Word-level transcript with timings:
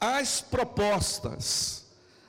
as 0.00 0.40
propostas. 0.40 1.80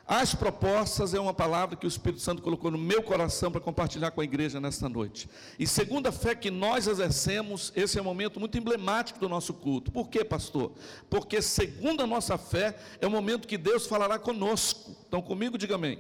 As 0.06 0.35
propostas 0.35 1.14
é 1.14 1.20
uma 1.22 1.34
palavra 1.34 1.78
que 1.78 1.86
o 1.86 1.88
Espírito 1.88 2.22
Santo 2.22 2.42
colocou 2.42 2.70
no 2.70 2.78
meu 2.78 3.02
coração 3.02 3.50
para 3.50 3.62
compartilhar 3.62 4.12
com 4.12 4.20
a 4.20 4.26
igreja 4.26 4.60
nesta 4.60 4.89
noite. 4.89 5.29
E 5.57 5.65
segundo 5.65 6.07
a 6.07 6.12
fé 6.12 6.36
que 6.36 6.52
nós 6.52 6.86
exercemos, 6.86 7.71
esse 7.78 7.97
é 7.97 8.02
um 8.02 8.05
momento 8.05 8.38
muito 8.38 8.57
emblemático 8.57 9.20
do 9.20 9.29
nosso 9.29 9.54
culto. 9.54 9.89
Por 9.89 10.10
quê, 10.10 10.26
pastor? 10.26 10.73
Porque 11.10 11.42
segundo 11.42 12.04
a 12.04 12.07
nossa 12.07 12.38
fé, 12.38 12.76
é 12.99 13.07
o 13.07 13.11
momento 13.11 13.47
que 13.47 13.57
Deus 13.57 13.88
falará 13.88 14.19
conosco. 14.19 14.93
Então 15.07 15.21
comigo, 15.21 15.57
diga 15.57 15.75
amém. 15.75 15.99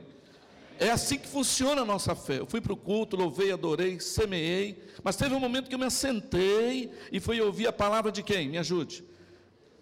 É 0.77 0.89
assim 0.89 1.17
que 1.17 1.27
funciona 1.27 1.83
a 1.83 1.85
nossa 1.85 2.13
fé. 2.13 2.39
Eu 2.39 2.47
fui 2.47 2.59
para 2.59 2.73
o 2.73 2.77
culto, 2.77 3.15
louvei, 3.15 3.49
adorei, 3.53 3.97
semeei, 4.01 4.83
mas 5.01 5.15
teve 5.15 5.33
um 5.33 5.39
momento 5.39 5.69
que 5.69 5.75
eu 5.75 5.79
me 5.79 5.85
assentei 5.85 6.91
e 7.13 7.19
fui 7.21 7.39
ouvir 7.39 7.67
a 7.67 7.71
palavra 7.71 8.11
de 8.11 8.21
quem? 8.23 8.49
Me 8.49 8.57
ajude 8.57 9.05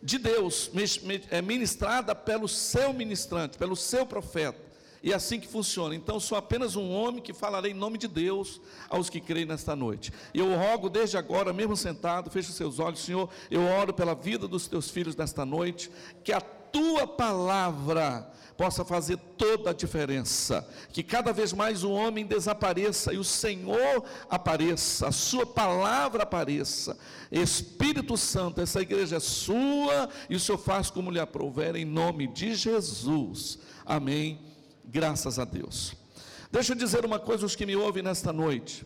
de 0.02 0.18
Deus, 0.18 0.72
é 1.30 1.42
ministrada 1.42 2.16
pelo 2.16 2.48
seu 2.48 2.94
ministrante, 2.94 3.58
pelo 3.58 3.76
seu 3.76 4.06
profeta. 4.06 4.70
E 5.02 5.12
é 5.12 5.16
assim 5.16 5.40
que 5.40 5.48
funciona. 5.48 5.96
Então, 5.96 6.20
sou 6.20 6.38
apenas 6.38 6.76
um 6.76 6.92
homem 6.92 7.22
que 7.22 7.34
falarei 7.34 7.72
em 7.72 7.76
nome 7.76 7.98
de 7.98 8.08
Deus 8.08 8.60
aos 8.90 9.10
que 9.10 9.22
creem 9.22 9.46
nesta 9.46 9.76
noite. 9.76 10.12
E 10.34 10.40
eu 10.40 10.54
rogo 10.56 10.90
desde 10.90 11.18
agora, 11.18 11.54
mesmo 11.54 11.76
sentado, 11.76 12.30
feche 12.30 12.50
os 12.50 12.56
seus 12.56 12.80
olhos, 12.80 13.00
Senhor. 13.00 13.30
Eu 13.50 13.62
oro 13.62 13.94
pela 13.94 14.14
vida 14.14 14.48
dos 14.48 14.68
teus 14.68 14.90
filhos 14.90 15.16
nesta 15.16 15.46
noite, 15.46 15.90
que 16.24 16.34
a 16.34 16.42
tua 16.72 17.08
palavra 17.08 18.32
possa 18.60 18.84
fazer 18.84 19.16
toda 19.38 19.70
a 19.70 19.74
diferença. 19.74 20.68
Que 20.92 21.02
cada 21.02 21.32
vez 21.32 21.54
mais 21.54 21.82
o 21.82 21.92
homem 21.92 22.26
desapareça 22.26 23.14
e 23.14 23.18
o 23.18 23.24
Senhor 23.24 24.04
apareça, 24.30 25.08
a 25.08 25.12
Sua 25.14 25.46
palavra 25.46 26.24
apareça. 26.24 26.98
Espírito 27.32 28.18
Santo, 28.18 28.60
essa 28.60 28.82
igreja 28.82 29.16
é 29.16 29.20
sua 29.22 30.10
e 30.30 30.36
o 30.36 30.40
Senhor 30.40 30.58
faz 30.58 30.90
como 30.90 31.10
lhe 31.10 31.22
aprouver, 31.22 31.78
em 31.78 31.86
nome 31.86 32.28
de 32.28 32.54
Jesus. 32.54 33.60
Amém. 33.86 34.42
Graças 34.84 35.40
a 35.40 35.46
Deus. 35.46 35.96
Deixa 36.52 36.74
eu 36.74 36.78
dizer 36.78 37.06
uma 37.06 37.20
coisa 37.20 37.46
aos 37.46 37.56
que 37.56 37.66
me 37.66 37.78
ouvem 37.78 38.04
nesta 38.04 38.34
noite. 38.34 38.86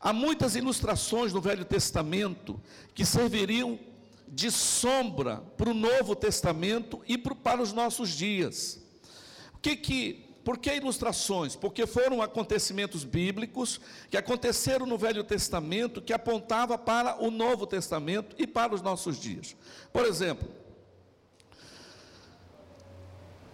Há 0.00 0.12
muitas 0.12 0.54
ilustrações 0.54 1.32
no 1.32 1.40
Velho 1.40 1.64
Testamento 1.64 2.60
que 2.94 3.06
serviriam 3.06 3.78
de 4.26 4.50
sombra 4.50 5.36
para 5.56 5.70
o 5.70 5.74
Novo 5.74 6.16
Testamento 6.16 7.00
e 7.06 7.16
para 7.16 7.62
os 7.62 7.72
nossos 7.72 8.10
dias 8.10 8.84
que 9.64 9.76
que, 9.76 10.12
por 10.44 10.58
que 10.58 10.74
ilustrações? 10.74 11.56
Porque 11.56 11.86
foram 11.86 12.20
acontecimentos 12.20 13.02
bíblicos 13.02 13.80
que 14.10 14.16
aconteceram 14.18 14.84
no 14.84 14.98
Velho 14.98 15.24
Testamento, 15.24 16.02
que 16.02 16.12
apontava 16.12 16.76
para 16.76 17.16
o 17.24 17.30
Novo 17.30 17.66
Testamento 17.66 18.36
e 18.38 18.46
para 18.46 18.74
os 18.74 18.82
nossos 18.82 19.18
dias. 19.18 19.56
Por 19.90 20.04
exemplo, 20.04 20.46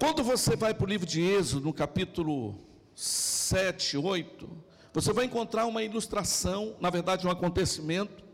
quando 0.01 0.25
você 0.25 0.57
vai 0.57 0.75
para 0.75 0.85
o 0.85 0.89
livro 0.89 1.07
de 1.07 1.23
Êxodo, 1.23 1.67
no 1.67 1.73
capítulo 1.73 2.59
7, 2.97 3.97
8, 3.97 4.51
você 4.93 5.13
vai 5.13 5.27
encontrar 5.27 5.67
uma 5.67 5.85
ilustração, 5.85 6.75
na 6.81 6.91
verdade, 6.91 7.25
um 7.25 7.31
acontecimento 7.31 8.25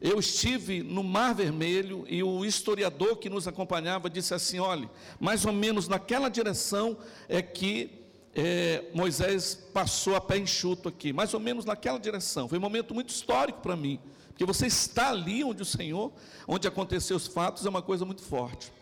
eu 0.00 0.18
estive 0.20 0.82
no 0.82 1.02
Mar 1.02 1.34
Vermelho 1.34 2.04
e 2.08 2.22
o 2.22 2.44
historiador 2.44 3.16
que 3.16 3.28
nos 3.28 3.48
acompanhava 3.48 4.08
disse 4.08 4.32
assim: 4.32 4.58
olhe, 4.58 4.88
mais 5.18 5.44
ou 5.44 5.52
menos 5.52 5.88
naquela 5.88 6.28
direção 6.28 6.96
é 7.28 7.42
que 7.42 7.90
é, 8.34 8.84
Moisés 8.94 9.56
passou 9.72 10.14
a 10.14 10.20
pé 10.20 10.38
enxuto 10.38 10.88
aqui, 10.88 11.12
mais 11.12 11.34
ou 11.34 11.40
menos 11.40 11.64
naquela 11.64 11.98
direção. 11.98 12.48
Foi 12.48 12.58
um 12.58 12.60
momento 12.60 12.94
muito 12.94 13.08
histórico 13.08 13.60
para 13.60 13.74
mim, 13.74 13.98
porque 14.28 14.44
você 14.44 14.66
está 14.66 15.10
ali 15.10 15.42
onde 15.42 15.62
o 15.62 15.66
Senhor, 15.66 16.12
onde 16.46 16.68
aconteceu 16.68 17.16
os 17.16 17.26
fatos, 17.26 17.66
é 17.66 17.68
uma 17.68 17.82
coisa 17.82 18.04
muito 18.04 18.22
forte. 18.22 18.72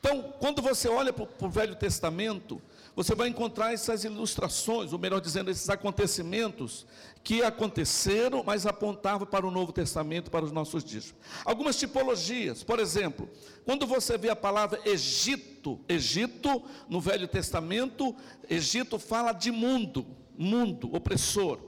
Então, 0.00 0.34
quando 0.40 0.60
você 0.60 0.88
olha 0.88 1.12
para 1.12 1.26
o 1.46 1.50
Velho 1.50 1.76
Testamento, 1.76 2.60
você 2.96 3.14
vai 3.14 3.28
encontrar 3.28 3.74
essas 3.74 4.04
ilustrações, 4.04 4.90
ou 4.90 4.98
melhor 4.98 5.20
dizendo, 5.20 5.50
esses 5.50 5.68
acontecimentos 5.68 6.86
que 7.22 7.42
aconteceram, 7.42 8.42
mas 8.42 8.64
apontavam 8.64 9.26
para 9.26 9.46
o 9.46 9.50
Novo 9.50 9.70
Testamento, 9.70 10.30
para 10.30 10.46
os 10.46 10.50
nossos 10.50 10.82
dias. 10.82 11.14
Algumas 11.44 11.76
tipologias, 11.76 12.62
por 12.62 12.80
exemplo, 12.80 13.28
quando 13.66 13.86
você 13.86 14.16
vê 14.16 14.30
a 14.30 14.36
palavra 14.36 14.80
Egito, 14.86 15.78
Egito, 15.86 16.62
no 16.88 16.98
Velho 16.98 17.28
Testamento, 17.28 18.16
Egito 18.48 18.98
fala 18.98 19.32
de 19.32 19.50
mundo, 19.50 20.06
mundo, 20.34 20.88
opressor. 20.96 21.58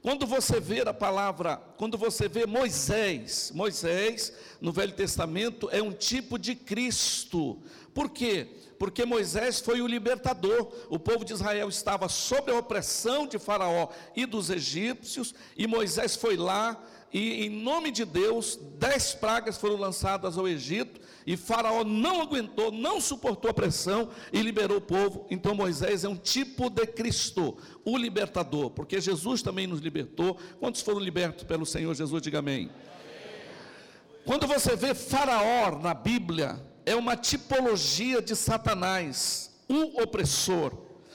Quando 0.00 0.26
você 0.26 0.58
vê 0.58 0.80
a 0.80 0.94
palavra, 0.94 1.58
quando 1.76 1.98
você 1.98 2.26
vê 2.26 2.46
Moisés, 2.46 3.52
Moisés 3.54 4.32
no 4.58 4.72
Velho 4.72 4.94
Testamento 4.94 5.68
é 5.70 5.82
um 5.82 5.92
tipo 5.92 6.38
de 6.38 6.54
Cristo. 6.54 7.58
Por 7.92 8.08
quê? 8.08 8.48
Porque 8.80 9.04
Moisés 9.04 9.60
foi 9.60 9.82
o 9.82 9.86
libertador. 9.86 10.72
O 10.88 10.98
povo 10.98 11.22
de 11.22 11.34
Israel 11.34 11.68
estava 11.68 12.08
sob 12.08 12.50
a 12.50 12.58
opressão 12.58 13.26
de 13.26 13.38
Faraó 13.38 13.90
e 14.16 14.24
dos 14.24 14.48
egípcios, 14.48 15.34
e 15.54 15.66
Moisés 15.66 16.16
foi 16.16 16.34
lá, 16.34 16.82
e 17.12 17.44
em 17.44 17.50
nome 17.50 17.90
de 17.90 18.06
Deus, 18.06 18.58
dez 18.78 19.12
pragas 19.12 19.58
foram 19.58 19.76
lançadas 19.76 20.38
ao 20.38 20.48
Egito, 20.48 20.98
e 21.26 21.36
Faraó 21.36 21.84
não 21.84 22.22
aguentou, 22.22 22.72
não 22.72 23.02
suportou 23.02 23.50
a 23.50 23.54
pressão 23.54 24.08
e 24.32 24.40
liberou 24.40 24.78
o 24.78 24.80
povo. 24.80 25.26
Então 25.28 25.54
Moisés 25.54 26.02
é 26.02 26.08
um 26.08 26.16
tipo 26.16 26.70
de 26.70 26.86
Cristo, 26.86 27.58
o 27.84 27.98
libertador, 27.98 28.70
porque 28.70 28.98
Jesus 28.98 29.42
também 29.42 29.66
nos 29.66 29.80
libertou. 29.80 30.38
Quantos 30.58 30.80
foram 30.80 31.00
libertos 31.00 31.44
pelo 31.44 31.66
Senhor 31.66 31.94
Jesus? 31.94 32.22
Diga 32.22 32.38
amém. 32.38 32.70
Quando 34.24 34.46
você 34.46 34.74
vê 34.74 34.94
Faraó 34.94 35.78
na 35.78 35.92
Bíblia, 35.92 36.69
é 36.90 36.96
uma 36.96 37.16
tipologia 37.16 38.20
de 38.20 38.34
Satanás, 38.34 39.48
o 39.68 40.02
opressor, 40.02 40.72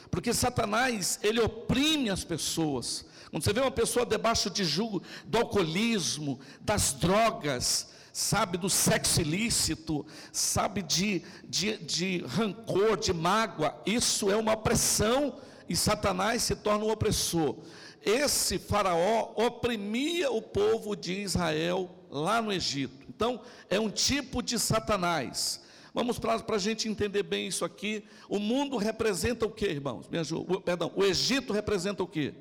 porque 0.09 0.33
Satanás, 0.33 1.19
ele 1.21 1.41
oprime 1.41 2.09
as 2.09 2.23
pessoas. 2.23 3.05
Quando 3.29 3.43
você 3.43 3.51
vê 3.51 3.59
uma 3.59 3.71
pessoa 3.71 4.05
debaixo 4.05 4.49
de 4.49 4.63
julgo 4.63 5.03
do 5.25 5.37
alcoolismo, 5.37 6.39
das 6.61 6.93
drogas, 6.93 7.89
sabe, 8.13 8.57
do 8.57 8.69
sexo 8.69 9.19
ilícito, 9.19 10.05
sabe, 10.31 10.81
de, 10.81 11.21
de, 11.43 11.75
de 11.79 12.23
rancor, 12.25 12.95
de 12.95 13.11
mágoa, 13.11 13.77
isso 13.85 14.31
é 14.31 14.37
uma 14.37 14.53
opressão 14.53 15.37
e 15.67 15.75
Satanás 15.75 16.43
se 16.43 16.55
torna 16.55 16.85
um 16.85 16.91
opressor. 16.91 17.57
Esse 18.01 18.57
faraó 18.57 19.33
oprimia 19.35 20.31
o 20.31 20.41
povo 20.41 20.95
de 20.95 21.21
Israel 21.21 21.89
lá 22.09 22.41
no 22.41 22.53
Egito. 22.53 23.05
Então, 23.09 23.41
é 23.69 23.77
um 23.77 23.89
tipo 23.89 24.41
de 24.41 24.57
Satanás. 24.57 25.64
Vamos 25.95 26.19
para 26.19 26.43
a 26.49 26.57
gente 26.59 26.89
entender 26.89 27.23
bem 27.23 27.47
isso 27.47 27.63
aqui. 27.63 28.03
O 28.27 28.37
mundo 28.37 28.75
representa 28.75 29.45
o 29.45 29.49
que, 29.49 29.65
irmãos? 29.65 30.09
Me 30.09 30.17
ajuda. 30.17 30.59
Perdão, 30.59 30.91
o 30.93 31.05
Egito 31.05 31.53
representa 31.53 32.03
o 32.03 32.07
que? 32.07 32.33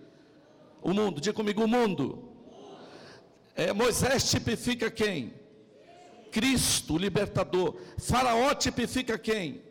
O 0.82 0.92
mundo. 0.92 1.20
Diga 1.20 1.32
comigo, 1.32 1.62
o 1.62 1.68
mundo. 1.68 2.30
É, 3.54 3.72
Moisés 3.72 4.28
tipifica 4.28 4.90
quem? 4.90 5.34
Cristo, 6.32 6.94
o 6.94 6.98
libertador. 6.98 7.76
Faraó 7.96 8.52
tipifica 8.54 9.16
quem? 9.16 9.62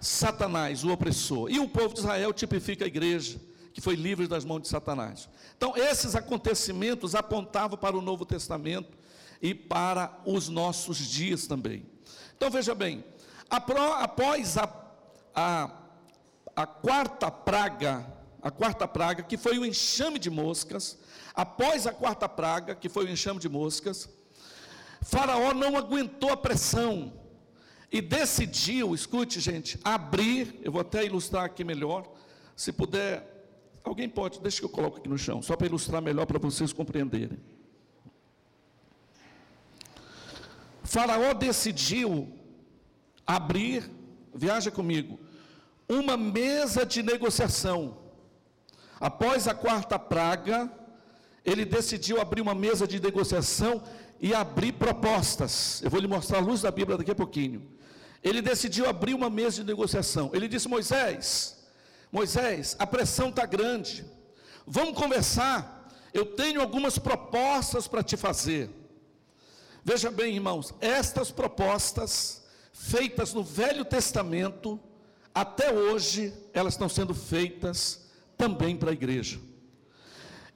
Satanás, 0.00 0.82
o 0.82 0.90
opressor. 0.90 1.50
E 1.50 1.60
o 1.60 1.68
povo 1.68 1.92
de 1.92 2.00
Israel 2.00 2.32
tipifica 2.32 2.86
a 2.86 2.88
igreja, 2.88 3.38
que 3.74 3.82
foi 3.82 3.94
livre 3.94 4.26
das 4.26 4.42
mãos 4.42 4.62
de 4.62 4.68
Satanás. 4.68 5.28
Então, 5.54 5.76
esses 5.76 6.16
acontecimentos 6.16 7.14
apontavam 7.14 7.76
para 7.76 7.94
o 7.94 8.00
Novo 8.00 8.24
Testamento 8.24 8.96
e 9.42 9.54
para 9.54 10.18
os 10.24 10.48
nossos 10.48 10.96
dias 10.96 11.46
também. 11.46 11.84
Então 12.40 12.50
veja 12.50 12.74
bem, 12.74 13.04
após 13.50 14.56
a, 14.56 14.66
a, 15.34 15.70
a 16.56 16.66
quarta 16.66 17.30
praga, 17.30 18.06
a 18.40 18.50
quarta 18.50 18.88
praga, 18.88 19.22
que 19.22 19.36
foi 19.36 19.58
o 19.58 19.66
enxame 19.66 20.18
de 20.18 20.30
moscas, 20.30 20.98
após 21.34 21.86
a 21.86 21.92
quarta 21.92 22.26
praga, 22.26 22.74
que 22.74 22.88
foi 22.88 23.04
o 23.04 23.10
enxame 23.10 23.38
de 23.38 23.46
moscas, 23.46 24.08
Faraó 25.02 25.52
não 25.52 25.76
aguentou 25.76 26.32
a 26.32 26.36
pressão 26.36 27.12
e 27.92 28.00
decidiu, 28.00 28.94
escute 28.94 29.38
gente, 29.38 29.78
abrir, 29.84 30.58
eu 30.62 30.72
vou 30.72 30.80
até 30.80 31.04
ilustrar 31.04 31.44
aqui 31.44 31.62
melhor, 31.62 32.10
se 32.56 32.72
puder, 32.72 33.22
alguém 33.84 34.08
pode, 34.08 34.40
deixa 34.40 34.60
que 34.60 34.64
eu 34.64 34.70
coloco 34.70 34.96
aqui 34.96 35.10
no 35.10 35.18
chão, 35.18 35.42
só 35.42 35.56
para 35.56 35.66
ilustrar 35.66 36.00
melhor 36.00 36.24
para 36.24 36.38
vocês 36.38 36.72
compreenderem. 36.72 37.38
Faraó 40.90 41.32
decidiu 41.32 42.28
abrir, 43.24 43.88
viaja 44.34 44.72
comigo, 44.72 45.20
uma 45.88 46.16
mesa 46.16 46.84
de 46.84 47.00
negociação. 47.00 47.96
Após 48.98 49.46
a 49.46 49.54
quarta 49.54 50.00
praga, 50.00 50.68
ele 51.44 51.64
decidiu 51.64 52.20
abrir 52.20 52.40
uma 52.40 52.56
mesa 52.56 52.88
de 52.88 52.98
negociação 52.98 53.80
e 54.18 54.34
abrir 54.34 54.72
propostas. 54.72 55.80
Eu 55.80 55.90
vou 55.90 56.00
lhe 56.00 56.08
mostrar 56.08 56.38
a 56.38 56.40
luz 56.40 56.62
da 56.62 56.72
Bíblia 56.72 56.98
daqui 56.98 57.12
a 57.12 57.14
pouquinho. 57.14 57.70
Ele 58.20 58.42
decidiu 58.42 58.88
abrir 58.88 59.14
uma 59.14 59.30
mesa 59.30 59.58
de 59.62 59.64
negociação. 59.64 60.32
Ele 60.34 60.48
disse: 60.48 60.68
Moisés, 60.68 61.56
Moisés, 62.10 62.74
a 62.80 62.86
pressão 62.86 63.28
está 63.28 63.46
grande. 63.46 64.04
Vamos 64.66 64.98
conversar. 64.98 65.88
Eu 66.12 66.26
tenho 66.26 66.60
algumas 66.60 66.98
propostas 66.98 67.86
para 67.86 68.02
te 68.02 68.16
fazer. 68.16 68.79
Veja 69.84 70.10
bem, 70.10 70.34
irmãos, 70.34 70.74
estas 70.80 71.30
propostas 71.30 72.42
feitas 72.72 73.32
no 73.32 73.42
Velho 73.42 73.84
Testamento, 73.84 74.78
até 75.34 75.72
hoje 75.72 76.34
elas 76.52 76.74
estão 76.74 76.88
sendo 76.88 77.14
feitas 77.14 78.10
também 78.36 78.76
para 78.76 78.90
a 78.90 78.92
igreja. 78.92 79.40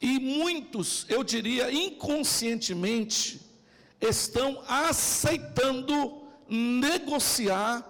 E 0.01 0.19
muitos, 0.19 1.07
eu 1.09 1.25
diria, 1.25 1.73
inconscientemente, 1.73 3.41
estão 3.99 4.63
aceitando 4.69 6.23
negociar 6.47 7.83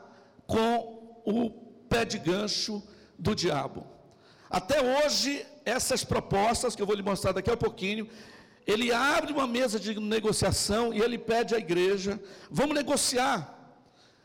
com 0.46 1.20
o 1.24 1.50
pé 1.88 2.04
de 2.04 2.18
gancho 2.18 2.80
do 3.18 3.34
diabo. 3.34 3.84
Até 4.48 4.80
hoje, 4.80 5.44
essas 5.64 6.04
propostas 6.04 6.76
que 6.76 6.82
eu 6.82 6.86
vou 6.86 6.94
lhe 6.94 7.02
mostrar 7.02 7.32
daqui 7.32 7.50
a 7.50 7.56
pouquinho, 7.56 8.08
ele 8.66 8.92
abre 8.92 9.32
uma 9.32 9.46
mesa 9.46 9.78
de 9.78 9.98
negociação 9.98 10.92
e 10.92 11.00
ele 11.00 11.18
pede 11.18 11.54
à 11.54 11.58
igreja: 11.58 12.20
vamos 12.50 12.74
negociar. 12.74 13.52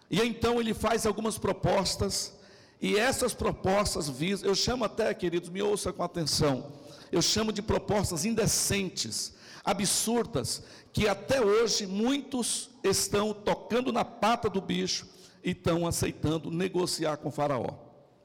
E 0.10 0.20
então 0.22 0.60
ele 0.60 0.74
faz 0.74 1.06
algumas 1.06 1.38
propostas, 1.38 2.34
e 2.82 2.98
essas 2.98 3.34
propostas 3.34 4.10
visam, 4.10 4.48
eu 4.48 4.56
chamo 4.56 4.84
até, 4.84 5.14
queridos, 5.14 5.50
me 5.50 5.62
ouça 5.62 5.94
com 5.94 6.02
atenção, 6.02 6.72
eu 7.12 7.22
chamo 7.22 7.52
de 7.52 7.62
propostas 7.62 8.26
indecentes, 8.26 9.36
absurdas, 9.64 10.64
que 10.92 11.08
até 11.08 11.42
hoje 11.42 11.86
muitos 11.86 12.72
estão 12.84 13.34
tocando 13.34 13.92
na 13.92 14.04
pata 14.04 14.50
do 14.50 14.62
bicho 14.62 15.08
e 15.44 15.52
estão 15.52 15.86
aceitando 15.86 16.50
negociar 16.50 17.18
com 17.18 17.30
Faraó. 17.30 17.76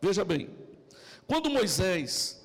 Veja 0.00 0.24
bem, 0.24 0.48
quando 1.26 1.50
Moisés 1.50 2.42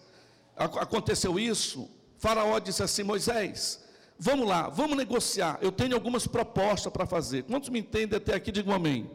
aconteceu 0.56 1.40
isso, 1.40 1.90
Faraó 2.20 2.60
disse 2.60 2.84
assim: 2.84 3.02
Moisés, 3.02 3.84
vamos 4.20 4.48
lá, 4.48 4.70
vamos 4.70 4.96
negociar. 4.96 5.58
Eu 5.62 5.72
tenho 5.72 5.96
algumas 5.96 6.28
propostas 6.28 6.92
para 6.92 7.06
fazer. 7.06 7.44
Quantos 7.44 7.70
me 7.70 7.80
entendem 7.80 8.18
até 8.18 8.36
aqui? 8.36 8.52
Digam 8.52 8.76
amém. 8.76 9.10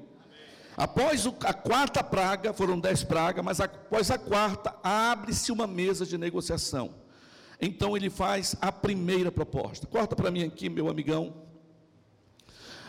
Após 0.76 1.24
a 1.44 1.54
quarta 1.54 2.02
praga, 2.02 2.52
foram 2.52 2.80
dez 2.80 3.04
pragas, 3.04 3.44
mas 3.44 3.60
após 3.60 4.10
a 4.10 4.18
quarta, 4.18 4.74
abre-se 4.82 5.52
uma 5.52 5.68
mesa 5.68 6.04
de 6.04 6.18
negociação. 6.18 6.94
Então 7.60 7.96
ele 7.96 8.10
faz 8.10 8.56
a 8.60 8.72
primeira 8.72 9.30
proposta. 9.30 9.86
Corta 9.86 10.16
para 10.16 10.30
mim 10.30 10.42
aqui, 10.42 10.68
meu 10.68 10.88
amigão. 10.88 11.34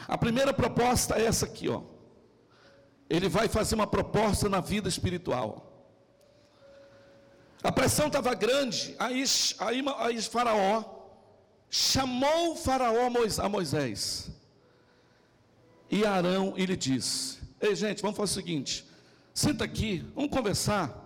A 0.07 0.17
primeira 0.17 0.53
proposta 0.53 1.15
é 1.15 1.25
essa 1.25 1.45
aqui, 1.45 1.69
ó. 1.69 1.81
Ele 3.07 3.29
vai 3.29 3.47
fazer 3.47 3.75
uma 3.75 3.85
proposta 3.85 4.49
na 4.49 4.59
vida 4.61 4.89
espiritual. 4.89 5.74
A 7.63 7.71
pressão 7.71 8.07
estava 8.07 8.33
grande, 8.33 8.95
aí, 8.99 9.23
aí, 9.59 9.83
aí 9.97 10.21
Faraó 10.21 10.83
chamou 11.69 12.55
Faraó 12.55 13.09
a 13.39 13.49
Moisés 13.49 14.29
e 15.89 16.05
Arão 16.05 16.53
e 16.55 16.65
lhe 16.65 16.75
disse: 16.75 17.39
Ei, 17.59 17.75
gente, 17.75 18.01
vamos 18.01 18.17
fazer 18.17 18.31
o 18.31 18.35
seguinte: 18.35 18.85
senta 19.33 19.63
aqui, 19.63 20.05
vamos 20.15 20.31
conversar. 20.31 21.03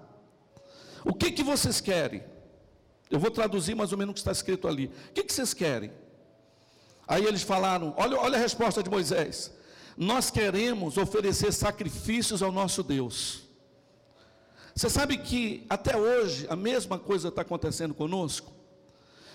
O 1.04 1.14
que, 1.14 1.32
que 1.32 1.44
vocês 1.44 1.80
querem? 1.80 2.24
Eu 3.10 3.20
vou 3.20 3.32
traduzir 3.32 3.76
mais 3.76 3.92
ou 3.92 3.98
menos 3.98 4.12
o 4.12 4.14
que 4.14 4.20
está 4.20 4.32
escrito 4.32 4.68
ali. 4.68 4.88
O 5.10 5.14
que, 5.14 5.24
que 5.24 5.34
vocês 5.34 5.54
querem? 5.54 5.92
Aí 7.08 7.26
eles 7.26 7.42
falaram: 7.42 7.94
olha, 7.98 8.20
olha 8.20 8.38
a 8.38 8.42
resposta 8.42 8.84
de 8.84 8.90
Moisés. 8.90 9.52
Nós 9.98 10.30
queremos 10.30 10.98
oferecer 10.98 11.52
sacrifícios 11.52 12.42
ao 12.42 12.52
nosso 12.52 12.84
Deus. 12.84 13.49
Você 14.80 14.90
sabe 14.90 15.18
que 15.18 15.66
até 15.70 15.98
hoje 15.98 16.48
a 16.50 16.56
mesma 16.56 16.98
coisa 16.98 17.28
está 17.28 17.42
acontecendo 17.42 17.94
conosco? 17.94 18.50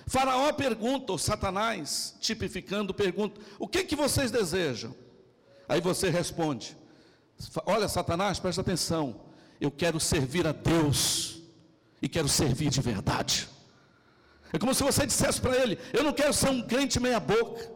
Faraó 0.07 0.51
pergunta, 0.55 1.13
ou 1.13 1.19
Satanás, 1.19 2.17
tipificando, 2.19 2.95
pergunta: 2.95 3.39
o 3.59 3.69
que, 3.69 3.85
que 3.85 3.95
vocês 3.95 4.31
desejam? 4.31 4.95
Aí 5.69 5.83
você 5.83 6.09
responde: 6.09 6.75
Olha, 7.67 7.89
Satanás, 7.89 8.39
presta 8.39 8.63
atenção. 8.63 9.21
Eu 9.61 9.71
quero 9.71 10.01
servir 10.01 10.47
a 10.47 10.53
Deus 10.53 11.43
e 12.01 12.09
quero 12.09 12.27
servir 12.27 12.71
de 12.71 12.81
verdade. 12.81 13.47
É 14.51 14.59
como 14.59 14.73
se 14.73 14.83
você 14.83 15.05
dissesse 15.05 15.43
para 15.43 15.55
ele: 15.59 15.79
Eu 15.93 16.03
não 16.03 16.15
quero 16.15 16.33
ser 16.33 16.49
um 16.49 16.63
crente 16.63 16.99
meia-boca. 16.99 17.71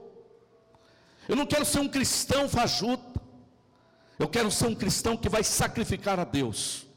Eu 1.28 1.36
não 1.36 1.44
quero 1.44 1.66
ser 1.66 1.80
um 1.80 1.88
cristão 1.88 2.48
fajuta. 2.48 3.20
Eu 4.18 4.26
quero 4.26 4.50
ser 4.50 4.68
um 4.68 4.74
cristão 4.74 5.18
que 5.18 5.28
vai 5.28 5.44
sacrificar 5.44 6.18
a 6.18 6.24
Deus. 6.24 6.87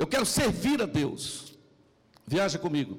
Eu 0.00 0.06
quero 0.06 0.24
servir 0.24 0.80
a 0.80 0.86
Deus. 0.86 1.54
Viaja 2.26 2.58
comigo. 2.58 2.98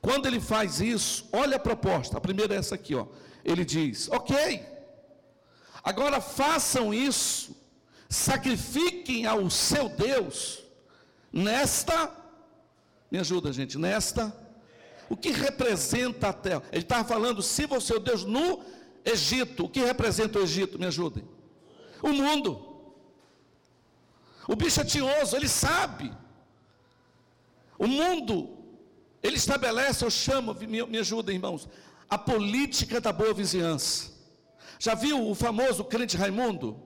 Quando 0.00 0.26
ele 0.26 0.40
faz 0.40 0.80
isso, 0.80 1.28
olha 1.32 1.56
a 1.56 1.64
proposta. 1.68 2.16
A 2.16 2.20
primeira 2.20 2.54
é 2.54 2.58
essa 2.58 2.76
aqui, 2.76 2.94
ó. 2.94 3.06
Ele 3.44 3.64
diz: 3.64 4.08
Ok, 4.10 4.64
agora 5.82 6.20
façam 6.20 6.94
isso, 6.94 7.56
sacrifiquem 8.08 9.26
ao 9.26 9.50
seu 9.50 9.88
Deus 9.88 10.62
nesta. 11.32 11.96
Me 13.10 13.18
ajuda, 13.18 13.52
gente, 13.52 13.76
nesta 13.76 14.46
o 15.08 15.16
que 15.16 15.30
representa 15.30 16.28
a 16.28 16.32
terra? 16.32 16.62
Ele 16.72 16.82
estava 16.82 17.04
falando, 17.06 17.42
se 17.42 17.66
você 17.66 17.94
o 17.94 18.00
Deus 18.00 18.24
no 18.24 18.60
Egito, 19.04 19.64
o 19.64 19.68
que 19.68 19.80
representa 19.80 20.38
o 20.38 20.42
Egito? 20.42 20.78
Me 20.78 20.86
ajudem. 20.86 21.24
O 22.02 22.08
mundo. 22.08 22.65
O 24.48 24.54
bicho 24.54 24.80
é 24.80 24.84
tinhoso, 24.84 25.36
ele 25.36 25.48
sabe. 25.48 26.12
O 27.78 27.86
mundo, 27.86 28.56
ele 29.22 29.36
estabelece, 29.36 30.04
eu 30.04 30.10
chamo, 30.10 30.54
me, 30.54 30.86
me 30.86 30.98
ajudem, 30.98 31.36
irmãos, 31.36 31.68
a 32.08 32.16
política 32.16 33.00
da 33.00 33.12
boa 33.12 33.34
vizinhança. 33.34 34.12
Já 34.78 34.94
viu 34.94 35.28
o 35.28 35.34
famoso 35.34 35.84
crente 35.84 36.16
Raimundo? 36.16 36.80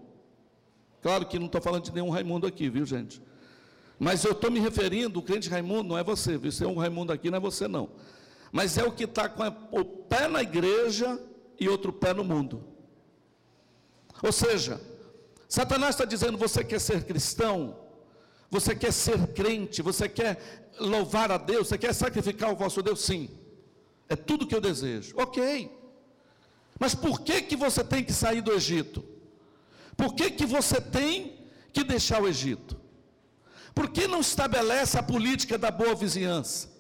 Claro 1.03 1.27
que 1.27 1.39
não 1.39 1.47
estou 1.47 1.61
falando 1.61 1.85
de 1.85 1.93
nenhum 1.93 2.11
Raimundo 2.11 2.47
aqui, 2.47 2.69
viu 2.69 2.87
gente? 2.87 3.23
Mas 3.99 4.25
eu 4.25 4.33
estou 4.33 4.51
me 4.51 4.59
referindo, 4.59 5.19
o 5.19 5.23
crente 5.23 5.49
Raimundo 5.49 5.91
não 5.91 5.99
é 5.99 6.03
você, 6.03 6.39
viu? 6.39 6.51
Se 6.51 6.65
é 6.65 6.67
um 6.67 6.79
Raimundo 6.79 7.13
aqui, 7.13 7.31
não 7.31 7.37
é 7.37 7.41
você 7.41 7.69
não. 7.69 7.91
Mas 8.51 8.79
é 8.79 8.85
o 8.85 8.93
que 8.93 9.05
está 9.05 9.29
com 9.29 9.45
o 9.71 9.85
pé 9.85 10.27
na 10.27 10.43
igreja 10.43 11.21
e 11.59 11.69
outro 11.69 11.93
pé 11.93 12.15
no 12.15 12.25
mundo. 12.25 12.65
Ou 14.23 14.33
seja, 14.33 14.81
Satanás 15.51 15.97
está 15.97 16.05
dizendo: 16.05 16.39
você 16.39 16.63
quer 16.63 16.81
ser 16.81 17.03
cristão, 17.05 17.77
você 18.49 18.73
quer 18.75 18.93
ser 18.93 19.19
crente, 19.35 19.83
você 19.83 20.09
quer 20.09 20.71
louvar 20.79 21.33
a 21.33 21.37
Deus, 21.37 21.67
você 21.67 21.77
quer 21.77 21.93
sacrificar 21.93 22.53
o 22.53 22.57
vosso 22.57 22.81
Deus? 22.81 23.01
Sim, 23.01 23.29
é 24.09 24.15
tudo 24.15 24.47
que 24.47 24.55
eu 24.55 24.61
desejo. 24.61 25.13
Ok, 25.19 25.69
mas 26.79 26.95
por 26.95 27.21
que, 27.23 27.43
que 27.43 27.57
você 27.57 27.83
tem 27.83 28.05
que 28.05 28.13
sair 28.13 28.41
do 28.41 28.53
Egito? 28.53 29.05
Por 29.97 30.15
que, 30.15 30.31
que 30.31 30.47
você 30.47 30.81
tem 30.81 31.37
que 31.73 31.83
deixar 31.83 32.23
o 32.23 32.29
Egito? 32.29 32.81
Por 33.75 33.91
que 33.91 34.07
não 34.07 34.21
estabelece 34.21 34.97
a 34.97 35.03
política 35.03 35.59
da 35.59 35.73
boa 35.73 35.97
vizinhança? 35.97 36.71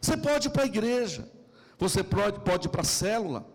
Você 0.00 0.16
pode 0.16 0.48
ir 0.48 0.50
para 0.50 0.64
a 0.64 0.66
igreja, 0.66 1.30
você 1.78 2.02
pode, 2.02 2.40
pode 2.40 2.66
ir 2.66 2.70
para 2.70 2.80
a 2.80 2.84
célula, 2.84 3.46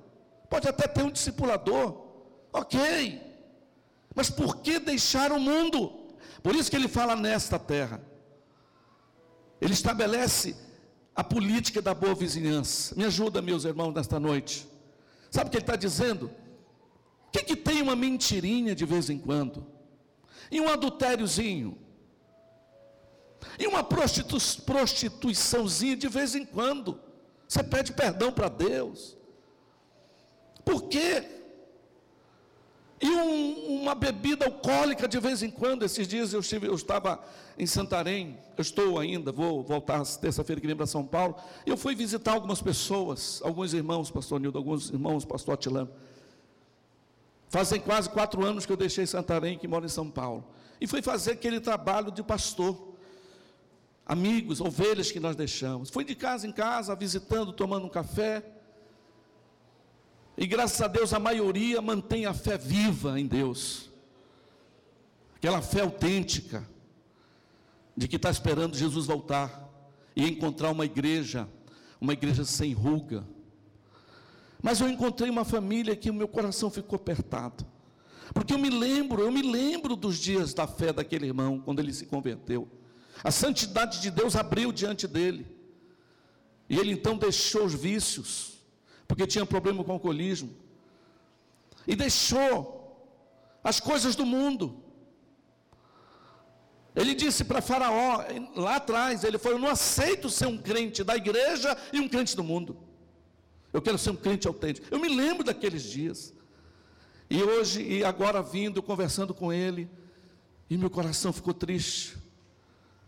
pode 0.50 0.68
até 0.68 0.88
ter 0.88 1.04
um 1.04 1.12
discipulador, 1.12 2.11
ok, 2.52 3.22
mas 4.16 4.30
por 4.30 4.58
que 4.58 4.80
deixar 4.80 5.32
o 5.32 5.40
mundo? 5.40 5.92
Por 6.44 6.56
isso 6.56 6.70
que 6.70 6.76
ele 6.76 6.88
fala 6.88 7.16
nesta 7.16 7.58
terra, 7.58 8.02
ele 9.60 9.74
estabelece 9.74 10.56
a 11.16 11.24
política 11.24 11.82
da 11.82 11.94
boa 11.94 12.16
vizinhança. 12.16 12.96
Me 12.96 13.06
ajuda, 13.06 13.42
meus 13.42 13.64
irmãos, 13.64 13.94
nesta 13.94 14.20
noite. 14.20 14.68
Sabe 15.30 15.48
o 15.48 15.52
que 15.52 15.58
ele 15.58 15.64
está 15.64 15.76
dizendo? 15.76 16.32
O 17.28 17.32
que, 17.32 17.44
que 17.44 17.56
tem 17.56 17.82
uma 17.82 17.96
mentirinha 17.96 18.76
de 18.76 18.86
vez 18.86 19.10
em 19.10 19.18
quando? 19.18 19.66
E 20.50 20.60
um 20.60 20.68
adultériozinho. 20.68 21.78
E 23.58 23.68
uma 23.68 23.84
prostitu 23.84 24.38
prostituiçãozinha 24.64 25.96
de 25.96 26.08
vez 26.08 26.36
em 26.36 26.46
quando. 26.46 27.00
Você 27.48 27.64
pede 27.64 27.94
perdão 27.94 28.32
para 28.32 28.50
Deus. 28.50 29.18
Por 30.66 30.84
quê? 30.84 31.41
E 33.02 33.10
um, 33.10 33.82
uma 33.82 33.96
bebida 33.96 34.46
alcoólica 34.46 35.08
de 35.08 35.20
vez 35.20 35.42
em 35.42 35.50
quando. 35.50 35.84
Esses 35.84 36.08
dias 36.08 36.34
eu, 36.34 36.40
estive, 36.40 36.68
eu 36.68 36.76
estava 36.76 37.20
em 37.58 37.66
Santarém, 37.66 38.38
eu 38.56 38.62
estou 38.62 39.00
ainda, 39.00 39.32
vou 39.32 39.64
voltar 39.64 40.06
terça-feira 40.06 40.62
que 40.62 40.68
vem 40.68 40.76
para 40.76 40.86
São 40.86 41.04
Paulo. 41.06 41.36
Eu 41.66 41.76
fui 41.76 41.96
visitar 41.96 42.34
algumas 42.34 42.62
pessoas, 42.62 43.42
alguns 43.44 43.74
irmãos, 43.74 44.12
pastor 44.12 44.40
Nildo, 44.40 44.58
alguns 44.58 44.92
irmãos, 44.92 45.26
pastor 45.26 45.56
Atilano. 45.56 45.90
Fazem 47.50 47.82
quase 47.82 48.10
quatro 48.10 48.46
anos 48.46 48.66
que 48.66 48.72
eu 48.72 48.78
deixei 48.78 49.06
Santarém, 49.08 49.58
que 49.58 49.68
moro 49.68 49.86
em 49.86 49.90
São 49.90 50.10
Paulo. 50.10 50.46
E 50.80 50.86
fui 50.86 51.02
fazer 51.02 51.32
aquele 51.32 51.60
trabalho 51.60 52.12
de 52.12 52.24
pastor. 52.24 52.96
Amigos, 54.06 54.62
ovelhas 54.62 55.12
que 55.12 55.20
nós 55.20 55.36
deixamos. 55.36 55.90
Fui 55.90 56.04
de 56.04 56.16
casa 56.16 56.48
em 56.48 56.52
casa, 56.52 56.96
visitando, 56.96 57.52
tomando 57.52 57.88
um 57.88 57.90
café. 57.90 58.44
E 60.42 60.46
graças 60.46 60.82
a 60.82 60.88
Deus 60.88 61.14
a 61.14 61.20
maioria 61.20 61.82
mantém 61.82 62.26
a 62.26 62.34
fé 62.34 62.58
viva 62.58 63.18
em 63.18 63.28
Deus. 63.28 63.90
Aquela 65.36 65.62
fé 65.62 65.82
autêntica. 65.82 66.68
De 67.96 68.08
que 68.08 68.18
está 68.18 68.30
esperando 68.30 68.76
Jesus 68.76 69.06
voltar. 69.06 69.70
E 70.14 70.28
encontrar 70.28 70.72
uma 70.72 70.84
igreja. 70.84 71.48
Uma 72.02 72.12
igreja 72.12 72.44
sem 72.44 72.74
ruga 72.74 73.24
mas 74.62 74.80
eu 74.80 74.88
encontrei 74.88 75.30
uma 75.30 75.44
família 75.44 75.96
que 75.96 76.10
o 76.10 76.14
meu 76.14 76.28
coração 76.28 76.70
ficou 76.70 76.96
apertado. 76.96 77.66
Porque 78.34 78.54
eu 78.54 78.60
me 78.60 78.70
lembro, 78.70 79.22
eu 79.22 79.32
me 79.32 79.42
lembro 79.42 79.96
dos 79.96 80.18
dias 80.18 80.54
da 80.54 80.68
fé 80.68 80.94
daquele 80.94 81.26
irmão, 81.26 81.60
quando 81.60 81.80
ele 81.80 81.92
se 81.92 82.06
converteu. 82.06 82.68
A 83.24 83.32
santidade 83.32 84.02
de 84.02 84.12
Deus 84.12 84.36
abriu 84.36 84.72
diante 84.72 85.08
dele. 85.08 85.46
E 86.70 86.78
ele 86.78 86.92
então 86.92 87.18
deixou 87.18 87.66
os 87.66 87.74
vícios, 87.74 88.61
porque 89.12 89.28
tinha 89.28 89.46
problema 89.46 89.84
com 89.84 89.92
o 89.92 89.94
alcoolismo. 89.96 90.56
E 91.86 91.98
deixou 91.98 93.06
as 93.62 93.78
coisas 93.78 94.16
do 94.16 94.26
mundo. 94.26 94.82
Ele 96.96 97.14
disse 97.14 97.44
para 97.44 97.62
Faraó, 97.62 98.24
lá 98.56 98.78
atrás, 98.78 99.26
ele 99.26 99.38
falou: 99.38 99.58
Eu 99.58 99.62
não 99.62 99.68
aceito 99.70 100.30
ser 100.30 100.46
um 100.46 100.58
crente 100.58 101.04
da 101.04 101.18
igreja 101.18 101.78
e 101.92 102.00
um 102.00 102.08
crente 102.08 102.38
do 102.38 102.44
mundo. 102.44 102.78
Eu 103.74 103.82
quero 103.82 103.98
ser 103.98 104.12
um 104.12 104.16
crente 104.16 104.48
autêntico. 104.48 104.88
Eu 104.90 104.98
me 104.98 105.10
lembro 105.10 105.44
daqueles 105.44 105.84
dias. 105.84 106.34
E 107.30 107.44
hoje, 107.44 107.82
e 107.82 108.06
agora 108.06 108.42
vindo, 108.42 108.82
conversando 108.82 109.34
com 109.34 109.52
ele, 109.52 109.90
e 110.70 110.78
meu 110.78 110.90
coração 110.90 111.34
ficou 111.34 111.54
triste, 111.54 112.16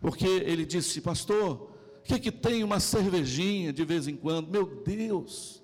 porque 0.02 0.26
ele 0.26 0.66
disse: 0.66 1.00
Pastor, 1.00 1.70
o 2.00 2.02
que, 2.04 2.18
que 2.18 2.30
tem 2.30 2.62
uma 2.62 2.78
cervejinha 2.78 3.72
de 3.72 3.86
vez 3.86 4.06
em 4.06 4.14
quando? 4.16 4.50
Meu 4.50 4.66
Deus, 4.66 5.63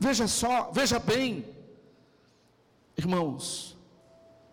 veja 0.00 0.26
só, 0.26 0.70
veja 0.72 0.98
bem, 0.98 1.44
irmãos, 2.96 3.76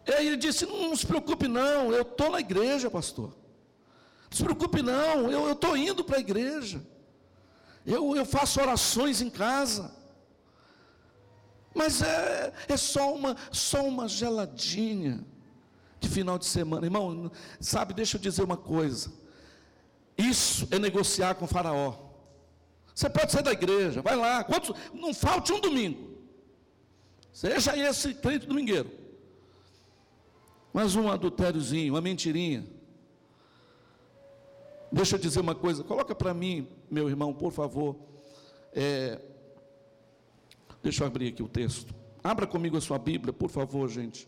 e 0.05 0.11
aí 0.13 0.27
ele 0.27 0.37
disse: 0.37 0.65
Não, 0.65 0.95
se 0.95 1.05
preocupe, 1.05 1.47
não, 1.47 1.91
eu 1.91 2.01
estou 2.01 2.29
na 2.29 2.39
igreja, 2.39 2.89
pastor. 2.89 3.35
Não 4.29 4.37
se 4.37 4.43
preocupe, 4.43 4.81
não, 4.81 5.31
eu 5.31 5.51
estou 5.51 5.75
indo 5.75 6.03
para 6.03 6.17
a 6.17 6.19
igreja. 6.19 6.85
Eu, 7.85 8.15
eu 8.15 8.25
faço 8.25 8.59
orações 8.59 9.21
em 9.21 9.29
casa. 9.29 9.95
Mas 11.73 12.01
é, 12.01 12.53
é 12.67 12.77
só, 12.77 13.13
uma, 13.13 13.37
só 13.51 13.85
uma 13.85 14.07
geladinha 14.07 15.23
de 15.99 16.09
final 16.09 16.37
de 16.37 16.45
semana. 16.45 16.85
Irmão, 16.85 17.31
sabe, 17.59 17.93
deixa 17.93 18.17
eu 18.17 18.21
dizer 18.21 18.43
uma 18.43 18.57
coisa. 18.57 19.11
Isso 20.17 20.67
é 20.71 20.79
negociar 20.79 21.35
com 21.35 21.45
o 21.45 21.47
faraó. 21.47 22.06
Você 22.97 23.11
pode 23.11 23.31
sair 23.31 23.43
da 23.43 23.51
igreja, 23.51 24.01
vai 24.01 24.15
lá. 24.15 24.43
Quantos, 24.43 24.75
não 24.91 25.13
falte 25.13 25.53
um 25.53 25.61
domingo. 25.61 26.17
Seja 27.31 27.77
esse 27.77 28.15
crente 28.15 28.47
domingueiro. 28.47 28.89
Mas 30.73 30.95
um 30.95 31.07
adultériozinho, 31.07 31.93
uma 31.93 32.01
mentirinha. 32.01 32.65
Deixa 34.91 35.15
eu 35.15 35.19
dizer 35.19 35.41
uma 35.41 35.53
coisa, 35.53 35.83
coloca 35.83 36.15
para 36.15 36.33
mim, 36.33 36.67
meu 36.89 37.07
irmão, 37.07 37.31
por 37.31 37.51
favor. 37.51 37.95
É, 38.73 39.21
deixa 40.81 41.03
eu 41.03 41.07
abrir 41.07 41.27
aqui 41.27 41.43
o 41.43 41.47
texto. 41.47 41.93
Abra 42.23 42.47
comigo 42.47 42.77
a 42.77 42.81
sua 42.81 42.97
Bíblia, 42.97 43.31
por 43.31 43.51
favor, 43.51 43.87
gente. 43.87 44.27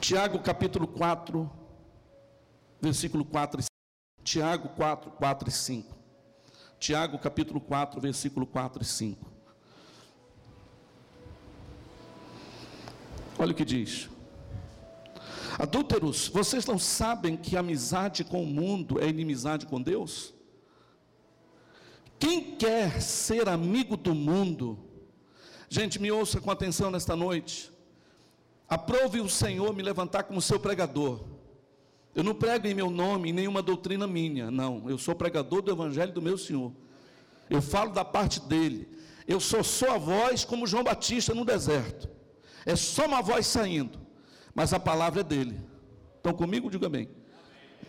Tiago 0.00 0.38
capítulo 0.38 0.88
4, 0.88 1.50
versículo 2.80 3.26
4 3.26 3.60
e 3.60 3.62
5. 3.64 3.69
Tiago 4.30 4.68
4, 4.68 5.10
4 5.10 5.48
e 5.48 5.50
5. 5.52 5.96
Tiago 6.78 7.18
capítulo 7.18 7.60
4, 7.60 8.00
versículo 8.00 8.46
4 8.46 8.80
e 8.80 8.86
5. 8.86 9.28
Olha 13.36 13.50
o 13.50 13.54
que 13.56 13.64
diz. 13.64 14.08
Adúlteros, 15.58 16.28
vocês 16.28 16.64
não 16.64 16.78
sabem 16.78 17.36
que 17.36 17.56
amizade 17.56 18.22
com 18.22 18.44
o 18.44 18.46
mundo 18.46 19.00
é 19.00 19.08
inimizade 19.08 19.66
com 19.66 19.82
Deus? 19.82 20.32
Quem 22.16 22.54
quer 22.54 23.02
ser 23.02 23.48
amigo 23.48 23.96
do 23.96 24.14
mundo, 24.14 24.78
gente, 25.68 25.98
me 25.98 26.12
ouça 26.12 26.40
com 26.40 26.52
atenção 26.52 26.88
nesta 26.88 27.16
noite. 27.16 27.72
Aprove 28.68 29.20
o 29.20 29.28
Senhor 29.28 29.74
me 29.74 29.82
levantar 29.82 30.22
como 30.22 30.40
seu 30.40 30.60
pregador. 30.60 31.39
Eu 32.14 32.24
não 32.24 32.34
prego 32.34 32.66
em 32.66 32.74
meu 32.74 32.90
nome, 32.90 33.32
nenhuma 33.32 33.62
doutrina 33.62 34.06
minha, 34.06 34.50
não. 34.50 34.88
Eu 34.88 34.98
sou 34.98 35.14
pregador 35.14 35.62
do 35.62 35.70
Evangelho 35.70 36.12
do 36.12 36.20
meu 36.20 36.36
Senhor. 36.36 36.72
Eu 37.48 37.62
falo 37.62 37.92
da 37.92 38.04
parte 38.04 38.40
dele. 38.40 38.88
Eu 39.26 39.38
sou 39.38 39.62
sua 39.62 39.96
voz 39.96 40.44
como 40.44 40.66
João 40.66 40.82
Batista 40.82 41.34
no 41.34 41.44
deserto. 41.44 42.08
É 42.66 42.74
só 42.74 43.06
uma 43.06 43.22
voz 43.22 43.46
saindo, 43.46 43.98
mas 44.54 44.72
a 44.72 44.80
palavra 44.80 45.20
é 45.20 45.24
dele. 45.24 45.60
Estão 46.16 46.32
comigo? 46.32 46.70
Diga 46.70 46.88
bem. 46.88 47.08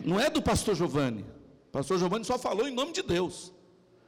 Não 0.04 0.18
é 0.18 0.30
do 0.30 0.40
pastor 0.40 0.74
Giovanni. 0.74 1.22
O 1.68 1.72
pastor 1.72 1.98
Giovanni 1.98 2.24
só 2.24 2.38
falou 2.38 2.66
em 2.68 2.74
nome 2.74 2.92
de 2.92 3.02
Deus. 3.02 3.52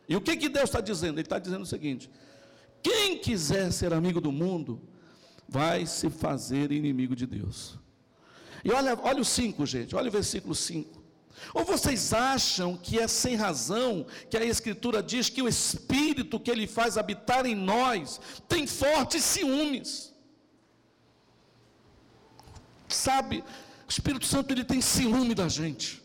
E 0.09 0.17
o 0.17 0.21
que, 0.21 0.37
que 0.37 0.49
Deus 0.49 0.65
está 0.65 0.81
dizendo? 0.81 1.15
Ele 1.15 1.23
está 1.23 1.39
dizendo 1.39 1.63
o 1.63 1.67
seguinte: 1.67 2.11
quem 2.83 3.19
quiser 3.19 3.73
ser 3.73 3.93
amigo 3.93 4.21
do 4.21 4.31
mundo, 4.31 4.81
vai 5.49 5.87
se 5.87 6.11
fazer 6.11 6.73
inimigo 6.73 7.15
de 7.17 7.27
Deus. 7.27 7.79
E 8.65 8.71
olha, 8.73 8.99
olha 9.03 9.21
o 9.21 9.25
5, 9.25 9.67
gente, 9.67 9.95
olha 9.95 10.09
o 10.09 10.13
versículo 10.13 10.55
5. 10.55 11.05
Ou 11.53 11.65
vocês 11.65 12.13
acham 12.15 12.77
que 12.77 12.99
é 12.99 13.07
sem 13.07 13.37
razão 13.37 14.07
que 14.31 14.37
a 14.37 14.45
Escritura 14.45 15.03
diz 15.03 15.29
que 15.29 15.43
o 15.43 15.49
Espírito 15.49 16.41
que 16.41 16.51
Ele 16.51 16.67
faz 16.67 16.97
habitar 16.97 17.45
em 17.45 17.55
nós 17.55 18.21
tem 18.49 18.67
fortes 18.67 19.23
ciúmes? 19.23 20.15
Sabe, 22.89 23.45
o 23.87 23.91
Espírito 23.91 24.25
Santo 24.25 24.53
ele 24.53 24.65
tem 24.65 24.81
ciúme 24.81 25.35
da 25.35 25.49
gente. 25.49 26.03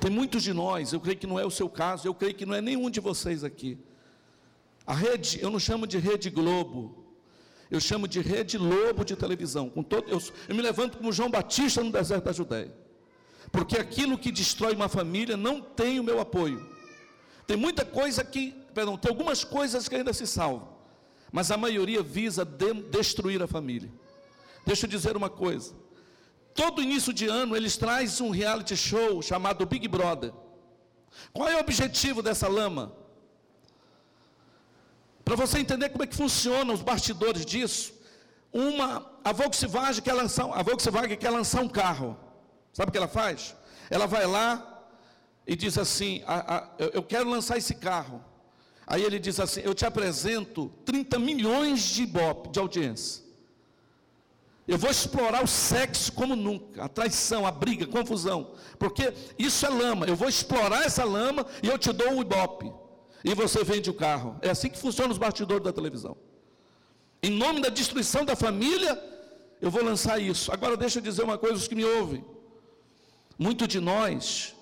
Tem 0.00 0.10
muitos 0.10 0.42
de 0.42 0.52
nós, 0.52 0.92
eu 0.92 1.00
creio 1.00 1.18
que 1.18 1.26
não 1.26 1.38
é 1.38 1.44
o 1.44 1.50
seu 1.50 1.68
caso, 1.68 2.06
eu 2.06 2.14
creio 2.14 2.34
que 2.34 2.46
não 2.46 2.54
é 2.54 2.60
nenhum 2.60 2.88
de 2.90 3.00
vocês 3.00 3.42
aqui. 3.42 3.78
A 4.86 4.94
rede, 4.94 5.40
eu 5.42 5.50
não 5.50 5.58
chamo 5.58 5.86
de 5.86 5.98
rede 5.98 6.30
Globo, 6.30 7.03
eu 7.70 7.80
chamo 7.80 8.06
de 8.06 8.20
rede 8.20 8.58
Lobo 8.58 9.04
de 9.04 9.16
televisão. 9.16 9.68
Com 9.68 9.82
todo, 9.82 10.08
eu, 10.10 10.22
eu 10.48 10.54
me 10.54 10.62
levanto 10.62 10.98
como 10.98 11.12
João 11.12 11.30
Batista 11.30 11.82
no 11.82 11.90
deserto 11.90 12.24
da 12.24 12.32
Judéia. 12.32 12.74
Porque 13.50 13.76
aquilo 13.76 14.18
que 14.18 14.32
destrói 14.32 14.74
uma 14.74 14.88
família 14.88 15.36
não 15.36 15.60
tem 15.60 16.00
o 16.00 16.04
meu 16.04 16.20
apoio. 16.20 16.68
Tem 17.46 17.56
muita 17.56 17.84
coisa 17.84 18.24
que, 18.24 18.54
perdão, 18.74 18.96
tem 18.96 19.10
algumas 19.10 19.44
coisas 19.44 19.88
que 19.88 19.94
ainda 19.94 20.12
se 20.12 20.26
salvam 20.26 20.74
mas 21.34 21.50
a 21.50 21.56
maioria 21.56 22.00
visa 22.00 22.44
de 22.44 22.72
destruir 22.74 23.42
a 23.42 23.48
família. 23.48 23.90
Deixa 24.64 24.86
eu 24.86 24.88
dizer 24.88 25.16
uma 25.16 25.28
coisa. 25.28 25.74
Todo 26.54 26.80
início 26.80 27.12
de 27.12 27.26
ano 27.26 27.56
eles 27.56 27.76
trazem 27.76 28.24
um 28.24 28.30
reality 28.30 28.76
show 28.76 29.20
chamado 29.20 29.66
Big 29.66 29.88
Brother. 29.88 30.32
Qual 31.32 31.48
é 31.48 31.56
o 31.56 31.58
objetivo 31.58 32.22
dessa 32.22 32.46
lama? 32.46 32.92
Para 35.24 35.36
você 35.36 35.58
entender 35.58 35.88
como 35.88 36.04
é 36.04 36.06
que 36.06 36.14
funciona 36.14 36.72
os 36.72 36.82
bastidores 36.82 37.46
disso, 37.46 37.94
uma 38.52 39.10
a 39.24 39.32
Volkswagen 39.32 40.02
quer 40.02 40.12
lançar, 40.12 40.44
a 40.52 40.62
Volkswagen 40.62 41.16
quer 41.16 41.30
lançar 41.30 41.62
um 41.62 41.68
carro. 41.68 42.16
Sabe 42.72 42.90
o 42.90 42.92
que 42.92 42.98
ela 42.98 43.08
faz? 43.08 43.56
Ela 43.88 44.06
vai 44.06 44.26
lá 44.26 44.84
e 45.46 45.56
diz 45.56 45.78
assim: 45.78 46.22
a, 46.26 46.56
a, 46.56 46.68
eu 46.78 47.02
quero 47.02 47.28
lançar 47.28 47.56
esse 47.56 47.74
carro. 47.74 48.22
Aí 48.86 49.02
ele 49.02 49.18
diz 49.18 49.40
assim: 49.40 49.62
Eu 49.64 49.74
te 49.74 49.86
apresento 49.86 50.70
30 50.84 51.18
milhões 51.18 51.80
de 51.80 52.02
ibope, 52.02 52.50
de 52.50 52.58
audiência. 52.58 53.24
Eu 54.66 54.78
vou 54.78 54.90
explorar 54.90 55.44
o 55.44 55.46
sexo 55.46 56.12
como 56.12 56.34
nunca, 56.34 56.84
a 56.84 56.88
traição, 56.88 57.46
a 57.46 57.50
briga, 57.50 57.84
a 57.84 57.88
confusão, 57.88 58.52
porque 58.78 59.12
isso 59.38 59.64
é 59.66 59.68
lama. 59.68 60.06
Eu 60.06 60.16
vou 60.16 60.28
explorar 60.28 60.84
essa 60.84 61.04
lama 61.04 61.46
e 61.62 61.68
eu 61.68 61.78
te 61.78 61.92
dou 61.92 62.14
o 62.14 62.22
ibope. 62.22 62.72
E 63.24 63.34
você 63.34 63.64
vende 63.64 63.88
o 63.90 63.94
carro. 63.94 64.36
É 64.42 64.50
assim 64.50 64.68
que 64.68 64.78
funciona 64.78 65.10
os 65.10 65.18
bastidores 65.18 65.64
da 65.64 65.72
televisão. 65.72 66.16
Em 67.22 67.30
nome 67.30 67.60
da 67.60 67.70
destruição 67.70 68.24
da 68.24 68.36
família, 68.36 69.02
eu 69.60 69.70
vou 69.70 69.82
lançar 69.82 70.20
isso. 70.20 70.52
Agora 70.52 70.76
deixa 70.76 70.98
eu 70.98 71.02
dizer 71.02 71.22
uma 71.22 71.38
coisa, 71.38 71.56
os 71.56 71.66
que 71.66 71.74
me 71.74 71.84
ouvem. 71.84 72.22
Muito 73.38 73.66
de 73.66 73.80
nós, 73.80 74.54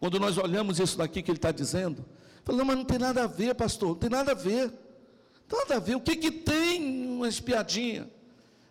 quando 0.00 0.18
nós 0.18 0.36
olhamos 0.36 0.80
isso 0.80 0.98
daqui 0.98 1.22
que 1.22 1.30
ele 1.30 1.38
está 1.38 1.52
dizendo, 1.52 2.04
Falei, 2.48 2.64
mas 2.64 2.76
não 2.78 2.84
tem 2.86 2.98
nada 2.98 3.24
a 3.24 3.26
ver, 3.26 3.54
pastor, 3.54 3.90
não 3.90 3.96
tem 3.96 4.08
nada 4.08 4.32
a 4.32 4.34
ver. 4.34 4.72
Nada 5.52 5.76
a 5.76 5.78
ver. 5.78 5.96
O 5.96 6.00
que 6.00 6.16
que 6.16 6.30
tem 6.30 7.06
uma 7.06 7.28
espiadinha? 7.28 8.04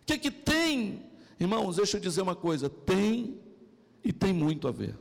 O 0.02 0.06
que 0.08 0.18
que 0.18 0.32
tem? 0.32 1.04
Irmãos, 1.40 1.76
deixa 1.76 1.98
eu 1.98 2.02
dizer 2.02 2.24
uma 2.24 2.36
coisa: 2.36 2.72
tem 2.72 3.40
e 4.04 4.12
tem 4.12 4.34
muito 4.34 4.68
a 4.68 4.72
ver. 4.72 4.98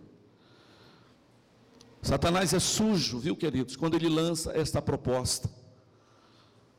Satanás 2.07 2.55
é 2.55 2.61
sujo, 2.61 3.19
viu, 3.19 3.37
queridos, 3.37 3.77
quando 3.77 3.95
ele 3.95 4.09
lança 4.09 4.53
esta 4.57 4.81
proposta. 4.81 5.51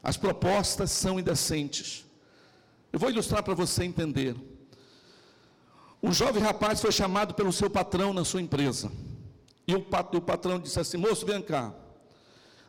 As 0.01 0.15
propostas 0.17 0.91
são 0.91 1.19
indecentes. 1.19 2.05
Eu 2.93 2.99
vou 2.99 3.09
ilustrar 3.09 3.43
para 3.43 3.53
você 3.53 3.83
entender. 3.83 4.35
Um 6.01 6.13
jovem 6.13 6.41
rapaz 6.41 6.79
foi 6.79 6.91
chamado 6.91 7.33
pelo 7.33 7.51
seu 7.51 7.69
patrão 7.69 8.13
na 8.13 8.23
sua 8.23 8.41
empresa. 8.41 8.91
E 9.67 9.75
o 9.75 9.81
patrão 10.21 10.59
disse 10.59 10.79
assim: 10.79 10.97
Moço, 10.97 11.25
vem 11.25 11.41
cá 11.41 11.73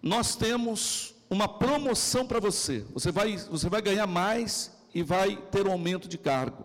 nós 0.03 0.37
temos 0.37 1.15
uma 1.29 1.49
promoção 1.49 2.27
para 2.27 2.41
você. 2.41 2.85
Você 2.93 3.11
vai, 3.11 3.37
você 3.37 3.69
vai 3.69 3.83
ganhar 3.83 4.07
mais 4.07 4.73
e 4.95 5.03
vai 5.03 5.37
ter 5.37 5.67
um 5.67 5.73
aumento 5.73 6.09
de 6.09 6.17
cargo. 6.17 6.65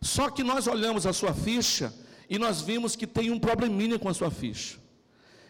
Só 0.00 0.30
que 0.30 0.42
nós 0.42 0.66
olhamos 0.66 1.06
a 1.06 1.12
sua 1.12 1.32
ficha 1.32 1.92
e 2.28 2.38
nós 2.38 2.60
vimos 2.60 2.96
que 2.96 3.06
tem 3.06 3.30
um 3.30 3.38
probleminha 3.38 3.98
com 3.98 4.08
a 4.08 4.14
sua 4.14 4.30
ficha. 4.30 4.78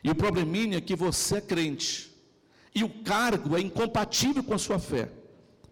E 0.02 0.10
o 0.10 0.14
probleminha 0.14 0.78
é 0.78 0.80
que 0.80 0.94
você 0.94 1.36
é 1.36 1.40
crente. 1.40 2.14
E 2.74 2.84
o 2.84 2.88
cargo 2.88 3.56
é 3.56 3.60
incompatível 3.60 4.44
com 4.44 4.54
a 4.54 4.58
sua 4.58 4.78
fé. 4.78 5.10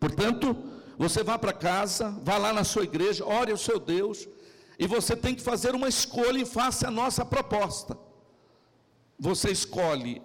Portanto, 0.01 0.57
você 0.97 1.23
vá 1.23 1.39
para 1.39 1.53
casa, 1.53 2.11
vá 2.23 2.39
lá 2.39 2.53
na 2.53 2.65
sua 2.65 2.85
igreja, 2.85 3.25
ore 3.25 3.51
ao 3.53 3.59
seu 3.59 3.79
Deus, 3.79 4.27
e 4.79 4.87
você 4.87 5.15
tem 5.17 5.35
que 5.35 5.43
fazer 5.43 5.75
uma 5.75 5.89
escolha 5.89 6.39
e 6.39 6.47
faça 6.47 6.89
a 6.89 6.91
nossa 6.91 7.25
proposta. 7.25 7.97
Você 9.19 9.51
escolhe 9.51 10.23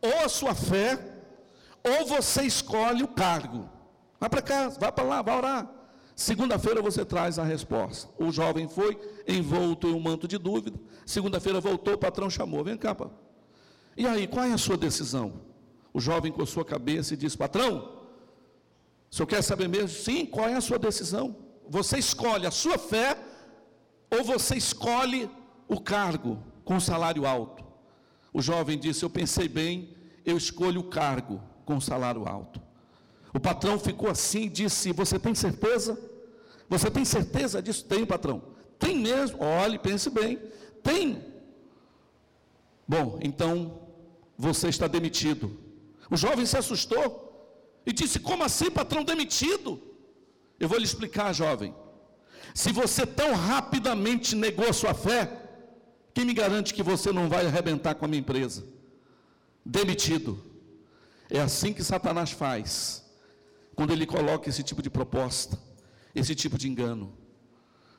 ou 0.00 0.24
a 0.24 0.28
sua 0.28 0.54
fé, 0.54 0.98
ou 1.82 2.06
você 2.06 2.42
escolhe 2.42 3.02
o 3.02 3.08
cargo. 3.08 3.68
Vá 4.20 4.28
para 4.28 4.42
casa, 4.42 4.78
vá 4.78 4.92
para 4.92 5.04
lá, 5.04 5.22
vá 5.22 5.36
orar. 5.36 5.73
Segunda-feira 6.14 6.80
você 6.80 7.04
traz 7.04 7.38
a 7.38 7.44
resposta. 7.44 8.08
O 8.18 8.30
jovem 8.30 8.68
foi 8.68 8.98
envolto 9.26 9.88
em 9.88 9.92
um 9.92 10.00
manto 10.00 10.28
de 10.28 10.38
dúvida. 10.38 10.78
Segunda-feira 11.04 11.60
voltou, 11.60 11.94
o 11.94 11.98
patrão 11.98 12.30
chamou: 12.30 12.62
Vem 12.62 12.76
cá, 12.76 12.94
pá. 12.94 13.10
E 13.96 14.06
aí, 14.06 14.26
qual 14.26 14.44
é 14.44 14.52
a 14.52 14.58
sua 14.58 14.76
decisão? 14.76 15.40
O 15.92 16.00
jovem 16.00 16.30
com 16.30 16.42
a 16.42 16.46
sua 16.46 16.64
cabeça 16.64 17.14
e 17.14 17.16
disse: 17.16 17.36
Patrão, 17.36 18.00
o 19.10 19.14
senhor 19.14 19.26
quer 19.26 19.42
saber 19.42 19.68
mesmo? 19.68 19.88
Sim, 19.88 20.24
qual 20.24 20.48
é 20.48 20.54
a 20.54 20.60
sua 20.60 20.78
decisão? 20.78 21.36
Você 21.68 21.98
escolhe 21.98 22.46
a 22.46 22.50
sua 22.50 22.78
fé 22.78 23.18
ou 24.10 24.22
você 24.22 24.56
escolhe 24.56 25.28
o 25.66 25.80
cargo 25.80 26.38
com 26.64 26.78
salário 26.78 27.26
alto? 27.26 27.64
O 28.32 28.40
jovem 28.40 28.78
disse: 28.78 29.04
Eu 29.04 29.10
pensei 29.10 29.48
bem, 29.48 29.96
eu 30.24 30.36
escolho 30.36 30.80
o 30.80 30.84
cargo 30.84 31.40
com 31.64 31.80
salário 31.80 32.26
alto. 32.26 32.60
O 33.34 33.40
patrão 33.40 33.78
ficou 33.80 34.08
assim 34.08 34.42
e 34.42 34.48
disse: 34.48 34.92
Você 34.92 35.18
tem 35.18 35.34
certeza? 35.34 35.98
Você 36.68 36.88
tem 36.88 37.04
certeza 37.04 37.60
disso? 37.60 37.84
Tem, 37.84 38.06
patrão. 38.06 38.40
Tem 38.78 38.96
mesmo. 38.96 39.42
Olhe, 39.42 39.76
pense 39.76 40.08
bem. 40.08 40.38
Tem. 40.84 41.20
Bom, 42.86 43.18
então 43.20 43.80
você 44.38 44.68
está 44.68 44.86
demitido. 44.86 45.58
O 46.08 46.16
jovem 46.16 46.46
se 46.46 46.56
assustou 46.56 47.08
e 47.84 47.92
disse: 47.92 48.20
Como 48.20 48.44
assim, 48.44 48.70
patrão 48.70 49.02
demitido? 49.02 49.82
Eu 50.60 50.68
vou 50.68 50.78
lhe 50.78 50.84
explicar, 50.84 51.32
jovem. 51.32 51.74
Se 52.54 52.70
você 52.70 53.04
tão 53.04 53.34
rapidamente 53.34 54.36
negou 54.36 54.68
a 54.68 54.72
sua 54.72 54.94
fé, 54.94 55.28
quem 56.12 56.24
me 56.24 56.32
garante 56.32 56.72
que 56.72 56.84
você 56.84 57.10
não 57.10 57.28
vai 57.28 57.46
arrebentar 57.46 57.96
com 57.96 58.04
a 58.04 58.08
minha 58.08 58.20
empresa? 58.20 58.64
Demitido. 59.66 60.40
É 61.28 61.40
assim 61.40 61.72
que 61.72 61.82
Satanás 61.82 62.30
faz 62.30 63.03
quando 63.74 63.92
ele 63.92 64.06
coloca 64.06 64.48
esse 64.48 64.62
tipo 64.62 64.82
de 64.82 64.90
proposta, 64.90 65.58
esse 66.14 66.34
tipo 66.34 66.56
de 66.56 66.68
engano. 66.68 67.12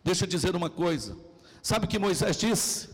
Deixa 0.04 0.26
eu 0.26 0.30
dizer 0.30 0.56
uma 0.56 0.70
coisa: 0.70 1.18
sabe 1.62 1.86
o 1.86 1.88
que 1.88 2.00
Moisés 2.00 2.38
disse? 2.38 2.90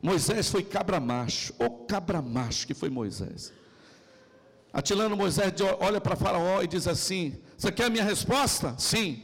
Moisés 0.00 0.48
foi 0.48 0.62
cabra 0.62 0.98
macho, 0.98 1.54
o 1.58 1.70
cabra 1.86 2.20
macho 2.20 2.66
que 2.66 2.74
foi 2.74 2.90
Moisés. 2.90 3.52
Atilano 4.72 5.16
Moisés 5.16 5.52
olha 5.80 6.00
para 6.00 6.16
Faraó 6.16 6.62
e 6.62 6.66
diz 6.66 6.88
assim: 6.88 7.38
Você 7.56 7.70
quer 7.70 7.86
a 7.86 7.90
minha 7.90 8.04
resposta? 8.04 8.74
Sim. 8.78 9.22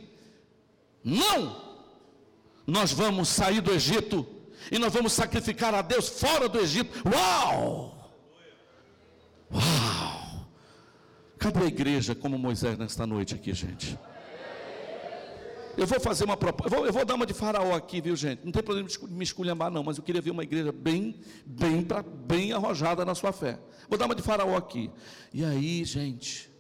Não! 1.02 1.68
Nós 2.66 2.92
vamos 2.92 3.28
sair 3.28 3.62
do 3.62 3.72
Egito 3.72 4.26
e 4.70 4.78
nós 4.78 4.92
vamos 4.92 5.12
sacrificar 5.12 5.74
a 5.74 5.80
Deus 5.80 6.08
fora 6.08 6.48
do 6.48 6.58
Egito. 6.58 7.02
Uau! 7.08 8.12
Uau! 9.50 9.97
Cadê 11.38 11.60
a 11.60 11.66
igreja 11.66 12.14
como 12.14 12.36
Moisés 12.38 12.76
nesta 12.76 13.06
noite 13.06 13.34
aqui, 13.34 13.54
gente? 13.54 13.98
Eu 15.76 15.86
vou 15.86 16.00
fazer 16.00 16.24
uma 16.24 16.36
proposta, 16.36 16.74
eu, 16.74 16.86
eu 16.86 16.92
vou, 16.92 17.04
dar 17.04 17.14
uma 17.14 17.24
de 17.24 17.32
faraó 17.32 17.72
aqui, 17.76 18.00
viu 18.00 18.16
gente? 18.16 18.44
Não 18.44 18.50
tem 18.50 18.64
problema 18.64 18.88
de 18.88 18.98
me 19.06 19.22
esculhambar 19.22 19.70
não, 19.70 19.84
mas 19.84 19.96
eu 19.96 20.02
queria 20.02 20.20
ver 20.20 20.32
uma 20.32 20.42
igreja 20.42 20.72
bem, 20.72 21.14
bem, 21.46 21.84
pra, 21.84 22.02
bem 22.02 22.52
arrojada 22.52 23.04
na 23.04 23.14
sua 23.14 23.32
fé. 23.32 23.60
Vou 23.88 23.96
dar 23.96 24.06
uma 24.06 24.14
de 24.16 24.22
faraó 24.22 24.56
aqui. 24.56 24.90
E 25.32 25.44
aí, 25.44 25.84
gente, 25.84 26.50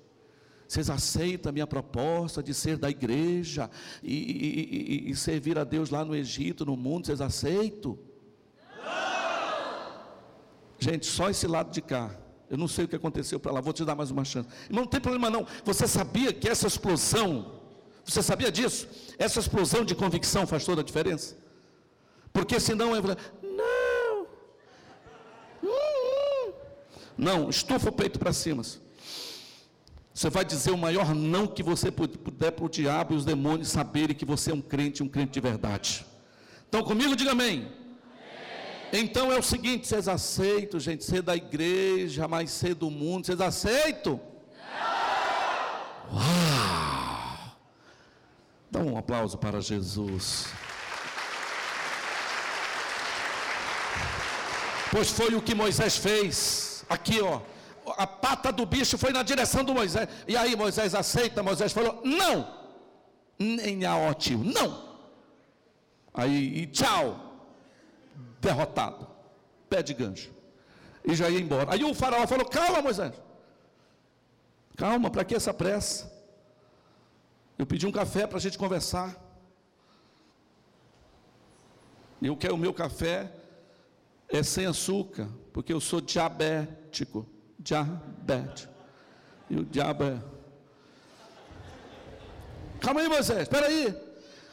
vocês 0.68 0.88
aceitam 0.88 1.50
a 1.50 1.52
minha 1.52 1.66
proposta 1.66 2.40
de 2.40 2.54
ser 2.54 2.76
da 2.76 2.88
igreja 2.88 3.68
e, 4.04 4.14
e, 4.14 5.08
e, 5.08 5.10
e 5.10 5.16
servir 5.16 5.58
a 5.58 5.64
Deus 5.64 5.90
lá 5.90 6.04
no 6.04 6.14
Egito, 6.14 6.64
no 6.64 6.76
mundo? 6.76 7.06
Vocês 7.06 7.20
aceitam? 7.20 7.98
Não! 8.76 10.02
Gente, 10.78 11.06
só 11.06 11.28
esse 11.28 11.48
lado 11.48 11.72
de 11.72 11.82
cá. 11.82 12.16
Eu 12.50 12.56
não 12.56 12.68
sei 12.68 12.84
o 12.84 12.88
que 12.88 12.96
aconteceu 12.96 13.38
para 13.38 13.52
lá, 13.52 13.60
vou 13.60 13.72
te 13.72 13.84
dar 13.84 13.94
mais 13.94 14.10
uma 14.10 14.24
chance. 14.24 14.48
Irmão, 14.68 14.84
não 14.84 14.90
tem 14.90 15.00
problema 15.00 15.28
não. 15.28 15.46
Você 15.64 15.86
sabia 15.86 16.32
que 16.32 16.48
essa 16.48 16.66
explosão, 16.66 17.60
você 18.04 18.22
sabia 18.22 18.50
disso? 18.50 18.88
Essa 19.18 19.38
explosão 19.40 19.84
de 19.84 19.94
convicção 19.94 20.46
faz 20.46 20.64
toda 20.64 20.80
a 20.80 20.84
diferença? 20.84 21.36
Porque 22.32 22.58
senão 22.58 22.94
eu 22.94 23.02
não. 23.02 24.26
Não, 27.16 27.50
estufa 27.50 27.88
o 27.88 27.92
peito 27.92 28.18
para 28.18 28.32
cima. 28.32 28.62
Você 30.14 30.30
vai 30.30 30.44
dizer 30.44 30.70
o 30.70 30.78
maior 30.78 31.14
não 31.14 31.46
que 31.46 31.62
você 31.62 31.90
puder 31.90 32.52
para 32.52 32.64
o 32.64 32.68
diabo 32.68 33.14
e 33.14 33.16
os 33.16 33.24
demônios 33.24 33.68
saberem 33.68 34.16
que 34.16 34.24
você 34.24 34.50
é 34.50 34.54
um 34.54 34.60
crente, 34.60 35.02
um 35.02 35.08
crente 35.08 35.32
de 35.32 35.40
verdade. 35.40 36.06
Então 36.68 36.82
comigo, 36.82 37.14
diga 37.14 37.32
amém. 37.32 37.70
Então 38.92 39.30
é 39.30 39.38
o 39.38 39.42
seguinte, 39.42 39.86
vocês 39.86 40.08
aceitam, 40.08 40.80
gente, 40.80 41.04
ser 41.04 41.20
da 41.20 41.36
igreja, 41.36 42.26
mas 42.26 42.50
ser 42.50 42.74
do 42.74 42.90
mundo, 42.90 43.26
vocês 43.26 43.40
aceitam? 43.40 44.18
Não! 46.10 46.18
Uau! 46.18 47.56
Dá 48.70 48.80
um 48.80 48.96
aplauso 48.96 49.36
para 49.36 49.60
Jesus. 49.60 50.46
Pois 54.90 55.10
foi 55.10 55.34
o 55.34 55.42
que 55.42 55.54
Moisés 55.54 55.98
fez. 55.98 56.84
Aqui, 56.88 57.20
ó. 57.20 57.42
A 57.98 58.06
pata 58.06 58.50
do 58.50 58.64
bicho 58.64 58.96
foi 58.96 59.12
na 59.12 59.22
direção 59.22 59.62
do 59.64 59.74
Moisés. 59.74 60.08
E 60.26 60.34
aí 60.34 60.56
Moisés 60.56 60.94
aceita, 60.94 61.42
Moisés 61.42 61.72
falou: 61.72 62.00
"Não". 62.04 62.56
Nem 63.38 63.84
a 63.84 63.96
ótimo, 63.96 64.44
não. 64.44 64.88
Aí, 66.14 66.62
e 66.62 66.66
tchau 66.66 67.27
derrotado. 68.40 69.08
Pé 69.68 69.82
de 69.82 69.94
gancho. 69.94 70.32
E 71.04 71.14
já 71.14 71.28
ia 71.28 71.40
embora. 71.40 71.72
Aí 71.72 71.84
o 71.84 71.94
faraó 71.94 72.26
falou: 72.26 72.46
Calma, 72.46 72.82
Moisés. 72.82 73.14
Calma, 74.76 75.10
para 75.10 75.24
que 75.24 75.34
essa 75.34 75.52
pressa? 75.52 76.12
Eu 77.58 77.66
pedi 77.66 77.86
um 77.86 77.92
café 77.92 78.26
para 78.26 78.38
a 78.38 78.40
gente 78.40 78.56
conversar. 78.56 79.16
Eu 82.22 82.36
quero 82.36 82.54
o 82.54 82.58
meu 82.58 82.74
café 82.74 83.32
é 84.28 84.42
sem 84.42 84.66
açúcar, 84.66 85.28
porque 85.52 85.72
eu 85.72 85.80
sou 85.80 86.00
diabético. 86.00 87.26
Diabético. 87.58 88.72
E 89.50 89.56
o 89.56 89.64
diabo 89.64 90.04
é. 90.04 90.22
Calma 92.80 93.00
aí, 93.00 93.08
Moisés, 93.08 93.42
espera 93.42 93.66
aí. 93.66 94.07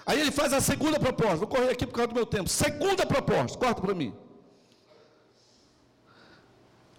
Aí 0.05 0.19
ele 0.19 0.31
faz 0.31 0.53
a 0.53 0.61
segunda 0.61 0.99
proposta. 0.99 1.37
Vou 1.37 1.47
correr 1.47 1.71
aqui 1.71 1.85
por 1.85 1.93
causa 1.93 2.09
do 2.09 2.15
meu 2.15 2.25
tempo. 2.25 2.47
Segunda 2.47 3.05
proposta, 3.05 3.57
corta 3.57 3.81
para 3.81 3.93
mim. 3.93 4.13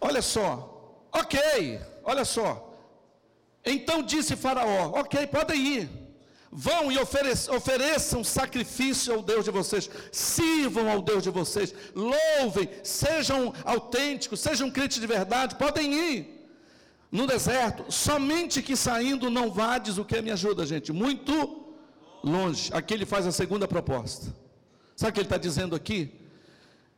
Olha 0.01 0.21
só. 0.21 0.49
Ok, 1.12 1.81
olha 2.05 2.25
só. 2.25 2.73
Então 3.64 4.03
disse 4.03 4.37
Faraó: 4.37 4.92
Ok, 5.01 5.27
podem 5.29 5.61
ir. 5.66 6.07
Vão 6.51 6.90
e 6.90 6.99
ofereçam, 6.99 8.25
sacrifício 8.25 9.12
ao 9.12 9.21
Deus 9.21 9.45
de 9.45 9.51
vocês, 9.51 9.90
sirvam 10.11 10.90
ao 10.90 11.03
Deus 11.03 11.23
de 11.23 11.29
vocês, 11.29 11.75
louvem, 11.95 12.71
sejam 12.83 13.53
autênticos, 13.64 14.40
sejam 14.40 14.71
crentes 14.71 14.99
de 14.99 15.07
verdade, 15.07 15.57
podem 15.57 15.92
ir 15.92 16.49
no 17.11 17.27
deserto, 17.27 17.92
somente 17.92 18.62
que 18.62 18.77
saindo 18.77 19.29
não 19.29 19.51
vades 19.51 19.99
o 19.99 20.05
que 20.05 20.23
me 20.23 20.31
ajuda, 20.31 20.64
gente, 20.64 20.92
muito 20.92 21.65
longe. 22.27 22.71
Aqui 22.73 22.93
ele 22.93 23.07
faz 23.07 23.27
a 23.27 23.33
segunda 23.33 23.67
proposta. 23.67 24.35
Sabe 24.95 25.11
o 25.11 25.15
que 25.15 25.21
ele 25.21 25.27
está 25.27 25.37
dizendo 25.37 25.75
aqui? 25.75 26.12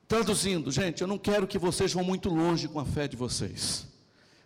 Traduzindo, 0.06 0.70
gente, 0.70 1.02
eu 1.02 1.06
não 1.06 1.18
quero 1.18 1.46
que 1.46 1.58
vocês 1.58 1.92
vão 1.92 2.02
muito 2.02 2.30
longe 2.30 2.66
com 2.66 2.80
a 2.80 2.84
fé 2.84 3.06
de 3.06 3.16
vocês. 3.16 3.86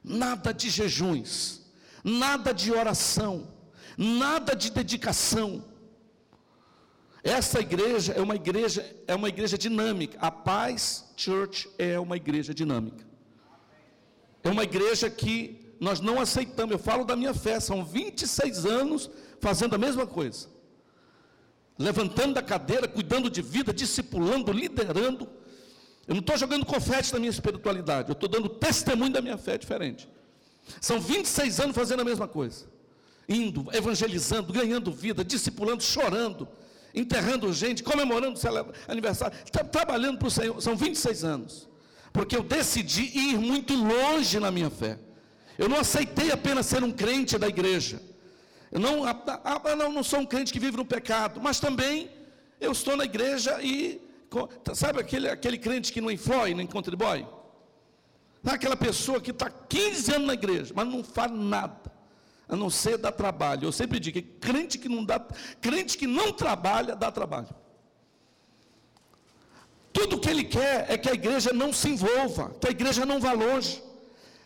Nada 0.03 0.53
de 0.53 0.69
jejuns, 0.69 1.63
nada 2.03 2.53
de 2.53 2.73
oração, 2.73 3.47
nada 3.97 4.57
de 4.57 4.71
dedicação. 4.71 5.65
Essa 7.23 7.61
igreja 7.61 8.13
é 8.15 8.21
uma 8.21 8.35
igreja, 8.35 8.85
é 9.07 9.15
uma 9.15 9.29
igreja 9.29 9.57
dinâmica. 9.57 10.19
A 10.21 10.33
Paz 10.33 11.05
Church 11.17 11.69
é 11.79 12.01
uma 12.01 12.17
igreja 12.17 12.53
dinâmica. 12.53 13.07
É 14.43 14.51
uma 14.51 14.65
igreja 14.65 15.09
que 15.09 15.75
nós 15.79 16.01
não 16.01 16.21
aceitamos. 16.21 16.73
Eu 16.73 16.79
falo 16.81 17.05
da 17.05 17.15
minha 17.15 17.33
fé, 17.33 17.61
são 17.61 17.85
26 17.85 18.67
anos 18.67 19.09
fazendo 19.41 19.77
a 19.77 19.79
mesma 19.79 20.05
coisa 20.05 20.49
levantando 21.79 22.35
da 22.35 22.43
cadeira, 22.43 22.87
cuidando 22.87 23.31
de 23.31 23.43
vida, 23.43 23.73
discipulando, 23.73 24.53
liderando. 24.53 25.29
Eu 26.07 26.15
não 26.15 26.21
estou 26.21 26.37
jogando 26.37 26.67
confete 26.67 27.13
na 27.13 27.19
minha 27.19 27.31
espiritualidade, 27.31 28.09
eu 28.09 28.15
estou 28.15 28.29
dando 28.29 28.49
testemunho 28.49 29.13
da 29.13 29.23
minha 29.23 29.39
fé 29.39 29.57
diferente. 29.57 30.09
São 30.81 31.01
26 31.01 31.61
anos 31.61 31.75
fazendo 31.75 32.01
a 32.01 32.05
mesma 32.05 32.29
coisa. 32.29 32.67
Indo, 33.29 33.69
evangelizando, 33.73 34.53
ganhando 34.53 34.93
vida, 34.93 35.25
discipulando, 35.25 35.83
chorando, 35.83 36.49
enterrando 36.95 37.53
gente, 37.53 37.83
comemorando 37.83 38.39
aniversário, 38.89 39.37
trabalhando 39.71 40.19
para 40.19 40.29
o 40.29 40.31
Senhor. 40.31 40.61
São 40.61 40.77
26 40.77 41.25
anos. 41.25 41.69
Porque 42.13 42.37
eu 42.37 42.43
decidi 42.43 43.11
ir 43.17 43.39
muito 43.39 43.75
longe 43.75 44.39
na 44.39 44.51
minha 44.51 44.71
fé. 44.71 44.99
Eu 45.57 45.69
não 45.69 45.79
aceitei 45.79 46.31
apenas 46.31 46.67
ser 46.67 46.83
um 46.83 46.93
crente 46.93 47.39
da 47.39 47.49
igreja. 47.49 48.01
Não, 48.73 49.05
ah, 49.05 49.15
ah, 49.45 49.77
não, 49.77 49.93
não 49.93 50.03
sou 50.03 50.21
um 50.21 50.27
crente 50.27 50.53
que 50.53 50.59
vive 50.59 50.77
no 50.77 50.85
pecado, 50.85 51.41
mas 51.43 51.61
também 51.61 52.11
eu 52.61 52.73
estou 52.73 52.97
na 52.97 53.05
igreja 53.05 53.61
e. 53.63 54.01
Sabe 54.75 54.99
aquele, 54.99 55.29
aquele 55.29 55.59
crente 55.59 55.93
que 55.93 56.01
não 56.01 56.11
influi, 56.11 56.55
não 56.55 56.63
encontra 56.63 56.97
boy? 56.97 57.27
Aquela 58.43 58.75
pessoa 58.75 59.21
que 59.21 59.31
está 59.31 59.51
15 59.51 60.15
anos 60.15 60.27
na 60.27 60.33
igreja, 60.33 60.73
mas 60.75 60.89
não 60.89 61.05
faz 61.05 61.31
nada, 61.31 61.93
a 62.49 62.57
não 62.57 62.71
ser 62.71 62.97
dar 62.97 63.13
trabalho. 63.13 63.65
Eu 63.67 63.73
sempre 63.73 64.01
digo 64.01 64.15
que 64.15 64.23
crente 64.23 64.79
que 64.79 64.89
não 64.89 65.05
dá, 65.05 65.21
crente 65.61 65.99
que 65.99 66.07
não 66.07 66.33
trabalha, 66.33 66.97
dá 66.97 67.13
trabalho. 67.13 67.49
Tudo 69.93 70.19
que 70.19 70.31
ele 70.31 70.45
quer 70.45 70.87
é 70.91 70.97
que 70.97 71.11
a 71.11 71.13
igreja 71.13 71.53
não 71.53 71.75
se 71.75 71.91
envolva, 71.91 72.55
que 72.59 72.69
a 72.69 72.71
igreja 72.71 73.05
não 73.05 73.21
vá 73.21 73.33
longe. 73.33 73.83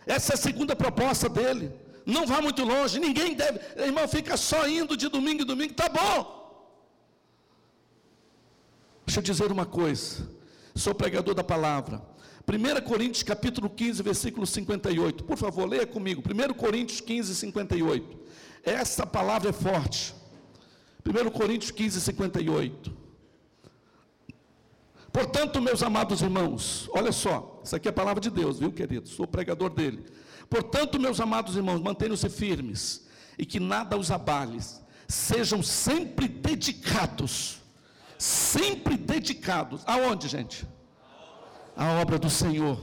Essa 0.04 0.32
é 0.32 0.34
a 0.34 0.38
segunda 0.38 0.74
proposta 0.74 1.28
dele. 1.28 1.72
Não 2.06 2.24
vá 2.24 2.40
muito 2.40 2.62
longe, 2.62 3.00
ninguém 3.00 3.34
deve. 3.34 3.58
Irmão, 3.76 4.06
fica 4.06 4.36
só 4.36 4.68
indo 4.68 4.96
de 4.96 5.08
domingo 5.08 5.42
em 5.42 5.44
domingo, 5.44 5.74
tá 5.74 5.88
bom. 5.88 6.36
Deixa 9.04 9.18
eu 9.18 9.24
dizer 9.24 9.50
uma 9.50 9.66
coisa. 9.66 10.28
Sou 10.74 10.94
pregador 10.94 11.34
da 11.34 11.42
palavra. 11.42 12.00
1 12.48 12.80
Coríntios 12.82 13.24
capítulo 13.24 13.68
15, 13.68 14.04
versículo 14.04 14.46
58. 14.46 15.24
Por 15.24 15.36
favor, 15.36 15.68
leia 15.68 15.86
comigo. 15.86 16.22
1 16.22 16.54
Coríntios 16.54 17.00
15, 17.00 17.34
58. 17.34 18.18
Essa 18.62 19.04
palavra 19.04 19.50
é 19.50 19.52
forte. 19.52 20.14
1 21.04 21.30
Coríntios 21.30 21.72
15, 21.72 22.00
58. 22.00 23.05
Portanto, 25.16 25.62
meus 25.62 25.82
amados 25.82 26.20
irmãos, 26.20 26.90
olha 26.92 27.10
só, 27.10 27.62
isso 27.64 27.74
aqui 27.74 27.88
é 27.88 27.90
a 27.90 27.94
palavra 28.00 28.20
de 28.20 28.28
Deus, 28.28 28.58
viu, 28.58 28.70
querido? 28.70 29.08
Sou 29.08 29.26
pregador 29.26 29.70
dele. 29.70 30.04
Portanto, 30.50 31.00
meus 31.00 31.18
amados 31.20 31.56
irmãos, 31.56 31.80
mantenham-se 31.80 32.28
firmes 32.28 33.06
e 33.38 33.46
que 33.46 33.58
nada 33.58 33.96
os 33.96 34.10
abale. 34.10 34.58
Sejam 35.08 35.62
sempre 35.62 36.28
dedicados. 36.28 37.62
Sempre 38.18 38.98
dedicados. 38.98 39.80
Aonde, 39.86 40.28
gente? 40.28 40.66
A 41.74 41.98
obra 42.02 42.18
do 42.18 42.28
Senhor. 42.28 42.78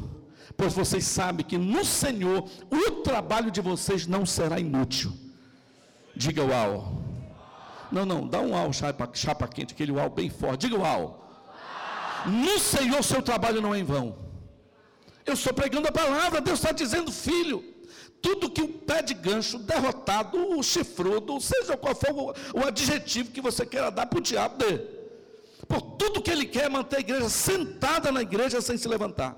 Pois 0.58 0.74
vocês 0.74 1.04
sabem 1.04 1.46
que 1.46 1.60
no 1.60 1.86
Senhor 1.86 2.50
o 2.72 2.92
trabalho 3.04 3.52
de 3.52 3.62
vocês 3.62 4.08
não 4.08 4.26
será 4.26 4.60
inútil. 4.60 5.14
Diga 6.16 6.44
uau. 6.44 7.00
Não, 7.92 8.08
não, 8.08 8.28
dá 8.28 8.40
um 8.40 8.54
uau 8.54 8.74
chapa, 8.74 9.08
chapa 9.14 9.48
quente, 9.48 9.76
aquele 9.76 9.92
uau 9.92 10.10
bem 10.10 10.32
forte. 10.32 10.62
Diga 10.62 10.82
uau. 10.82 11.23
No 12.26 12.60
Senhor, 12.60 13.04
seu 13.04 13.22
trabalho 13.22 13.62
não 13.62 13.74
é 13.74 13.80
em 13.80 13.84
vão. 13.84 14.18
Eu 15.26 15.34
estou 15.34 15.54
pregando 15.54 15.88
a 15.88 15.92
palavra, 15.92 16.42
Deus 16.42 16.60
está 16.60 16.72
dizendo, 16.72 17.12
filho, 17.12 17.64
tudo 18.22 18.50
que 18.50 18.62
o 18.62 18.68
pé 18.68 19.02
de 19.02 19.14
gancho, 19.14 19.58
derrotado, 19.58 20.58
o 20.58 20.64
chifrudo, 20.64 21.40
seja 21.42 21.76
qual 21.78 21.96
for 21.96 22.12
o, 22.12 22.60
o 22.60 22.66
adjetivo 22.66 23.32
que 23.32 23.42
você 23.42 23.66
queira 23.66 23.92
dar 23.92 24.06
para 24.06 24.20
o 24.20 24.22
diabo 24.22 24.58
dê. 24.58 24.78
Por 25.68 25.82
tudo 25.82 26.22
que 26.22 26.32
ele 26.32 26.46
quer 26.46 26.66
é 26.66 26.70
manter 26.70 26.98
a 26.98 27.00
igreja 27.00 27.30
sentada 27.30 28.12
na 28.12 28.22
igreja 28.22 28.62
sem 28.62 28.78
se 28.78 28.88
levantar. 28.88 29.38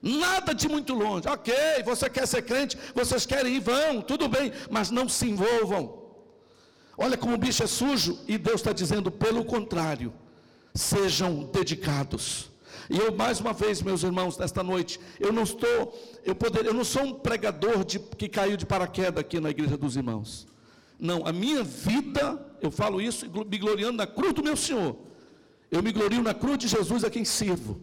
Nada 0.00 0.52
de 0.52 0.68
muito 0.68 0.94
longe. 0.94 1.28
Ok, 1.28 1.54
você 1.84 2.10
quer 2.10 2.26
ser 2.26 2.42
crente, 2.42 2.76
vocês 2.94 3.24
querem 3.24 3.54
ir, 3.54 3.60
vão, 3.60 4.02
tudo 4.02 4.28
bem, 4.28 4.52
mas 4.70 4.90
não 4.90 5.08
se 5.08 5.28
envolvam. 5.28 6.02
Olha 6.98 7.16
como 7.16 7.34
o 7.34 7.38
bicho 7.38 7.62
é 7.62 7.66
sujo, 7.66 8.18
e 8.26 8.36
Deus 8.36 8.56
está 8.56 8.72
dizendo, 8.72 9.10
pelo 9.10 9.44
contrário, 9.44 10.12
sejam 10.74 11.44
dedicados. 11.44 12.50
E 12.88 12.98
eu 12.98 13.14
mais 13.14 13.40
uma 13.40 13.52
vez, 13.52 13.80
meus 13.82 14.02
irmãos, 14.02 14.36
nesta 14.36 14.62
noite, 14.62 14.98
eu 15.20 15.32
não 15.32 15.42
estou, 15.42 15.98
eu 16.24 16.34
poder, 16.34 16.66
eu 16.66 16.74
não 16.74 16.84
sou 16.84 17.02
um 17.02 17.14
pregador 17.14 17.84
de, 17.84 17.98
que 17.98 18.28
caiu 18.28 18.56
de 18.56 18.66
paraquedas 18.66 19.20
aqui 19.20 19.40
na 19.40 19.50
igreja 19.50 19.76
dos 19.76 19.96
irmãos. 19.96 20.46
Não, 20.98 21.26
a 21.26 21.32
minha 21.32 21.62
vida, 21.62 22.44
eu 22.60 22.70
falo 22.70 23.00
isso 23.00 23.26
me 23.46 23.58
gloriando 23.58 23.96
na 23.98 24.06
cruz 24.06 24.32
do 24.32 24.42
meu 24.42 24.56
Senhor. 24.56 24.96
Eu 25.70 25.82
me 25.82 25.90
glorio 25.90 26.22
na 26.22 26.34
cruz 26.34 26.58
de 26.58 26.68
Jesus 26.68 27.02
a 27.02 27.10
quem 27.10 27.24
sirvo. 27.24 27.80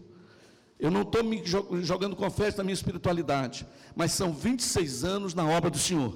Eu 0.78 0.90
não 0.90 1.02
estou 1.02 1.22
me 1.22 1.42
jogando 1.82 2.16
confete 2.16 2.56
na 2.56 2.64
minha 2.64 2.72
espiritualidade, 2.72 3.66
mas 3.94 4.12
são 4.12 4.32
26 4.32 5.04
anos 5.04 5.34
na 5.34 5.44
obra 5.44 5.68
do 5.68 5.78
Senhor, 5.78 6.14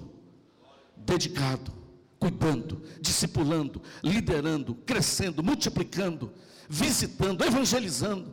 dedicado, 0.97 1.71
cuidando, 2.19 2.81
discipulando, 3.01 3.83
liderando, 4.03 4.75
crescendo, 4.87 5.43
multiplicando 5.43 6.33
visitando, 6.69 7.45
evangelizando. 7.45 8.33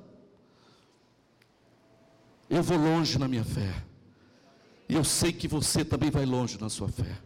Eu 2.50 2.62
vou 2.62 2.78
longe 2.78 3.18
na 3.18 3.28
minha 3.28 3.44
fé. 3.44 3.74
E 4.90 4.96
eu 4.96 5.04
sei 5.04 5.32
que 5.32 5.48
você 5.48 5.86
também 5.86 6.12
vai 6.12 6.26
longe 6.26 6.60
na 6.60 6.70
sua 6.70 6.90
fé. 6.90 7.18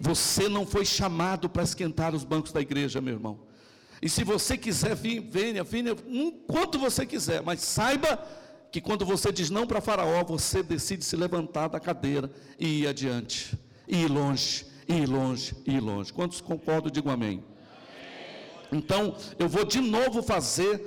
Você 0.00 0.48
não 0.48 0.66
foi 0.66 0.84
chamado 0.84 1.48
para 1.48 1.62
esquentar 1.62 2.12
os 2.14 2.24
bancos 2.24 2.52
da 2.52 2.60
igreja, 2.60 3.00
meu 3.00 3.14
irmão. 3.14 3.38
E 4.02 4.08
se 4.08 4.24
você 4.24 4.58
quiser 4.58 4.96
vir, 4.96 5.20
venha, 5.20 5.62
venha, 5.62 5.94
quanto 6.48 6.80
você 6.80 7.06
quiser, 7.06 7.40
mas 7.42 7.60
saiba 7.60 8.18
que 8.72 8.80
quando 8.80 9.06
você 9.06 9.30
diz 9.30 9.50
não 9.50 9.64
para 9.64 9.80
Faraó, 9.80 10.24
você 10.24 10.60
decide 10.60 11.04
se 11.04 11.14
levantar 11.14 11.68
da 11.68 11.78
cadeira 11.78 12.28
e 12.58 12.80
ir 12.80 12.88
adiante, 12.88 13.56
e 13.86 14.02
ir 14.02 14.10
longe, 14.10 14.66
e 14.88 14.94
ir 14.94 15.08
longe, 15.08 15.54
e 15.64 15.74
ir 15.76 15.80
longe. 15.80 16.12
Quantos 16.12 16.40
concordam, 16.40 16.90
digam 16.90 17.12
amém. 17.12 17.44
Então, 18.72 19.14
eu 19.38 19.48
vou 19.48 19.64
de 19.64 19.80
novo 19.80 20.22
fazer 20.22 20.82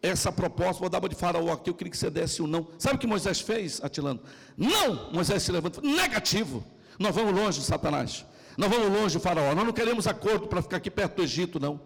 essa 0.00 0.30
proposta, 0.30 0.80
vou 0.80 0.88
dar 0.88 1.00
uma 1.00 1.08
de 1.08 1.16
faraó 1.16 1.52
aqui, 1.52 1.68
eu 1.68 1.74
queria 1.74 1.90
que 1.90 1.96
você 1.96 2.08
desse 2.08 2.40
o 2.40 2.44
um 2.44 2.48
não. 2.48 2.68
Sabe 2.78 2.94
o 2.94 2.98
que 2.98 3.06
Moisés 3.06 3.40
fez, 3.40 3.82
Atilano? 3.82 4.20
Não! 4.56 5.12
Moisés 5.12 5.42
se 5.42 5.50
levantou, 5.50 5.82
negativo. 5.82 6.64
Nós 6.98 7.14
vamos 7.14 7.34
longe, 7.34 7.60
Satanás. 7.60 8.24
Nós 8.56 8.70
vamos 8.70 8.88
longe, 8.88 9.18
faraó. 9.18 9.54
Nós 9.54 9.66
não 9.66 9.72
queremos 9.72 10.06
acordo 10.06 10.46
para 10.46 10.62
ficar 10.62 10.76
aqui 10.76 10.90
perto 10.90 11.16
do 11.16 11.22
Egito, 11.22 11.60
não. 11.60 11.80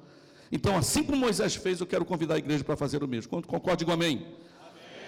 Então, 0.52 0.76
assim 0.76 1.02
como 1.02 1.16
Moisés 1.16 1.54
fez, 1.54 1.80
eu 1.80 1.86
quero 1.86 2.04
convidar 2.04 2.34
a 2.34 2.38
igreja 2.38 2.62
para 2.62 2.76
fazer 2.76 3.02
o 3.02 3.08
mesmo. 3.08 3.30
Quando 3.30 3.46
concorda, 3.46 3.78
digo 3.78 3.92
amém. 3.92 4.16
amém. 4.18 4.26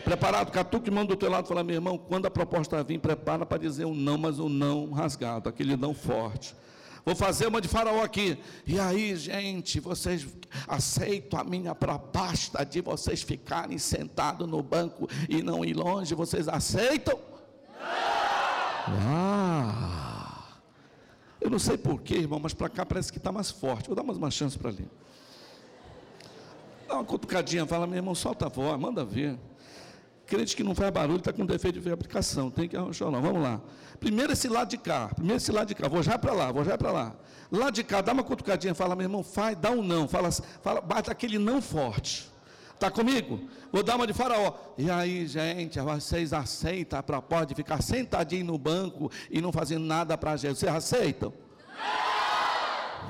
Preparado, 0.04 0.50
catuque 0.50 0.90
mão 0.90 1.04
do 1.04 1.14
teu 1.14 1.30
lado, 1.30 1.46
fala, 1.46 1.62
meu 1.62 1.74
irmão, 1.74 1.98
quando 1.98 2.26
a 2.26 2.30
proposta 2.30 2.82
vir, 2.82 2.98
prepara 2.98 3.44
para 3.44 3.58
dizer 3.58 3.84
um 3.84 3.94
não, 3.94 4.16
mas 4.16 4.38
um 4.38 4.48
não 4.48 4.90
rasgado, 4.90 5.48
aquele 5.48 5.76
não 5.76 5.92
forte. 5.92 6.54
Vou 7.04 7.16
fazer 7.16 7.48
uma 7.48 7.60
de 7.60 7.68
faraó 7.68 8.02
aqui. 8.02 8.38
E 8.66 8.78
aí, 8.78 9.16
gente, 9.16 9.80
vocês 9.80 10.26
aceitam 10.68 11.40
a 11.40 11.44
minha 11.44 11.74
proposta 11.74 12.64
de 12.64 12.80
vocês 12.80 13.22
ficarem 13.22 13.76
sentados 13.76 14.48
no 14.48 14.62
banco 14.62 15.08
e 15.28 15.42
não 15.42 15.64
ir 15.64 15.74
longe? 15.74 16.14
Vocês 16.14 16.48
aceitam? 16.48 17.18
Ah! 18.86 20.58
Eu 21.40 21.50
não 21.50 21.58
sei 21.58 21.76
porquê, 21.76 22.14
irmão, 22.14 22.38
mas 22.38 22.54
para 22.54 22.68
cá 22.68 22.86
parece 22.86 23.10
que 23.10 23.18
está 23.18 23.32
mais 23.32 23.50
forte. 23.50 23.88
Vou 23.88 23.96
dar 23.96 24.04
mais 24.04 24.16
uma 24.16 24.30
chance 24.30 24.56
para 24.56 24.70
ali. 24.70 24.88
Dá 26.86 26.94
uma 26.94 27.04
cutucadinha, 27.04 27.66
fala, 27.66 27.84
meu 27.84 27.96
irmão, 27.96 28.14
solta 28.14 28.46
a 28.46 28.48
voz, 28.48 28.78
manda 28.78 29.04
ver. 29.04 29.36
Crente 30.32 30.56
que 30.56 30.64
não 30.64 30.74
faz 30.74 30.90
barulho 30.90 31.18
está 31.18 31.30
com 31.30 31.44
defeito 31.44 31.78
de 31.78 31.90
fabricação, 31.90 32.50
tem 32.50 32.66
que 32.66 32.74
arranjar 32.74 33.10
não. 33.10 33.20
Vamos 33.20 33.42
lá. 33.42 33.60
Primeiro 34.00 34.32
esse 34.32 34.48
lado 34.48 34.70
de 34.70 34.78
cá, 34.78 35.10
primeiro 35.14 35.36
esse 35.36 35.52
lado 35.52 35.68
de 35.68 35.74
cá, 35.74 35.88
vou 35.88 36.02
já 36.02 36.18
para 36.18 36.32
lá, 36.32 36.50
vou 36.50 36.64
já 36.64 36.78
para 36.78 36.90
lá. 36.90 37.14
Lá 37.50 37.68
de 37.68 37.84
cá, 37.84 38.00
dá 38.00 38.14
uma 38.14 38.24
cutucadinha, 38.24 38.74
fala, 38.74 38.96
meu 38.96 39.04
irmão, 39.04 39.22
faz, 39.22 39.58
dá 39.58 39.70
um 39.70 39.82
não, 39.82 40.08
fala, 40.08 40.32
fala 40.32 40.80
bate 40.80 41.10
aquele 41.10 41.38
não 41.38 41.60
forte. 41.60 42.32
Está 42.72 42.90
comigo? 42.90 43.40
Vou 43.70 43.82
dar 43.82 43.96
uma 43.96 44.06
de 44.06 44.14
faraó. 44.14 44.54
E 44.78 44.90
aí, 44.90 45.26
gente, 45.26 45.78
vocês 45.78 46.32
aceitam 46.32 46.98
a 46.98 47.02
proposta 47.02 47.48
de 47.48 47.54
ficar 47.54 47.82
sentadinho 47.82 48.46
no 48.46 48.56
banco 48.56 49.12
e 49.30 49.38
não 49.42 49.52
fazendo 49.52 49.84
nada 49.84 50.16
para 50.16 50.34
gente? 50.38 50.58
Vocês 50.58 50.74
aceitam? 50.74 51.30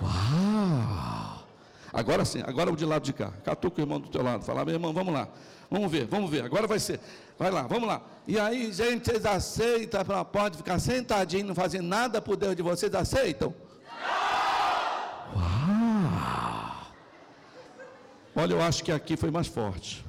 Uau! 0.02 1.46
Agora 1.92 2.24
sim, 2.24 2.42
agora 2.44 2.72
o 2.72 2.76
de 2.76 2.84
lado 2.84 3.04
de 3.04 3.12
cá. 3.12 3.32
Catuca 3.44 3.80
o 3.80 3.84
irmão 3.84 4.00
do 4.00 4.08
teu 4.08 4.24
lado. 4.24 4.42
Fala, 4.42 4.64
meu 4.64 4.74
irmão, 4.74 4.92
vamos 4.92 5.14
lá. 5.14 5.28
Vamos 5.72 5.90
ver, 5.90 6.04
vamos 6.04 6.30
ver. 6.30 6.44
Agora 6.44 6.66
vai 6.66 6.78
ser. 6.78 7.00
Vai 7.38 7.50
lá, 7.50 7.62
vamos 7.62 7.88
lá. 7.88 8.02
E 8.28 8.38
aí, 8.38 8.70
gente, 8.70 9.06
vocês 9.06 9.24
aceitam? 9.24 10.04
Pode 10.30 10.58
ficar 10.58 10.78
sentadinho, 10.78 11.46
não 11.46 11.54
fazer 11.54 11.80
nada 11.80 12.20
por 12.20 12.36
Deus 12.36 12.54
de 12.54 12.60
vocês, 12.60 12.94
aceitam? 12.94 13.54
Uau! 15.34 16.92
Olha, 18.36 18.52
eu 18.52 18.60
acho 18.60 18.84
que 18.84 18.92
aqui 18.92 19.16
foi 19.16 19.30
mais 19.30 19.46
forte. 19.46 20.04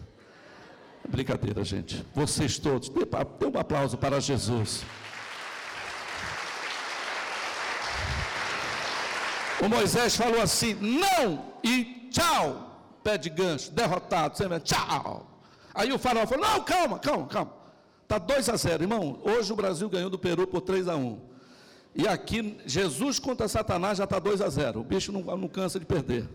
Brincadeira, 1.08 1.64
gente. 1.64 2.06
Vocês 2.14 2.60
todos, 2.60 2.90
dê, 2.90 3.08
um 3.46 3.58
aplauso 3.58 3.98
para 3.98 4.20
Jesus. 4.20 4.84
O 9.62 9.70
Moisés 9.70 10.18
falou 10.18 10.42
assim: 10.42 10.74
não 10.74 11.54
e 11.64 12.10
tchau. 12.12 12.70
Pé 13.02 13.18
de 13.18 13.30
gancho, 13.30 13.72
derrotado, 13.72 14.38
sempre 14.38 14.60
tchau. 14.60 15.33
Aí 15.74 15.92
o 15.92 16.00
faraó 16.00 16.26
falou: 16.28 16.46
Não, 16.46 16.64
calma, 16.64 17.00
calma, 17.00 17.28
calma. 17.28 17.54
Está 18.04 18.18
2 18.18 18.50
a 18.50 18.56
0, 18.56 18.84
irmão. 18.84 19.20
Hoje 19.24 19.52
o 19.52 19.56
Brasil 19.56 19.90
ganhou 19.90 20.10
do 20.10 20.20
Peru 20.20 20.46
por 20.46 20.62
3 20.62 20.88
a 20.88 20.96
1. 20.96 21.20
E 21.96 22.08
aqui, 22.08 22.60
Jesus 22.66 23.20
contra 23.20 23.48
Satanás 23.48 23.98
já 23.98 24.04
está 24.04 24.20
2 24.20 24.42
a 24.42 24.50
0. 24.50 24.82
O 24.82 24.84
bicho 24.84 25.12
não, 25.12 25.22
não 25.38 25.48
cansa 25.48 25.80
de 25.80 25.86
perder. 25.86 26.28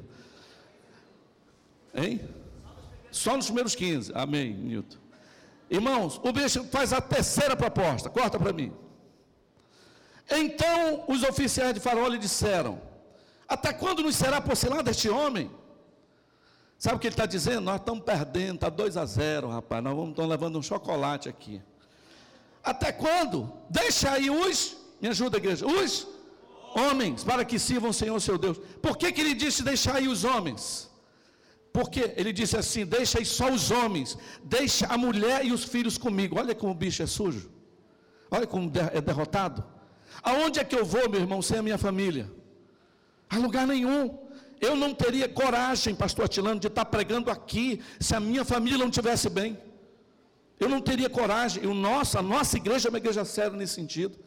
Hein? 1.95 2.21
Só 3.11 3.37
nos 3.37 3.47
primeiros 3.47 3.75
15. 3.75 4.13
Amém, 4.15 4.55
Nilton. 4.55 4.97
Irmãos, 5.71 6.21
o 6.23 6.33
bicho 6.33 6.65
faz 6.65 6.93
a 6.93 7.01
terceira 7.01 7.57
proposta, 7.57 8.09
corta 8.09 8.39
para 8.39 8.53
mim. 8.53 8.73
Então 10.31 11.05
os 11.09 11.23
oficiais 11.23 11.75
de 11.75 11.81
Faraó 11.81 12.07
lhe 12.09 12.19
disseram: 12.19 12.81
Até 13.47 13.73
quando 13.73 14.03
nos 14.03 14.17
será 14.17 14.41
posselado 14.41 14.91
este 14.91 15.09
homem? 15.09 15.51
Sabe 16.79 16.97
o 16.97 16.99
que 17.01 17.09
ele 17.09 17.15
está 17.15 17.27
dizendo? 17.27 17.63
Nós 17.63 17.81
estamos 17.81 18.05
perdendo, 18.05 18.55
está 18.55 18.69
2 18.69 18.97
a 18.97 19.05
0, 19.05 19.49
rapaz. 19.49 19.83
Nós 19.83 19.95
vamos, 19.97 20.11
estamos 20.11 20.31
levando 20.31 20.59
um 20.59 20.63
chocolate 20.63 21.29
aqui. 21.29 21.61
Até 22.63 22.93
quando? 22.93 23.53
Deixa 23.69 24.13
aí 24.13 24.31
os, 24.31 24.77
me 25.01 25.09
ajuda, 25.09 25.39
igreja, 25.39 25.67
os 25.67 26.07
homens, 26.77 27.25
para 27.25 27.45
que 27.45 27.59
sirvam 27.59 27.91
o 27.91 27.95
Senhor 27.95 28.21
seu 28.21 28.39
Deus. 28.39 28.59
Por 28.81 28.97
que, 28.97 29.11
que 29.11 29.21
ele 29.21 29.35
disse 29.35 29.65
deixar 29.65 29.97
aí 29.97 30.07
os 30.07 30.23
homens? 30.23 30.89
Porque 31.73 32.13
ele 32.17 32.33
disse 32.33 32.57
assim: 32.57 32.87
deixa 32.87 33.19
aí 33.19 33.25
só 33.25 33.51
os 33.51 33.73
homens, 33.73 34.17
deixa 34.45 34.87
a 34.87 34.97
mulher 34.97 35.45
e 35.45 35.53
os 35.53 35.65
filhos 35.65 35.99
comigo. 35.99 36.39
Olha 36.39 36.55
como 36.55 36.73
o 36.73 36.75
bicho 36.75 37.03
é 37.03 37.07
sujo, 37.07 37.51
olha 38.31 38.47
como 38.47 38.71
é 38.93 39.01
derrotado. 39.01 39.65
Aonde 40.23 40.61
é 40.61 40.65
que 40.65 40.77
eu 40.77 40.85
vou, 40.85 41.09
meu 41.09 41.21
irmão, 41.21 41.43
sem 41.43 41.59
a 41.59 41.63
minha 41.63 41.79
família? 41.79 42.31
A 43.29 43.37
lugar 43.37 43.67
nenhum. 43.67 44.28
Eu 44.61 44.75
não 44.77 44.93
teria 44.95 45.29
coragem, 45.29 45.95
pastor 45.95 46.25
Atilano, 46.25 46.59
de 46.59 46.67
estar 46.67 46.85
pregando 46.85 47.31
aqui 47.31 47.81
se 48.01 48.15
a 48.15 48.21
minha 48.21 48.45
família 48.45 48.79
não 48.79 48.89
estivesse 48.89 49.29
bem. 49.29 49.59
Eu 50.59 50.69
não 50.69 50.81
teria 50.81 51.09
coragem. 51.09 51.63
E 51.63 51.67
nosso, 51.67 52.19
a 52.19 52.23
nossa 52.23 52.57
igreja 52.57 52.89
é 52.89 52.91
uma 52.91 52.99
igreja 52.99 53.25
séria 53.25 53.57
nesse 53.57 53.75
sentido. 53.75 54.19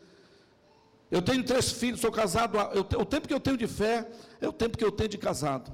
Eu 1.10 1.22
tenho 1.22 1.44
três 1.44 1.72
filhos, 1.72 2.00
sou 2.00 2.12
casado. 2.12 2.58
Eu, 2.74 2.88
o 3.00 3.06
tempo 3.06 3.28
que 3.28 3.34
eu 3.34 3.40
tenho 3.40 3.58
de 3.58 3.68
fé 3.68 4.10
é 4.40 4.48
o 4.48 4.54
tempo 4.54 4.78
que 4.78 4.84
eu 4.84 4.92
tenho 4.92 5.10
de 5.10 5.18
casado. 5.18 5.72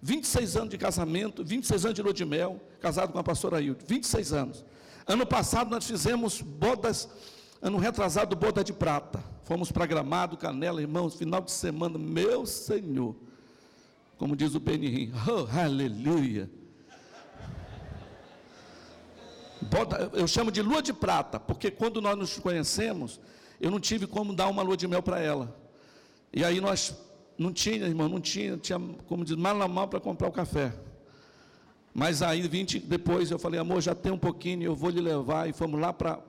26 0.00 0.56
anos 0.56 0.68
de 0.68 0.78
casamento, 0.78 1.44
26 1.44 1.86
anos 1.86 1.96
de 1.96 2.02
lua 2.02 2.14
de 2.14 2.24
mel, 2.24 2.60
casado 2.80 3.12
com 3.12 3.18
a 3.18 3.24
pastora 3.24 3.60
Hilde. 3.60 3.84
26 3.84 4.32
anos. 4.32 4.64
Ano 5.04 5.26
passado 5.26 5.70
nós 5.70 5.84
fizemos 5.84 6.40
bodas, 6.40 7.08
ano 7.60 7.78
retrasado, 7.78 8.36
boda 8.36 8.62
de 8.62 8.72
prata. 8.72 9.22
Fomos 9.42 9.72
para 9.72 9.86
Gramado, 9.86 10.36
Canela, 10.36 10.80
irmãos, 10.80 11.14
final 11.16 11.40
de 11.40 11.50
semana, 11.50 11.98
meu 11.98 12.46
Senhor. 12.46 13.16
Como 14.18 14.34
diz 14.34 14.54
o 14.56 14.60
Benihim, 14.60 15.12
oh, 15.28 15.46
aleluia. 15.58 16.50
Eu 20.12 20.26
chamo 20.26 20.50
de 20.50 20.60
lua 20.60 20.82
de 20.82 20.92
prata, 20.92 21.38
porque 21.38 21.70
quando 21.70 22.00
nós 22.00 22.18
nos 22.18 22.38
conhecemos, 22.38 23.20
eu 23.60 23.70
não 23.70 23.78
tive 23.78 24.06
como 24.06 24.34
dar 24.34 24.48
uma 24.48 24.62
lua 24.62 24.76
de 24.76 24.88
mel 24.88 25.02
para 25.02 25.20
ela. 25.20 25.56
E 26.32 26.44
aí 26.44 26.60
nós 26.60 26.96
não 27.38 27.52
tinha, 27.52 27.86
irmão, 27.86 28.08
não 28.08 28.20
tinha, 28.20 28.56
tinha, 28.56 28.78
como 29.06 29.24
diz, 29.24 29.36
mal 29.36 29.56
na 29.56 29.68
mão 29.68 29.86
para 29.86 30.00
comprar 30.00 30.28
o 30.28 30.32
café. 30.32 30.72
Mas 31.94 32.20
aí, 32.20 32.42
20 32.42 32.80
depois, 32.80 33.30
eu 33.30 33.38
falei, 33.38 33.58
amor, 33.58 33.80
já 33.80 33.94
tem 33.94 34.10
um 34.10 34.18
pouquinho, 34.18 34.64
eu 34.64 34.74
vou 34.74 34.90
lhe 34.90 35.00
levar. 35.00 35.48
E 35.48 35.52
fomos 35.52 35.80
lá 35.80 35.92
para 35.92 36.20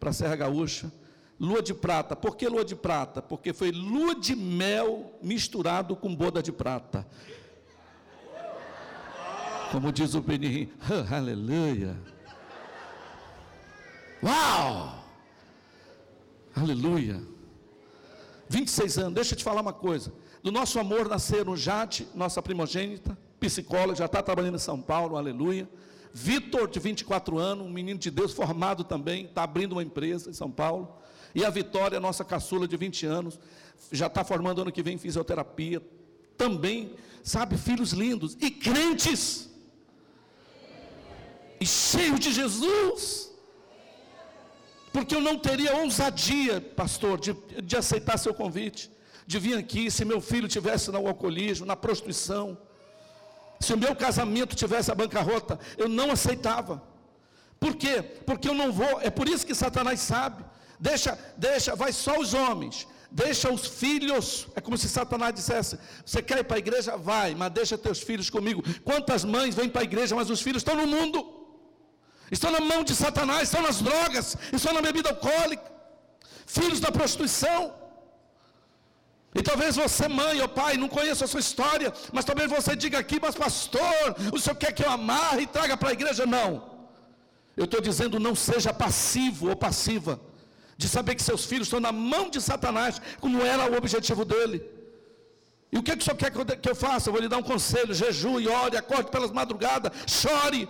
a 0.00 0.12
Serra 0.12 0.36
Gaúcha. 0.36 0.90
Lua 1.38 1.60
de 1.62 1.74
prata. 1.74 2.14
Por 2.14 2.36
que 2.36 2.48
lua 2.48 2.64
de 2.64 2.76
prata? 2.76 3.20
Porque 3.20 3.52
foi 3.52 3.70
lua 3.72 4.14
de 4.14 4.36
mel 4.36 5.18
misturado 5.22 5.96
com 5.96 6.14
boda 6.14 6.42
de 6.42 6.52
prata. 6.52 7.06
Como 9.72 9.90
diz 9.90 10.14
o 10.14 10.20
Benihim, 10.20 10.70
aleluia. 11.10 11.96
Uau! 14.22 15.04
Aleluia. 16.54 17.20
26 18.48 18.98
anos, 18.98 19.14
deixa 19.14 19.34
eu 19.34 19.38
te 19.38 19.42
falar 19.42 19.60
uma 19.60 19.72
coisa. 19.72 20.12
Do 20.42 20.52
nosso 20.52 20.78
amor 20.78 21.08
nasceram 21.08 21.56
Jade, 21.56 22.06
nossa 22.14 22.40
primogênita, 22.40 23.18
psicóloga, 23.40 23.96
já 23.96 24.04
está 24.04 24.22
trabalhando 24.22 24.54
em 24.54 24.58
São 24.58 24.80
Paulo, 24.80 25.16
aleluia. 25.16 25.68
Vitor, 26.12 26.68
de 26.68 26.78
24 26.78 27.38
anos, 27.38 27.66
um 27.66 27.70
menino 27.70 27.98
de 27.98 28.10
Deus, 28.10 28.32
formado 28.32 28.84
também, 28.84 29.24
está 29.24 29.42
abrindo 29.42 29.72
uma 29.72 29.82
empresa 29.82 30.30
em 30.30 30.32
São 30.32 30.50
Paulo. 30.50 30.96
E 31.34 31.44
a 31.44 31.50
Vitória, 31.50 31.98
nossa 31.98 32.24
caçula 32.24 32.68
de 32.68 32.76
20 32.76 33.06
anos, 33.06 33.40
já 33.90 34.06
está 34.06 34.22
formando 34.22 34.62
ano 34.62 34.72
que 34.72 34.82
vem 34.82 34.96
fisioterapia. 34.96 35.82
Também, 36.36 36.94
sabe, 37.22 37.56
filhos 37.56 37.92
lindos 37.92 38.36
e 38.40 38.50
crentes. 38.50 39.50
E 41.60 41.66
cheios 41.66 42.20
de 42.20 42.32
Jesus. 42.32 43.32
Porque 44.92 45.16
eu 45.16 45.20
não 45.20 45.36
teria 45.36 45.76
ousadia, 45.76 46.60
pastor, 46.60 47.18
de, 47.18 47.32
de 47.60 47.76
aceitar 47.76 48.16
seu 48.16 48.32
convite. 48.32 48.90
De 49.26 49.38
vir 49.38 49.58
aqui, 49.58 49.90
se 49.90 50.04
meu 50.04 50.20
filho 50.20 50.46
tivesse 50.46 50.92
no 50.92 51.06
alcoolismo, 51.08 51.66
na 51.66 51.74
prostituição. 51.74 52.56
Se 53.58 53.72
o 53.72 53.78
meu 53.78 53.96
casamento 53.96 54.54
tivesse 54.54 54.90
a 54.92 54.94
bancarrota, 54.94 55.58
eu 55.76 55.88
não 55.88 56.12
aceitava. 56.12 56.82
Por 57.58 57.74
quê? 57.74 58.02
Porque 58.02 58.48
eu 58.48 58.54
não 58.54 58.70
vou, 58.70 59.00
é 59.00 59.10
por 59.10 59.28
isso 59.28 59.46
que 59.46 59.54
Satanás 59.54 59.98
sabe. 60.00 60.44
Deixa, 60.88 61.12
deixa, 61.48 61.70
vai 61.82 61.92
só 62.04 62.14
os 62.22 62.30
homens. 62.40 62.76
Deixa 63.22 63.46
os 63.56 63.64
filhos. 63.82 64.24
É 64.56 64.60
como 64.64 64.76
se 64.80 64.88
Satanás 64.96 65.32
dissesse: 65.38 65.74
Você 66.04 66.20
quer 66.28 66.38
ir 66.40 66.46
para 66.48 66.56
a 66.58 66.62
igreja? 66.64 66.96
Vai, 67.10 67.28
mas 67.40 67.52
deixa 67.58 67.78
teus 67.86 68.00
filhos 68.08 68.28
comigo. 68.36 68.60
Quantas 68.88 69.22
mães 69.34 69.54
vêm 69.58 69.70
para 69.74 69.82
a 69.84 69.88
igreja, 69.90 70.14
mas 70.18 70.28
os 70.34 70.42
filhos 70.46 70.60
estão 70.62 70.76
no 70.80 70.86
mundo? 70.94 71.18
Estão 72.36 72.50
na 72.56 72.60
mão 72.72 72.80
de 72.88 72.94
Satanás, 73.04 73.44
estão 73.44 73.62
nas 73.68 73.78
drogas, 73.88 74.36
estão 74.58 74.74
na 74.76 74.82
bebida 74.88 75.08
alcoólica, 75.14 75.68
filhos 76.58 76.80
da 76.84 76.90
prostituição. 76.98 77.60
E 79.38 79.42
talvez 79.48 79.72
você, 79.84 80.06
mãe 80.20 80.36
ou 80.42 80.50
pai, 80.60 80.72
não 80.82 80.90
conheça 80.96 81.24
a 81.24 81.30
sua 81.32 81.44
história, 81.46 81.88
mas 82.12 82.26
talvez 82.28 82.50
você 82.56 82.72
diga 82.84 82.98
aqui, 83.04 83.18
mas 83.26 83.34
pastor, 83.44 84.04
o 84.34 84.38
senhor 84.38 84.56
quer 84.62 84.72
que 84.76 84.84
eu 84.84 84.90
amarre 84.98 85.42
e 85.44 85.52
traga 85.56 85.76
para 85.80 85.90
a 85.90 85.96
igreja? 85.98 86.26
Não. 86.36 86.50
Eu 87.56 87.66
estou 87.68 87.80
dizendo, 87.88 88.24
não 88.28 88.34
seja 88.34 88.70
passivo 88.84 89.48
ou 89.50 89.56
passiva 89.66 90.14
de 90.76 90.88
saber 90.88 91.14
que 91.14 91.22
seus 91.22 91.44
filhos 91.44 91.66
estão 91.66 91.80
na 91.80 91.92
mão 91.92 92.28
de 92.28 92.40
Satanás, 92.40 93.00
como 93.20 93.42
era 93.42 93.70
o 93.70 93.76
objetivo 93.76 94.24
dele. 94.24 94.62
E 95.72 95.78
o 95.78 95.82
que, 95.82 95.90
é 95.90 95.96
que 95.96 96.02
o 96.02 96.04
senhor 96.04 96.16
quer 96.16 96.30
que 96.62 96.70
eu 96.70 96.76
faça? 96.76 97.08
Eu 97.08 97.12
vou 97.12 97.20
lhe 97.22 97.28
dar 97.28 97.38
um 97.38 97.42
conselho: 97.42 97.92
jejue, 97.92 98.48
ore, 98.48 98.76
acorde 98.76 99.10
pelas 99.10 99.32
madrugadas, 99.32 99.92
chore. 100.06 100.68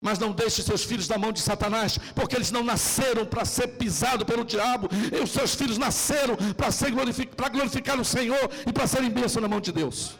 Mas 0.00 0.18
não 0.18 0.30
deixe 0.30 0.62
seus 0.62 0.84
filhos 0.84 1.08
na 1.08 1.18
mão 1.18 1.32
de 1.32 1.40
Satanás, 1.40 1.98
porque 2.14 2.36
eles 2.36 2.52
não 2.52 2.62
nasceram 2.62 3.26
para 3.26 3.44
ser 3.44 3.66
pisados 3.80 4.24
pelo 4.24 4.44
diabo, 4.44 4.88
e 5.12 5.20
os 5.20 5.30
seus 5.30 5.54
filhos 5.56 5.76
nasceram 5.76 6.36
para 6.56 6.70
glorific, 6.90 7.34
glorificar 7.50 7.98
o 8.00 8.04
Senhor 8.04 8.48
e 8.64 8.72
para 8.72 8.86
serem 8.86 9.10
bênção 9.10 9.42
na 9.42 9.48
mão 9.48 9.60
de 9.60 9.72
Deus. 9.72 10.16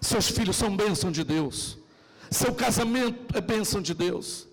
Seus 0.00 0.28
filhos 0.28 0.56
são 0.56 0.76
bênção 0.76 1.10
de 1.10 1.24
Deus, 1.24 1.76
seu 2.30 2.54
casamento 2.54 3.36
é 3.36 3.40
bênção 3.40 3.82
de 3.82 3.92
Deus. 3.92 4.47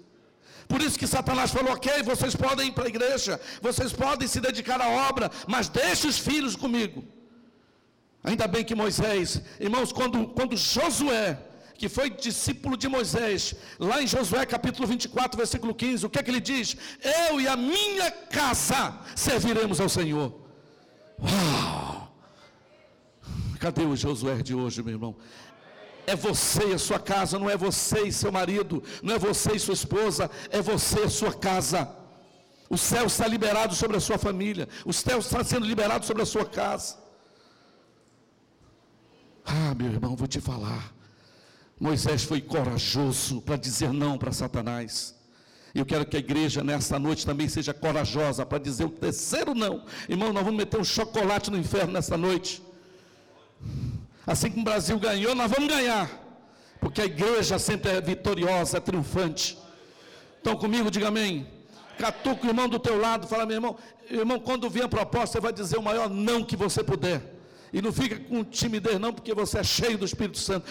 Por 0.68 0.82
isso 0.82 0.98
que 1.00 1.08
Satanás 1.08 1.52
falou: 1.52 1.74
ok, 1.74 2.04
vocês 2.04 2.36
podem 2.36 2.68
ir 2.70 2.72
para 2.72 2.86
a 2.86 2.88
igreja, 2.88 3.40
vocês 3.62 3.92
podem 3.94 4.28
se 4.28 4.40
dedicar 4.40 4.82
à 4.82 4.90
obra, 5.10 5.32
mas 5.48 5.68
deixe 5.68 6.08
os 6.08 6.18
filhos 6.18 6.56
comigo. 6.56 7.04
Ainda 8.24 8.48
bem 8.48 8.64
que 8.64 8.74
Moisés, 8.74 9.42
irmãos, 9.60 9.92
quando, 9.92 10.28
quando 10.30 10.58
Josué, 10.58 11.38
que 11.78 11.88
foi 11.88 12.10
discípulo 12.10 12.76
de 12.76 12.88
Moisés, 12.88 13.54
lá 13.78 14.02
em 14.02 14.08
Josué 14.08 14.46
capítulo 14.46 14.88
24, 14.88 15.38
versículo 15.38 15.76
15, 15.76 16.06
o 16.06 16.10
que 16.10 16.20
é 16.20 16.24
que 16.24 16.32
ele 16.32 16.40
diz? 16.40 16.76
Eu 17.28 17.40
e 17.40 17.48
a 17.48 17.56
minha 17.56 18.10
casa 18.10 19.00
serviremos 19.16 19.80
ao 19.80 19.90
Senhor. 19.90 20.34
Uau! 21.20 22.12
Cadê 23.60 23.84
o 23.84 23.96
Josué 23.96 24.42
de 24.42 24.56
hoje, 24.56 24.82
meu 24.82 24.94
irmão? 24.94 25.16
É 26.08 26.16
você 26.16 26.72
e 26.72 26.74
a 26.74 26.80
sua 26.80 27.00
casa, 27.00 27.40
não 27.40 27.50
é 27.50 27.58
você 27.58 28.04
e 28.04 28.12
seu 28.12 28.32
marido, 28.32 28.84
não 29.02 29.16
é 29.16 29.20
você 29.20 29.54
e 29.54 29.60
sua 29.60 29.74
esposa, 29.74 30.30
é 30.50 30.62
você 30.62 31.02
e 31.02 31.04
a 31.04 31.10
sua 31.10 31.34
casa. 31.34 31.90
O 32.70 32.78
céu 32.78 33.06
está 33.06 33.28
liberado 33.28 33.76
sobre 33.76 33.98
a 33.98 34.00
sua 34.00 34.18
família, 34.18 34.68
o 34.86 34.94
céu 34.94 35.20
está 35.20 35.44
sendo 35.44 35.66
liberado 35.66 36.06
sobre 36.06 36.24
a 36.24 36.26
sua 36.26 36.46
casa. 36.46 36.98
Ah, 39.46 39.76
meu 39.76 39.92
irmão, 39.92 40.16
vou 40.16 40.28
te 40.28 40.42
falar. 40.42 40.94
Moisés 41.80 42.24
foi 42.24 42.42
corajoso 42.42 43.42
para 43.42 43.58
dizer 43.58 43.92
não 43.92 44.18
para 44.18 44.32
Satanás. 44.32 45.14
Eu 45.74 45.86
quero 45.86 46.06
que 46.06 46.16
a 46.16 46.20
igreja 46.20 46.64
nessa 46.64 46.98
noite 46.98 47.26
também 47.26 47.50
seja 47.50 47.74
corajosa 47.74 48.46
para 48.46 48.58
dizer 48.58 48.86
o 48.86 48.90
terceiro 48.90 49.54
não. 49.54 49.84
Irmão, 50.08 50.32
nós 50.32 50.44
vamos 50.44 50.58
meter 50.58 50.80
um 50.80 50.86
chocolate 50.86 51.52
no 51.52 51.58
inferno 51.58 51.92
nessa 51.92 52.18
noite. 52.18 52.64
Assim 54.26 54.50
como 54.50 54.62
o 54.62 54.66
Brasil 54.66 55.00
ganhou, 55.00 55.36
nós 55.36 55.52
vamos 55.52 55.68
ganhar. 55.68 56.10
Porque 56.80 57.02
a 57.02 57.06
igreja 57.06 57.60
sempre 57.60 57.92
é 57.92 58.02
vitoriosa, 58.02 58.78
é 58.78 58.80
triunfante. 58.80 59.58
Estão 60.38 60.56
comigo? 60.56 60.90
Diga 60.92 61.08
amém. 61.08 61.48
Catuca 61.98 62.46
o 62.46 62.50
irmão 62.50 62.68
do 62.68 62.78
teu 62.78 63.00
lado, 63.00 63.28
fala, 63.28 63.46
meu 63.46 63.56
irmão, 63.56 63.78
irmão, 64.10 64.40
quando 64.40 64.70
vier 64.70 64.86
a 64.86 64.90
proposta, 64.90 65.34
você 65.34 65.40
vai 65.40 65.54
dizer 65.54 65.78
o 65.78 65.82
maior 65.82 66.10
não 66.10 66.44
que 66.44 66.56
você 66.56 66.84
puder. 66.84 67.36
E 67.72 67.82
não 67.82 67.92
fica 67.92 68.18
com 68.18 68.44
timidez, 68.44 69.00
não, 69.00 69.14
porque 69.14 69.34
você 69.34 69.60
é 69.60 69.64
cheio 69.64 69.98
do 69.98 70.06
Espírito 70.06 70.38
Santo. 70.38 70.66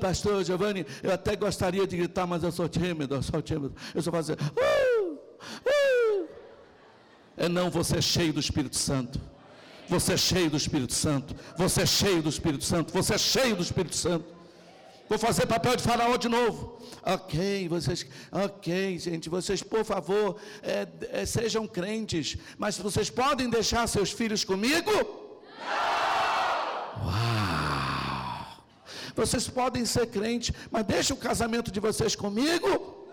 Pastor 0.00 0.44
Giovanni, 0.44 0.86
eu 1.02 1.12
até 1.12 1.36
gostaria 1.36 1.86
de 1.86 1.96
gritar, 1.96 2.26
mas 2.26 2.42
eu 2.42 2.52
sou 2.52 2.68
tímido, 2.68 3.14
eu 3.14 3.22
sou 3.22 3.40
tímido. 3.40 3.74
Eu 3.94 4.02
só 4.02 4.10
fazer. 4.10 4.34
Uh, 4.34 5.12
uh. 5.12 6.28
É 7.36 7.48
não, 7.48 7.70
você 7.70 7.98
é 7.98 8.02
cheio 8.02 8.32
do 8.32 8.40
Espírito 8.40 8.76
Santo. 8.76 9.20
Você 9.88 10.14
é 10.14 10.16
cheio 10.16 10.50
do 10.50 10.56
Espírito 10.56 10.94
Santo. 10.94 11.34
Você 11.56 11.82
é 11.82 11.86
cheio 11.86 12.22
do 12.22 12.28
Espírito 12.28 12.64
Santo. 12.64 12.92
Você 12.92 13.14
é 13.14 13.18
cheio 13.18 13.56
do 13.56 13.62
Espírito 13.62 13.96
Santo. 13.96 14.36
Vou 15.08 15.18
fazer 15.18 15.46
papel 15.46 15.76
de 15.76 15.82
faraó 15.82 16.16
de 16.16 16.28
novo. 16.28 16.80
Ok, 17.02 17.68
vocês, 17.68 18.04
ok, 18.32 18.98
gente, 18.98 19.28
vocês, 19.28 19.62
por 19.62 19.84
favor, 19.84 20.36
é, 20.62 20.88
é, 21.12 21.24
sejam 21.24 21.66
crentes, 21.68 22.36
mas 22.58 22.76
vocês 22.76 23.08
podem 23.08 23.48
deixar 23.48 23.86
seus 23.86 24.10
filhos 24.10 24.42
comigo? 24.42 24.90
Não! 25.60 27.06
Uau! 27.06 28.46
Vocês 29.14 29.48
podem 29.48 29.84
ser 29.84 30.08
crentes, 30.08 30.52
mas 30.70 30.84
deixa 30.84 31.14
o 31.14 31.16
casamento 31.16 31.70
de 31.70 31.78
vocês 31.78 32.16
comigo? 32.16 33.06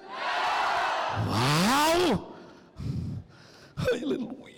Não! 1.15 1.31
Uau! 2.09 2.37
Aleluia! 3.75 4.52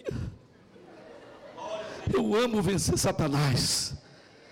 Eu 2.14 2.36
amo 2.36 2.62
vencer 2.62 2.98
Satanás. 2.98 3.94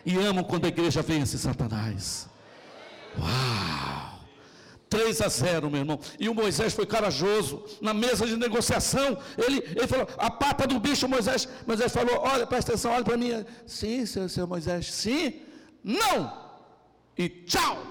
E 0.06 0.18
amo 0.18 0.44
quando 0.44 0.66
a 0.66 0.68
igreja 0.68 1.02
vence 1.02 1.38
Satanás. 1.38 2.28
Uau! 3.18 4.14
3 4.90 5.22
a 5.22 5.28
0, 5.28 5.72
meu 5.72 5.80
irmão. 5.80 6.00
E 6.20 6.30
o 6.30 6.36
Moisés 6.36 6.74
foi 6.74 6.86
corajoso. 6.86 7.66
Na 7.82 7.94
mesa 7.94 8.28
de 8.28 8.38
negociação, 8.38 9.18
ele, 9.38 9.58
ele 9.76 9.88
falou: 9.88 10.08
a 10.18 10.30
pata 10.30 10.68
do 10.68 10.80
bicho, 10.80 11.08
Moisés. 11.08 11.48
Moisés 11.66 11.92
falou: 11.92 12.20
Olha, 12.20 12.46
presta 12.46 12.74
atenção, 12.74 12.92
olha 12.92 13.04
para 13.04 13.18
mim. 13.18 13.44
Sim, 13.66 14.06
seu, 14.06 14.30
seu 14.30 14.46
Moisés, 14.46 14.94
sim, 14.94 15.42
não. 15.84 16.32
E 17.18 17.28
tchau. 17.28 17.84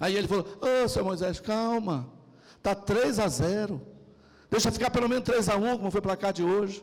Aí 0.00 0.16
ele 0.16 0.26
falou: 0.26 0.44
Ô, 0.60 0.84
oh, 0.84 0.88
seu 0.88 1.04
Moisés, 1.04 1.38
calma. 1.38 2.10
Está 2.56 2.74
3 2.74 3.20
a 3.20 3.28
0. 3.28 3.80
Deixa 4.50 4.72
ficar 4.72 4.90
pelo 4.90 5.08
menos 5.08 5.24
3 5.24 5.48
a 5.48 5.56
1, 5.56 5.78
como 5.78 5.90
foi 5.90 6.00
para 6.00 6.16
cá 6.16 6.32
de 6.32 6.42
hoje. 6.42 6.82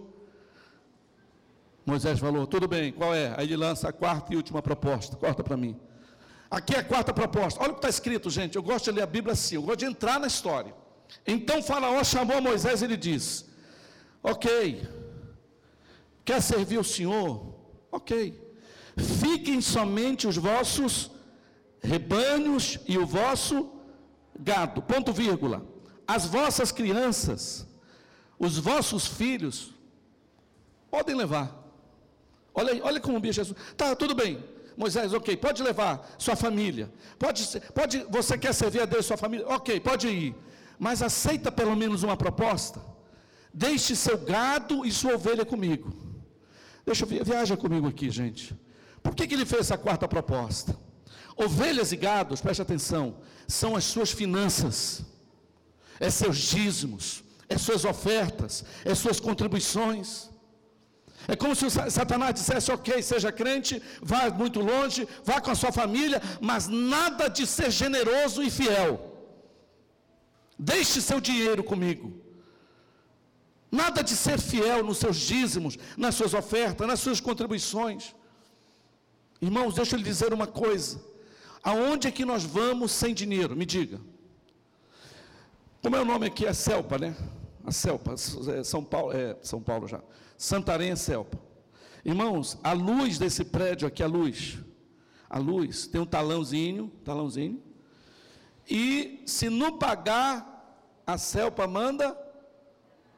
Moisés 1.90 2.20
falou: 2.20 2.46
Tudo 2.48 2.68
bem, 2.68 2.92
qual 2.92 3.14
é? 3.14 3.34
Aí 3.38 3.48
ele 3.48 3.58
lança 3.58 3.90
a 3.90 3.94
quarta 3.94 4.34
e 4.34 4.38
última 4.38 4.62
proposta. 4.62 5.16
Corta 5.16 5.44
para 5.44 5.58
mim. 5.58 5.76
Aqui 6.50 6.76
é 6.76 6.80
a 6.80 6.84
quarta 6.84 7.14
proposta. 7.14 7.62
Olha 7.62 7.72
o 7.72 7.74
que 7.74 7.80
está 7.80 7.90
escrito, 7.90 8.30
gente. 8.30 8.56
Eu 8.56 8.64
gosto 8.64 8.86
de 8.86 8.92
ler 8.92 9.04
a 9.04 9.06
Bíblia 9.06 9.34
assim, 9.34 9.56
eu 9.56 9.62
gosto 9.62 9.80
de 9.80 9.86
entrar 9.86 10.20
na 10.20 10.28
história. 10.28 10.74
Então 11.26 11.62
Faraó 11.62 12.04
chamou 12.04 12.42
Moisés 12.42 12.82
e 12.82 12.86
ele 12.86 12.98
disse: 12.98 13.46
Ok, 14.24 14.88
quer 16.24 16.42
servir 16.42 16.80
o 16.80 16.84
Senhor? 16.84 17.56
Ok. 17.92 18.50
Fiquem 18.98 19.62
somente 19.62 20.28
os 20.28 20.38
vossos 20.38 21.12
rebanhos 21.82 22.80
e 22.88 22.98
o 22.98 23.06
vosso 23.06 23.72
gado. 24.38 24.82
Ponto 24.82 25.14
vírgula. 25.14 25.66
As 26.08 26.26
vossas 26.26 26.72
crianças, 26.72 27.68
os 28.38 28.58
vossos 28.58 29.06
filhos, 29.06 29.74
podem 30.90 31.16
levar. 31.16 31.59
Olha, 32.54 32.84
olha 32.84 33.00
como 33.00 33.20
bicho 33.20 33.34
Jesus. 33.34 33.58
Tá, 33.76 33.96
tudo 33.96 34.14
bem. 34.16 34.44
Moisés, 34.76 35.14
ok, 35.14 35.36
pode 35.36 35.62
levar 35.62 36.10
sua 36.18 36.36
família. 36.36 36.92
Pode, 37.18 37.46
pode, 37.74 38.06
você 38.10 38.38
quer 38.38 38.54
servir 38.54 38.82
a 38.82 38.86
Deus 38.86 39.06
sua 39.06 39.18
família? 39.18 39.46
Ok, 39.48 39.80
pode 39.80 40.08
ir. 40.08 40.36
Mas 40.78 41.02
aceita 41.02 41.52
pelo 41.52 41.76
menos 41.76 42.04
uma 42.04 42.16
proposta. 42.16 42.82
Deixe 43.54 43.96
seu 43.96 44.18
gado 44.18 44.86
e 44.86 44.92
sua 44.92 45.16
ovelha 45.16 45.44
comigo. 45.44 45.92
Deixa 46.86 47.04
eu 47.04 47.26
viaja 47.26 47.58
comigo 47.58 47.88
aqui, 47.88 48.10
gente. 48.10 48.58
Por 49.04 49.14
que, 49.14 49.28
que 49.28 49.34
ele 49.34 49.46
fez 49.46 49.62
essa 49.62 49.78
quarta 49.78 50.08
proposta? 50.08 50.78
Ovelhas 51.36 51.92
e 51.92 51.98
gados, 51.98 52.42
preste 52.42 52.62
atenção, 52.62 53.18
são 53.48 53.76
as 53.76 53.84
suas 53.84 54.12
finanças, 54.12 55.04
é 56.00 56.10
seus 56.10 56.38
dízimos, 56.38 57.24
é 57.48 57.58
suas 57.58 57.86
ofertas, 57.86 58.64
é 58.84 58.94
suas 58.94 59.20
contribuições. 59.20 60.29
É 61.28 61.36
como 61.36 61.56
se 61.56 61.70
Satanás 61.70 62.34
dissesse: 62.34 62.72
ok, 62.72 63.02
seja 63.02 63.32
crente, 63.32 63.82
vá 64.02 64.30
muito 64.30 64.60
longe, 64.60 65.08
vá 65.24 65.40
com 65.42 65.52
a 65.52 65.56
sua 65.56 65.72
família, 65.72 66.22
mas 66.40 66.68
nada 66.68 67.28
de 67.30 67.46
ser 67.46 67.72
generoso 67.72 68.42
e 68.42 68.50
fiel. 68.50 68.92
Deixe 70.58 71.02
seu 71.02 71.20
dinheiro 71.20 71.64
comigo. 71.64 72.14
Nada 73.72 74.04
de 74.04 74.16
ser 74.16 74.40
fiel 74.40 74.84
nos 74.84 74.98
seus 74.98 75.18
dízimos, 75.18 75.78
nas 75.96 76.16
suas 76.16 76.34
ofertas, 76.34 76.88
nas 76.88 77.00
suas 77.00 77.20
contribuições. 77.20 78.16
Irmãos, 79.42 79.76
deixa 79.76 79.96
eu 79.96 79.98
lhe 79.98 80.04
dizer 80.04 80.34
uma 80.34 80.48
coisa. 80.48 81.02
Aonde 81.64 82.08
é 82.08 82.12
que 82.12 82.26
nós 82.26 82.44
vamos 82.44 82.92
sem 82.92 83.14
dinheiro? 83.14 83.56
Me 83.56 83.66
diga. 83.66 84.00
Como 85.82 85.96
é 85.96 86.02
o 86.02 86.06
nome 86.06 86.28
aqui? 86.28 86.46
É 86.46 86.54
Selpa, 86.54 86.98
né? 86.98 87.16
A 87.64 87.72
Selpa, 87.72 88.14
é 88.14 88.64
São 88.64 88.84
Paulo, 88.84 89.14
é 89.14 89.38
São 89.42 89.62
Paulo 89.62 89.88
já. 89.88 90.02
Santarém, 90.40 90.96
Selpa. 90.96 91.38
Irmãos, 92.06 92.58
a 92.64 92.72
luz 92.72 93.20
desse 93.20 93.44
prédio 93.44 93.86
aqui, 93.86 94.02
a 94.02 94.08
luz, 94.08 94.58
a 95.30 95.38
luz, 95.38 95.86
tem 95.86 96.00
um 96.00 96.06
talãozinho, 96.06 96.90
talãozinho, 97.04 97.62
e 98.68 99.22
se 99.26 99.50
não 99.50 99.78
pagar, 99.78 101.04
a 101.06 101.18
Selpa 101.18 101.68
manda 101.68 102.18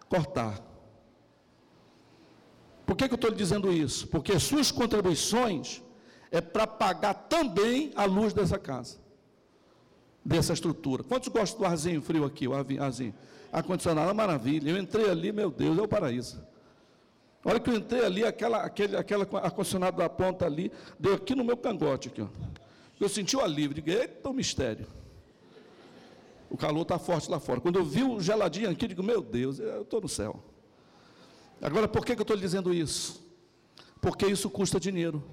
cortar. 0.09 0.59
Por 2.87 2.95
que, 2.95 3.07
que 3.07 3.13
eu 3.13 3.15
estou 3.15 3.29
lhe 3.29 3.35
dizendo 3.35 3.71
isso? 3.71 4.07
Porque 4.07 4.39
suas 4.39 4.71
contribuições 4.71 5.79
é 6.31 6.41
para 6.41 6.65
pagar 6.65 7.13
também 7.13 7.91
a 7.95 8.03
luz 8.03 8.33
dessa 8.33 8.57
casa, 8.57 8.97
dessa 10.25 10.53
estrutura. 10.53 11.03
Quantos 11.03 11.29
gostam 11.29 11.59
do 11.59 11.65
arzinho 11.67 12.01
frio 12.01 12.25
aqui, 12.25 12.47
o 12.47 12.53
arzinho? 12.55 13.13
Ar-condicionado, 13.51 14.09
é 14.09 14.13
maravilha. 14.13 14.71
Eu 14.71 14.77
entrei 14.79 15.07
ali, 15.07 15.31
meu 15.31 15.51
Deus, 15.51 15.77
é 15.77 15.81
o 15.83 15.87
paraíso. 15.87 16.49
A 17.43 17.49
hora 17.49 17.59
que 17.59 17.69
eu 17.69 17.75
entrei 17.75 18.05
ali, 18.05 18.23
aquela, 18.23 18.59
aquele, 18.59 18.95
aquela 18.95 19.27
ar-condicionado 19.41 19.97
da 19.97 20.07
ponta 20.07 20.45
ali, 20.45 20.71
deu 20.99 21.15
aqui 21.15 21.33
no 21.33 21.43
meu 21.43 21.57
cangote. 21.57 22.09
Aqui, 22.09 22.21
ó. 22.21 22.27
Eu 22.99 23.09
senti 23.09 23.35
o 23.35 23.41
alívio, 23.41 23.73
digo, 23.73 23.89
eita, 23.89 24.29
o 24.29 24.33
mistério. 24.33 24.85
O 26.49 26.55
calor 26.55 26.83
está 26.83 26.99
forte 26.99 27.31
lá 27.31 27.39
fora. 27.39 27.59
Quando 27.59 27.79
eu 27.79 27.85
vi 27.85 28.03
o 28.03 28.19
geladinho 28.19 28.69
aqui, 28.69 28.87
digo, 28.87 29.01
meu 29.01 29.21
Deus, 29.21 29.57
eu 29.57 29.81
estou 29.81 30.01
no 30.01 30.07
céu. 30.07 30.43
Agora, 31.59 31.87
por 31.87 32.05
que, 32.05 32.13
que 32.13 32.21
eu 32.21 32.23
estou 32.23 32.35
lhe 32.35 32.41
dizendo 32.41 32.71
isso? 32.71 33.25
Porque 33.99 34.27
isso 34.27 34.49
custa 34.49 34.79
dinheiro. 34.79 35.23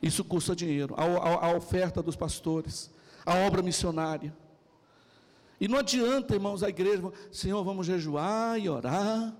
Isso 0.00 0.24
custa 0.24 0.56
dinheiro. 0.56 0.94
A, 0.96 1.04
a, 1.04 1.46
a 1.48 1.56
oferta 1.56 2.02
dos 2.02 2.16
pastores, 2.16 2.90
a 3.26 3.34
obra 3.46 3.60
missionária. 3.60 4.34
E 5.60 5.68
não 5.68 5.78
adianta, 5.78 6.34
irmãos, 6.34 6.62
a 6.62 6.68
igreja, 6.68 7.02
Senhor, 7.30 7.62
vamos 7.64 7.86
jejuar 7.86 8.58
e 8.58 8.68
orar 8.68 9.36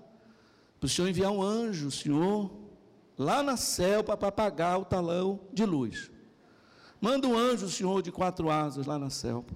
para 0.79 0.87
o 0.87 0.89
Senhor 0.89 1.07
enviar 1.07 1.31
um 1.31 1.41
anjo, 1.41 1.91
Senhor, 1.91 2.49
lá 3.17 3.43
na 3.43 3.57
selva 3.57 4.15
para 4.15 4.31
pagar 4.31 4.77
o 4.77 4.85
talão 4.85 5.41
de 5.51 5.65
luz. 5.65 6.09
Manda 7.01 7.27
um 7.27 7.37
anjo, 7.37 7.69
Senhor, 7.69 8.01
de 8.01 8.11
quatro 8.11 8.49
asas 8.49 8.85
lá 8.85 8.97
na 8.97 9.09
selva. 9.09 9.49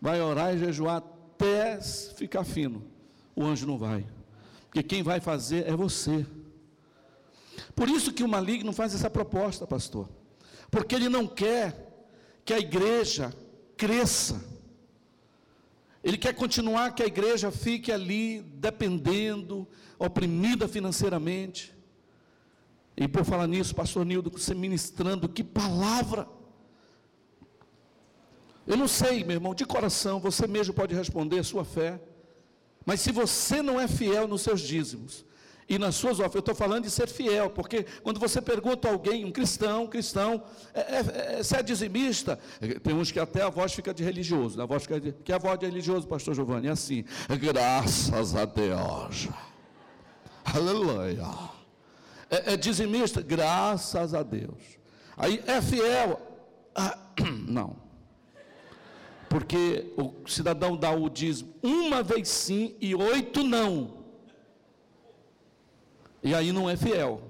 Vai 0.00 0.20
orar 0.20 0.54
e 0.54 0.58
jejuar 0.58 0.96
até 0.96 1.80
ficar 1.80 2.44
fino. 2.44 2.84
O 3.34 3.44
anjo 3.44 3.66
não 3.66 3.78
vai. 3.78 4.06
Porque 4.66 4.82
quem 4.82 5.02
vai 5.02 5.20
fazer 5.20 5.66
é 5.66 5.74
você. 5.74 6.26
Por 7.74 7.88
isso 7.88 8.12
que 8.12 8.22
o 8.22 8.28
maligno 8.28 8.72
faz 8.72 8.94
essa 8.94 9.10
proposta, 9.10 9.66
pastor. 9.66 10.08
Porque 10.70 10.94
ele 10.94 11.08
não 11.08 11.26
quer 11.26 12.06
que 12.44 12.52
a 12.52 12.58
igreja 12.58 13.34
cresça. 13.76 14.42
Ele 16.02 16.16
quer 16.16 16.34
continuar 16.34 16.94
que 16.94 17.02
a 17.02 17.06
igreja 17.06 17.50
fique 17.50 17.92
ali 17.92 18.40
dependendo, 18.54 19.68
oprimida 19.98 20.66
financeiramente. 20.66 21.74
E 22.96 23.06
por 23.06 23.24
falar 23.24 23.46
nisso, 23.46 23.74
pastor 23.74 24.04
Nildo, 24.04 24.30
você 24.30 24.54
ministrando, 24.54 25.28
que 25.28 25.44
palavra! 25.44 26.26
Eu 28.66 28.76
não 28.76 28.88
sei, 28.88 29.24
meu 29.24 29.36
irmão, 29.36 29.54
de 29.54 29.64
coração, 29.64 30.20
você 30.20 30.46
mesmo 30.46 30.72
pode 30.72 30.94
responder 30.94 31.38
a 31.38 31.44
sua 31.44 31.64
fé. 31.64 32.00
Mas 32.86 33.00
se 33.00 33.12
você 33.12 33.62
não 33.62 33.80
é 33.80 33.86
fiel 33.86 34.26
nos 34.26 34.42
seus 34.42 34.60
dízimos 34.60 35.24
e 35.70 35.78
nas 35.78 35.94
suas 35.94 36.18
ofertas, 36.18 36.34
eu 36.34 36.40
estou 36.40 36.54
falando 36.54 36.82
de 36.82 36.90
ser 36.90 37.06
fiel, 37.06 37.48
porque 37.48 37.86
quando 38.02 38.18
você 38.18 38.42
pergunta 38.42 38.88
a 38.88 38.90
alguém, 38.90 39.24
um 39.24 39.30
cristão, 39.30 39.84
um 39.84 39.86
cristão, 39.86 40.42
é, 40.74 40.80
é, 40.80 41.36
é, 41.38 41.42
você 41.44 41.58
é 41.58 41.62
dizimista? 41.62 42.40
Tem 42.82 42.92
uns 42.92 43.12
que 43.12 43.20
até 43.20 43.40
a 43.40 43.48
voz 43.48 43.72
fica 43.72 43.94
de 43.94 44.02
religioso, 44.02 44.60
a 44.60 44.66
voz 44.66 44.82
fica 44.82 45.00
de, 45.00 45.12
que 45.12 45.32
a 45.32 45.38
voz 45.38 45.60
de 45.60 45.66
religioso, 45.66 46.08
pastor 46.08 46.34
Giovanni, 46.34 46.66
é 46.66 46.72
assim, 46.72 47.04
graças 47.40 48.34
a 48.34 48.44
Deus. 48.44 49.28
Aleluia. 50.44 51.28
É, 52.28 52.54
é 52.54 52.56
dizimista? 52.56 53.22
Graças 53.22 54.12
a 54.12 54.24
Deus. 54.24 54.60
Aí 55.16 55.40
é 55.46 55.62
fiel? 55.62 56.20
Ah, 56.74 56.98
não. 57.46 57.76
Porque 59.28 59.92
o 59.96 60.28
cidadão 60.28 60.76
dá 60.76 60.90
o 60.90 61.08
dízimo 61.08 61.54
uma 61.62 62.02
vez 62.02 62.28
sim 62.28 62.74
e 62.80 62.92
oito 62.92 63.44
não. 63.44 63.99
E 66.22 66.34
aí 66.34 66.52
não 66.52 66.68
é 66.68 66.76
fiel. 66.76 67.22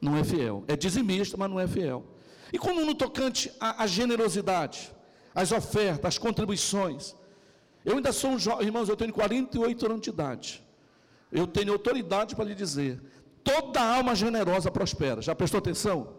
Não 0.00 0.16
é 0.16 0.24
fiel. 0.24 0.64
É 0.68 0.76
dizimista, 0.76 1.36
mas 1.36 1.50
não 1.50 1.58
é 1.58 1.66
fiel. 1.66 2.04
E 2.52 2.58
como 2.58 2.84
no 2.84 2.94
tocante 2.94 3.52
à, 3.60 3.82
à 3.82 3.86
generosidade, 3.86 4.92
às 5.34 5.52
ofertas, 5.52 6.04
às 6.04 6.18
contribuições. 6.18 7.14
Eu 7.84 7.96
ainda 7.96 8.12
sou 8.12 8.30
um 8.30 8.38
jovem, 8.38 8.66
irmãos, 8.66 8.88
eu 8.88 8.96
tenho 8.96 9.12
48 9.12 9.86
anos 9.86 10.00
de 10.00 10.10
idade. 10.10 10.62
Eu 11.32 11.46
tenho 11.46 11.72
autoridade 11.72 12.34
para 12.34 12.44
lhe 12.44 12.54
dizer: 12.54 13.00
toda 13.42 13.80
alma 13.80 14.14
generosa 14.14 14.70
prospera. 14.70 15.22
Já 15.22 15.34
prestou 15.34 15.58
atenção? 15.58 16.14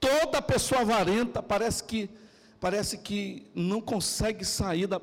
Toda 0.00 0.40
pessoa 0.40 0.80
avarenta 0.80 1.42
parece 1.42 1.84
que 1.84 2.10
parece 2.60 2.98
que 2.98 3.50
não 3.54 3.80
consegue 3.80 4.44
sair 4.44 4.86
da, 4.86 5.00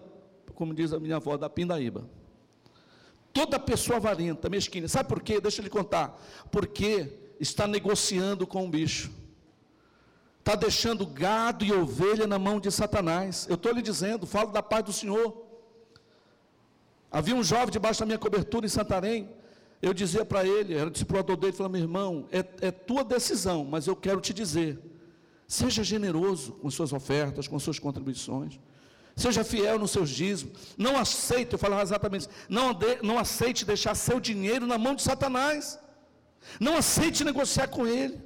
como 0.56 0.74
diz 0.74 0.92
a 0.92 1.00
minha 1.00 1.18
avó, 1.18 1.38
da 1.38 1.50
pindaíba. 1.50 2.10
Toda 3.36 3.60
pessoa 3.60 3.98
avarenta, 3.98 4.48
mesquinha. 4.48 4.88
Sabe 4.88 5.10
por 5.10 5.22
quê? 5.22 5.42
Deixa 5.42 5.60
eu 5.60 5.64
lhe 5.64 5.70
contar. 5.70 6.18
Porque 6.50 7.12
está 7.38 7.68
negociando 7.68 8.48
com 8.48 8.66
o 8.66 8.70
bicho. 8.70 9.12
Está 10.40 10.56
deixando 10.56 11.06
gado 11.06 11.66
e 11.66 11.74
ovelha 11.74 12.26
na 12.26 12.40
mão 12.40 12.62
de 12.62 12.72
Satanás. 12.72 13.46
Eu 13.50 13.56
estou 13.56 13.74
lhe 13.74 13.82
dizendo, 13.82 14.26
falo 14.26 14.54
da 14.54 14.64
paz 14.64 14.86
do 14.86 14.94
Senhor. 14.94 15.46
Havia 17.12 17.36
um 17.36 17.44
jovem 17.44 17.72
debaixo 17.72 18.00
da 18.00 18.06
minha 18.06 18.18
cobertura 18.18 18.68
em 18.68 18.70
Santarém. 18.70 19.30
Eu 19.82 19.94
dizia 19.94 20.24
para 20.24 20.48
ele, 20.48 20.74
era 20.74 20.90
discipulador 20.90 21.36
dele, 21.36 21.52
falou: 21.52 21.74
meu 21.74 21.82
irmão, 21.82 22.30
é, 22.32 22.40
é 22.62 22.72
tua 22.72 23.04
decisão, 23.04 23.66
mas 23.66 23.86
eu 23.86 23.98
quero 23.98 24.22
te 24.22 24.34
dizer. 24.34 24.80
Seja 25.46 25.84
generoso 25.84 26.54
com 26.54 26.72
suas 26.72 26.94
ofertas, 26.94 27.50
com 27.50 27.60
suas 27.60 27.80
contribuições. 27.80 28.58
Seja 29.16 29.44
fiel 29.44 29.80
nos 29.80 29.92
seus 29.92 30.10
dízimos. 30.10 30.76
Não 30.78 30.98
aceite, 30.98 31.54
eu 31.54 31.60
falava 31.60 31.82
exatamente 31.82 32.28
não, 32.50 32.74
de, 32.74 33.02
não 33.02 33.18
aceite 33.18 33.64
deixar 33.64 33.96
seu 33.96 34.20
dinheiro 34.20 34.68
na 34.68 34.78
mão 34.78 34.94
de 34.94 35.02
Satanás. 35.02 35.80
Não 36.60 36.76
aceite 36.76 37.24
negociar 37.24 37.68
com 37.70 37.88
ele. 37.88 38.22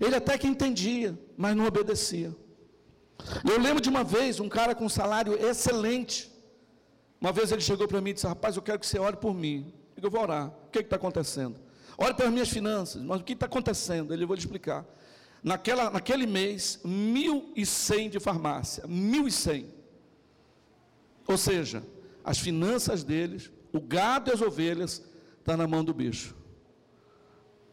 Ele 0.00 0.16
até 0.16 0.36
que 0.36 0.46
entendia, 0.46 1.16
mas 1.36 1.54
não 1.54 1.66
obedecia. 1.66 2.34
Eu 3.48 3.60
lembro 3.60 3.80
de 3.80 3.88
uma 3.88 4.02
vez, 4.02 4.40
um 4.40 4.48
cara 4.48 4.74
com 4.74 4.86
um 4.86 4.88
salário 4.88 5.34
excelente. 5.34 6.30
Uma 7.20 7.32
vez 7.32 7.52
ele 7.52 7.60
chegou 7.60 7.86
para 7.86 8.00
mim 8.00 8.10
e 8.10 8.14
disse: 8.14 8.26
Rapaz, 8.26 8.56
eu 8.56 8.62
quero 8.62 8.78
que 8.78 8.86
você 8.86 8.98
ore 8.98 9.16
por 9.16 9.34
mim. 9.34 9.72
Eu 10.00 10.10
vou 10.10 10.22
orar. 10.22 10.48
O 10.48 10.70
que 10.70 10.78
está 10.78 10.96
acontecendo? 10.96 11.60
Ore 11.96 12.14
pelas 12.14 12.32
minhas 12.32 12.48
finanças. 12.48 13.02
Mas 13.02 13.20
o 13.20 13.24
que 13.24 13.34
está 13.34 13.46
acontecendo? 13.46 14.12
Ele 14.12 14.24
vou 14.24 14.34
lhe 14.34 14.40
explicar. 14.40 14.86
Naquela, 15.42 15.90
naquele 15.90 16.26
mês, 16.26 16.80
1.100 16.84 18.10
de 18.10 18.18
farmácia. 18.18 18.84
1.100. 18.88 19.79
Ou 21.30 21.38
seja, 21.38 21.82
as 22.24 22.38
finanças 22.38 23.04
deles, 23.04 23.52
o 23.72 23.80
gado 23.80 24.30
e 24.30 24.34
as 24.34 24.42
ovelhas, 24.42 25.00
está 25.38 25.56
na 25.56 25.66
mão 25.66 25.84
do 25.84 25.94
bicho. 25.94 26.34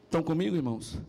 Estão 0.06 0.22
comigo, 0.22 0.56
irmãos? 0.56 1.00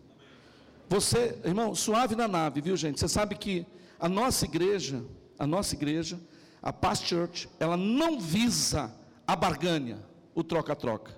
Você, 0.89 1.39
irmão, 1.45 1.75
suave 1.75 2.15
na 2.15 2.27
nave, 2.27 2.59
viu, 2.59 2.75
gente? 2.75 2.99
Você 2.99 3.07
sabe 3.07 3.35
que 3.35 3.67
a 3.99 4.09
nossa 4.09 4.45
igreja, 4.45 5.05
a 5.37 5.45
nossa 5.45 5.75
igreja, 5.75 6.19
a 6.59 6.73
Past 6.73 7.07
Church, 7.07 7.47
ela 7.59 7.77
não 7.77 8.19
visa 8.19 8.91
a 9.27 9.35
barganha, 9.35 10.03
o 10.33 10.43
troca-troca. 10.43 11.15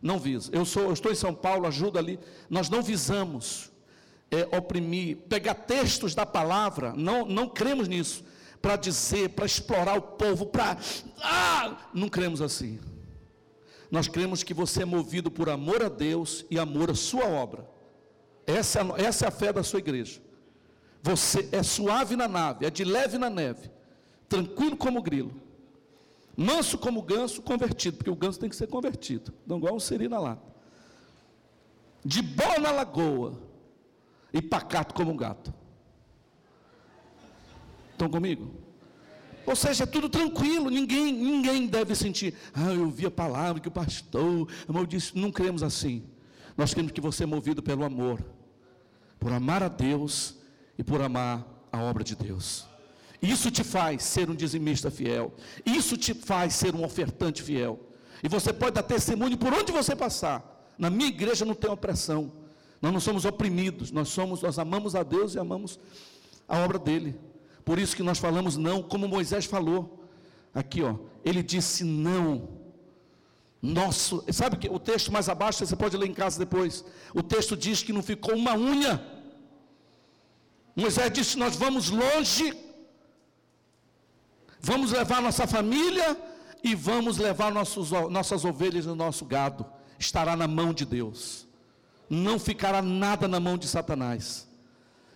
Não 0.00 0.18
visa. 0.18 0.50
Eu 0.50 0.64
sou, 0.64 0.84
eu 0.84 0.94
estou 0.94 1.12
em 1.12 1.14
São 1.14 1.34
Paulo, 1.34 1.66
ajuda 1.66 1.98
ali. 1.98 2.18
Nós 2.48 2.70
não 2.70 2.82
visamos 2.82 3.70
é, 4.30 4.56
oprimir, 4.56 5.18
pegar 5.28 5.54
textos 5.54 6.14
da 6.14 6.24
palavra, 6.24 6.94
não, 6.96 7.26
não 7.26 7.48
cremos 7.48 7.86
nisso, 7.86 8.24
para 8.64 8.76
dizer, 8.76 9.28
para 9.28 9.44
explorar 9.44 9.98
o 9.98 10.00
povo, 10.00 10.46
para. 10.46 10.78
Ah! 11.22 11.76
Não 11.92 12.08
cremos 12.08 12.40
assim. 12.40 12.80
Nós 13.90 14.08
cremos 14.08 14.42
que 14.42 14.54
você 14.54 14.84
é 14.84 14.84
movido 14.86 15.30
por 15.30 15.50
amor 15.50 15.82
a 15.82 15.90
Deus 15.90 16.46
e 16.50 16.58
amor 16.58 16.90
à 16.90 16.94
sua 16.94 17.26
obra. 17.26 17.68
Essa, 18.46 18.80
é 18.80 19.02
essa 19.02 19.26
é 19.26 19.28
a 19.28 19.30
fé 19.30 19.52
da 19.52 19.62
sua 19.62 19.80
igreja. 19.80 20.18
Você 21.02 21.46
é 21.52 21.62
suave 21.62 22.16
na 22.16 22.26
nave, 22.26 22.64
é 22.64 22.70
de 22.70 22.84
leve 22.84 23.18
na 23.18 23.28
neve, 23.28 23.70
tranquilo 24.30 24.78
como 24.78 25.02
grilo, 25.02 25.38
manso 26.34 26.78
como 26.78 27.02
ganso, 27.02 27.42
convertido, 27.42 27.98
porque 27.98 28.10
o 28.10 28.16
ganso 28.16 28.40
tem 28.40 28.48
que 28.48 28.56
ser 28.56 28.68
convertido, 28.68 29.30
não 29.46 29.58
igual 29.58 29.74
um 29.74 29.80
siri 29.80 30.08
na 30.08 30.18
lata. 30.18 30.54
De 32.02 32.22
boa 32.22 32.58
na 32.58 32.70
lagoa 32.70 33.38
e 34.32 34.40
pacato 34.40 34.94
como 34.94 35.12
um 35.12 35.16
gato. 35.18 35.52
Estão 37.94 38.08
comigo? 38.08 38.50
Ou 39.46 39.54
seja, 39.54 39.84
é 39.84 39.86
tudo 39.86 40.08
tranquilo, 40.08 40.70
ninguém, 40.70 41.12
ninguém 41.12 41.66
deve 41.66 41.94
sentir, 41.94 42.34
ah, 42.52 42.72
eu 42.72 42.84
ouvi 42.84 43.06
a 43.06 43.10
palavra 43.10 43.60
que 43.60 43.68
o 43.68 43.70
pastor 43.70 44.48
disse, 44.88 45.16
não 45.16 45.30
cremos 45.30 45.62
assim. 45.62 46.02
Nós 46.56 46.72
queremos 46.72 46.92
que 46.92 47.00
você 47.00 47.24
é 47.24 47.26
movido 47.26 47.62
pelo 47.62 47.84
amor, 47.84 48.24
por 49.18 49.32
amar 49.32 49.62
a 49.62 49.68
Deus 49.68 50.36
e 50.78 50.82
por 50.82 51.00
amar 51.02 51.46
a 51.70 51.80
obra 51.82 52.02
de 52.02 52.16
Deus. 52.16 52.66
Isso 53.20 53.50
te 53.50 53.62
faz 53.62 54.02
ser 54.02 54.30
um 54.30 54.34
dizimista 54.34 54.90
fiel, 54.90 55.34
isso 55.64 55.96
te 55.96 56.14
faz 56.14 56.54
ser 56.54 56.74
um 56.74 56.84
ofertante 56.84 57.42
fiel. 57.42 57.78
E 58.22 58.28
você 58.28 58.52
pode 58.52 58.72
dar 58.72 58.82
testemunho 58.82 59.36
por 59.36 59.52
onde 59.52 59.70
você 59.70 59.94
passar. 59.94 60.72
Na 60.78 60.88
minha 60.88 61.08
igreja 61.08 61.44
não 61.44 61.54
tem 61.54 61.70
opressão. 61.70 62.32
Nós 62.80 62.92
não 62.92 63.00
somos 63.00 63.24
oprimidos, 63.24 63.90
nós 63.90 64.08
somos, 64.08 64.42
nós 64.42 64.58
amamos 64.58 64.94
a 64.94 65.02
Deus 65.02 65.34
e 65.34 65.38
amamos 65.38 65.78
a 66.48 66.58
obra 66.58 66.78
dele. 66.78 67.14
Por 67.64 67.78
isso 67.78 67.96
que 67.96 68.02
nós 68.02 68.18
falamos 68.18 68.56
não, 68.56 68.82
como 68.82 69.08
Moisés 69.08 69.46
falou. 69.46 70.04
Aqui, 70.54 70.82
ó, 70.82 70.96
ele 71.24 71.42
disse 71.42 71.82
não. 71.82 72.62
Nosso, 73.60 74.22
sabe 74.30 74.58
que 74.58 74.68
o 74.68 74.78
texto 74.78 75.10
mais 75.10 75.28
abaixo, 75.28 75.64
você 75.64 75.74
pode 75.74 75.96
ler 75.96 76.06
em 76.06 76.12
casa 76.12 76.38
depois. 76.38 76.84
O 77.14 77.22
texto 77.22 77.56
diz 77.56 77.82
que 77.82 77.94
não 77.94 78.02
ficou 78.02 78.34
uma 78.34 78.54
unha. 78.54 79.02
Moisés 80.76 81.10
disse: 81.10 81.38
Nós 81.38 81.56
vamos 81.56 81.88
longe, 81.88 82.54
vamos 84.60 84.92
levar 84.92 85.22
nossa 85.22 85.46
família 85.46 86.16
e 86.62 86.74
vamos 86.74 87.16
levar 87.16 87.52
nossos, 87.52 87.90
nossas 88.10 88.44
ovelhas 88.44 88.84
e 88.84 88.88
nosso 88.88 89.24
gado. 89.24 89.64
Estará 89.98 90.36
na 90.36 90.46
mão 90.46 90.74
de 90.74 90.84
Deus, 90.84 91.46
não 92.10 92.38
ficará 92.38 92.82
nada 92.82 93.26
na 93.26 93.40
mão 93.40 93.56
de 93.56 93.66
Satanás. 93.66 94.46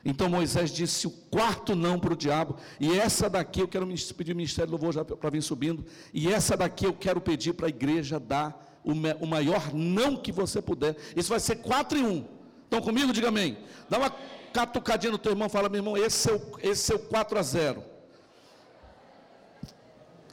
Então 0.05 0.29
Moisés 0.29 0.71
disse 0.71 1.07
o 1.07 1.11
quarto 1.11 1.75
não 1.75 1.99
para 1.99 2.13
o 2.13 2.17
diabo, 2.17 2.57
e 2.79 2.99
essa 2.99 3.29
daqui 3.29 3.61
eu 3.61 3.69
quero 3.69 3.87
pedir 4.17 4.33
o 4.33 4.37
ministério 4.37 4.71
do 4.71 4.73
louvor 4.73 4.95
já 4.95 5.05
para 5.05 5.31
vir 5.31 5.43
subindo, 5.43 5.85
e 6.13 6.33
essa 6.33 6.57
daqui 6.57 6.87
eu 6.87 6.93
quero 6.93 7.21
pedir 7.21 7.53
para 7.53 7.67
a 7.67 7.69
igreja 7.69 8.19
dar 8.19 8.81
o, 8.85 8.93
o 8.93 9.27
maior 9.27 9.75
não 9.75 10.17
que 10.17 10.33
você 10.33 10.63
puder. 10.63 10.97
Isso 11.17 11.29
vai 11.29 11.41
ser 11.41 11.57
quatro 11.57 11.99
em 11.99 12.05
um. 12.05 12.25
Estão 12.65 12.81
comigo? 12.81 13.13
Diga 13.13 13.29
amém. 13.29 13.59
Dá 13.89 13.99
uma 13.99 14.11
catucadinha 14.53 15.13
no 15.13 15.19
teu 15.19 15.33
irmão, 15.33 15.49
fala, 15.49 15.69
meu 15.69 15.79
irmão, 15.79 15.97
esse 15.97 16.31
é 16.31 16.35
o, 16.35 16.41
esse 16.63 16.93
é 16.93 16.97
o 16.97 16.99
4 16.99 17.39
a 17.39 17.43
0. 17.43 17.85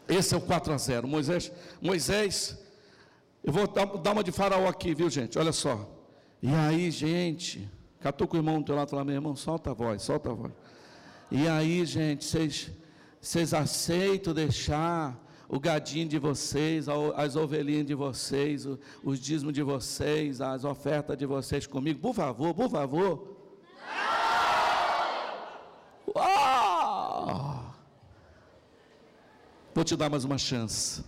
Esse 0.08 0.36
é 0.36 0.38
o 0.38 0.42
4 0.42 0.74
a 0.74 0.78
0. 0.78 1.08
Moisés, 1.08 1.52
Moisés, 1.82 2.58
eu 3.44 3.52
vou 3.52 3.68
dar, 3.68 4.12
uma 4.12 4.24
de 4.24 4.32
faraó 4.32 4.68
aqui, 4.68 4.94
viu 4.94 5.10
gente? 5.10 5.38
Olha 5.38 5.52
só. 5.52 5.90
E 6.42 6.54
aí, 6.54 6.92
gente, 6.92 7.70
Catou 8.06 8.28
com 8.28 8.38
o 8.38 8.40
irmão 8.40 8.60
do 8.62 8.66
teu 8.66 8.76
lado 8.76 8.88
e 8.88 8.92
falou, 8.92 9.04
meu 9.04 9.16
irmão, 9.16 9.36
solta 9.36 9.72
a 9.72 9.74
voz, 9.74 10.04
solta 10.04 10.30
a 10.30 10.34
voz. 10.36 10.54
E 11.32 11.48
aí, 11.48 11.84
gente, 11.88 12.24
vocês, 12.24 12.70
vocês 13.20 13.52
aceitam 13.52 14.32
deixar 14.32 15.20
o 15.50 15.60
gadinho 15.60 16.08
de 16.08 16.20
vocês, 16.20 16.86
as 17.16 17.36
ovelhinhas 17.36 17.88
de 17.88 17.96
vocês, 17.96 18.68
os 19.04 19.20
dízimos 19.20 19.56
de 19.56 19.64
vocês, 19.64 20.40
as 20.40 20.64
ofertas 20.64 21.18
de 21.18 21.26
vocês 21.26 21.66
comigo? 21.66 22.00
Por 22.00 22.14
favor, 22.14 22.54
por 22.54 22.70
favor. 22.70 23.36
Vou 29.74 29.84
te 29.84 29.96
dar 29.96 30.12
mais 30.12 30.24
uma 30.24 30.38
chance. 30.38 31.04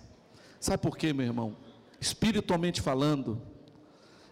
Sabe 0.60 0.82
por 0.82 0.98
quê, 0.98 1.14
meu 1.14 1.28
irmão? 1.28 1.58
Espiritualmente 2.02 2.82
falando, 2.82 3.40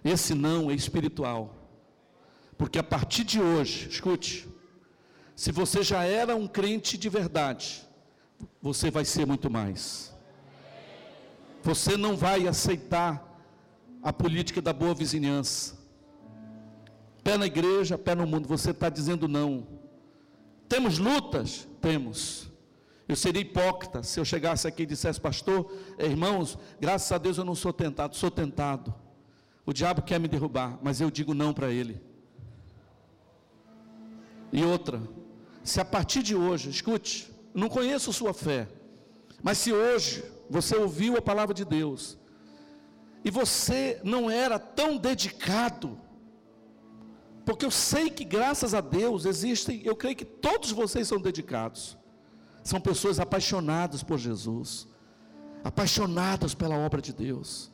esse 0.04 0.34
não 0.34 0.72
é 0.72 0.74
espiritual. 0.74 1.62
Porque 2.58 2.80
a 2.80 2.84
partir 2.84 3.24
de 3.24 3.42
hoje, 3.42 3.90
escute, 3.90 4.48
se 5.36 5.52
você 5.52 5.84
já 5.84 6.04
era 6.04 6.36
um 6.36 6.48
crente 6.48 6.98
de 6.98 7.10
verdade, 7.10 7.84
você 8.62 8.90
vai 8.90 9.04
ser 9.04 9.26
muito 9.26 9.50
mais. 9.50 10.14
Você 11.62 11.98
não 11.98 12.16
vai 12.16 12.48
aceitar 12.48 13.24
a 14.02 14.14
política 14.14 14.62
da 14.62 14.72
boa 14.72 14.94
vizinhança. 14.94 15.76
Pé 17.24 17.38
na 17.38 17.48
igreja, 17.48 17.98
pé 17.98 18.14
no 18.16 18.26
mundo, 18.26 18.48
você 18.48 18.72
está 18.72 18.88
dizendo 18.88 19.28
não. 19.28 19.68
Temos 20.70 20.98
lutas? 20.98 21.68
Temos. 21.82 22.50
Eu 23.08 23.16
seria 23.16 23.42
hipócrita 23.42 24.04
se 24.04 24.20
eu 24.20 24.26
chegasse 24.26 24.68
aqui 24.68 24.84
e 24.84 24.86
dissesse, 24.86 25.20
pastor, 25.20 25.72
irmãos, 26.00 26.58
graças 26.80 27.12
a 27.12 27.18
Deus 27.18 27.38
eu 27.38 27.46
não 27.46 27.56
sou 27.56 27.74
tentado, 27.74 28.16
sou 28.16 28.32
tentado. 28.32 28.94
O 29.66 29.74
diabo 29.74 30.02
quer 30.02 30.20
me 30.20 30.28
derrubar, 30.28 30.80
mas 30.82 31.02
eu 31.02 31.12
digo 31.12 31.34
não 31.34 31.54
para 31.54 31.72
ele. 31.72 32.02
E 34.56 34.64
outra, 34.64 35.02
se 35.66 35.82
a 35.82 35.86
partir 35.86 36.24
de 36.24 36.34
hoje, 36.34 36.70
escute, 36.70 37.30
não 37.54 37.68
conheço 37.68 38.14
sua 38.14 38.34
fé, 38.34 38.70
mas 39.44 39.58
se 39.58 39.74
hoje 39.74 40.24
você 40.50 40.78
ouviu 40.78 41.18
a 41.18 41.22
palavra 41.22 41.54
de 41.54 41.66
Deus 41.66 42.18
e 43.22 43.30
você 43.30 44.00
não 44.02 44.32
era 44.32 44.58
tão 44.58 44.96
dedicado, 44.96 46.00
porque 47.46 47.66
eu 47.66 47.70
sei 47.70 48.10
que 48.10 48.24
graças 48.24 48.74
a 48.74 48.80
Deus 48.80 49.26
existem, 49.26 49.82
eu 49.84 49.94
creio 49.94 50.16
que 50.16 50.24
todos 50.24 50.72
vocês 50.72 51.06
são 51.06 51.20
dedicados, 51.20 51.98
são 52.64 52.80
pessoas 52.80 53.20
apaixonadas 53.20 54.04
por 54.04 54.18
Jesus, 54.18 54.88
apaixonadas 55.66 56.56
pela 56.56 56.78
obra 56.78 57.02
de 57.02 57.12
Deus. 57.12 57.70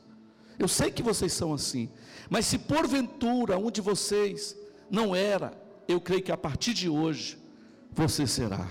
Eu 0.58 0.66
sei 0.66 0.90
que 0.90 1.02
vocês 1.02 1.32
são 1.32 1.54
assim, 1.54 1.88
mas 2.28 2.44
se 2.44 2.58
porventura 2.58 3.56
um 3.56 3.70
de 3.70 3.80
vocês 3.80 4.56
não 4.90 5.14
era, 5.14 5.61
eu 5.88 6.00
creio 6.00 6.22
que 6.22 6.32
a 6.32 6.36
partir 6.36 6.74
de 6.74 6.88
hoje 6.88 7.38
você 7.92 8.26
será. 8.26 8.68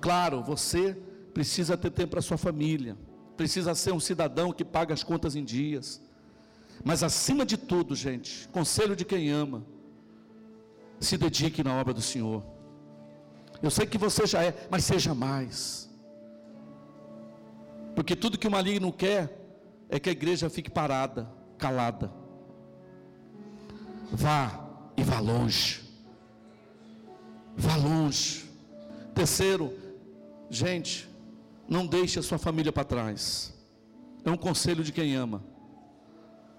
Claro, 0.00 0.42
você 0.42 0.96
precisa 1.34 1.76
ter 1.76 1.90
tempo 1.90 2.12
para 2.12 2.22
sua 2.22 2.38
família, 2.38 2.96
precisa 3.36 3.74
ser 3.74 3.92
um 3.92 4.00
cidadão 4.00 4.52
que 4.52 4.64
paga 4.64 4.94
as 4.94 5.02
contas 5.02 5.34
em 5.34 5.44
dias. 5.44 6.00
Mas 6.84 7.02
acima 7.02 7.44
de 7.44 7.56
tudo, 7.56 7.94
gente, 7.94 8.48
conselho 8.48 8.94
de 8.94 9.04
quem 9.04 9.30
ama, 9.30 9.64
se 11.00 11.16
dedique 11.18 11.62
na 11.62 11.74
obra 11.78 11.92
do 11.92 12.02
Senhor. 12.02 12.44
Eu 13.62 13.70
sei 13.70 13.86
que 13.86 13.98
você 13.98 14.26
já 14.26 14.42
é, 14.42 14.68
mas 14.70 14.84
seja 14.84 15.14
mais. 15.14 15.90
Porque 17.94 18.14
tudo 18.14 18.38
que 18.38 18.46
o 18.46 18.50
maligno 18.50 18.92
quer 18.92 19.40
é 19.88 19.98
que 19.98 20.08
a 20.08 20.12
igreja 20.12 20.50
fique 20.50 20.70
parada, 20.70 21.30
calada. 21.58 22.12
Vá 24.12 24.65
e 24.96 25.02
vá 25.02 25.20
longe. 25.20 25.82
Vá 27.56 27.76
longe. 27.76 28.44
Terceiro, 29.14 29.72
gente, 30.50 31.08
não 31.68 31.86
deixe 31.86 32.18
a 32.18 32.22
sua 32.22 32.38
família 32.38 32.72
para 32.72 32.84
trás. 32.84 33.54
É 34.24 34.30
um 34.30 34.36
conselho 34.36 34.82
de 34.82 34.92
quem 34.92 35.14
ama. 35.14 35.42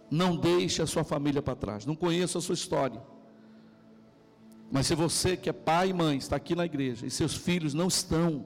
Não 0.10 0.36
deixe 0.36 0.82
a 0.82 0.88
sua 0.88 1.04
família 1.04 1.42
para 1.42 1.56
trás. 1.56 1.86
Não 1.86 1.96
conheço 1.96 2.38
a 2.38 2.42
sua 2.42 2.56
história. 2.56 3.02
Mas 4.72 4.88
se 4.88 4.96
você 4.96 5.38
que 5.38 5.50
é 5.50 5.54
pai 5.54 5.90
e 5.90 5.94
mãe 5.94 6.18
está 6.18 6.36
aqui 6.36 6.56
na 6.56 6.66
igreja 6.66 7.06
e 7.06 7.12
seus 7.12 7.36
filhos 7.36 7.74
não 7.74 7.88
estão, 7.88 8.46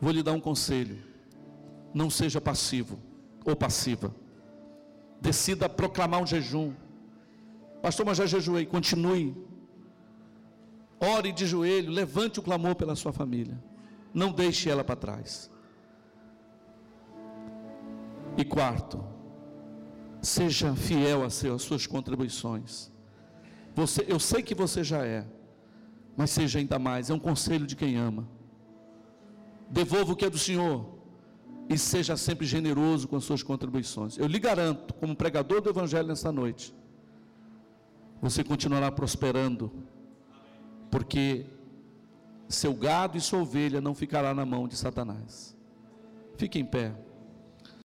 vou 0.00 0.12
lhe 0.12 0.22
dar 0.22 0.32
um 0.32 0.40
conselho. 0.40 1.02
Não 1.92 2.08
seja 2.08 2.40
passivo 2.40 2.98
ou 3.44 3.56
passiva. 3.56 4.14
Decida 5.20 5.68
proclamar 5.68 6.22
um 6.22 6.26
jejum. 6.26 6.72
Pastor, 7.82 8.04
mas 8.06 8.18
já 8.18 8.26
jejuei. 8.26 8.66
Continue. 8.66 9.36
Ore 11.00 11.32
de 11.32 11.46
joelho, 11.46 11.90
levante 11.90 12.38
o 12.38 12.42
clamor 12.42 12.74
pela 12.74 12.94
sua 12.94 13.12
família. 13.12 13.62
Não 14.12 14.30
deixe 14.30 14.68
ela 14.68 14.84
para 14.84 14.96
trás. 14.96 15.50
E 18.36 18.44
quarto, 18.44 19.02
seja 20.20 20.74
fiel 20.74 21.24
às 21.24 21.42
suas 21.58 21.86
contribuições. 21.86 22.90
Você, 23.74 24.04
eu 24.08 24.20
sei 24.20 24.42
que 24.42 24.54
você 24.54 24.84
já 24.84 25.04
é, 25.04 25.26
mas 26.16 26.30
seja 26.30 26.58
ainda 26.58 26.78
mais. 26.78 27.08
É 27.08 27.14
um 27.14 27.18
conselho 27.18 27.66
de 27.66 27.74
quem 27.74 27.96
ama. 27.96 28.28
Devolva 29.70 30.12
o 30.12 30.16
que 30.16 30.24
é 30.24 30.30
do 30.30 30.38
Senhor 30.38 31.00
e 31.68 31.78
seja 31.78 32.16
sempre 32.16 32.44
generoso 32.44 33.08
com 33.08 33.16
as 33.16 33.24
suas 33.24 33.42
contribuições. 33.42 34.18
Eu 34.18 34.26
lhe 34.26 34.38
garanto, 34.38 34.92
como 34.94 35.14
pregador 35.14 35.60
do 35.60 35.70
Evangelho 35.70 36.08
nesta 36.08 36.32
noite, 36.32 36.74
você 38.20 38.44
continuará 38.44 38.90
prosperando, 38.90 39.72
porque 40.90 41.46
seu 42.48 42.74
gado 42.74 43.16
e 43.16 43.20
sua 43.20 43.40
ovelha 43.40 43.80
não 43.80 43.94
ficará 43.94 44.34
na 44.34 44.44
mão 44.44 44.68
de 44.68 44.76
Satanás. 44.76 45.56
Fique 46.36 46.58
em 46.58 46.64
pé. 46.64 46.94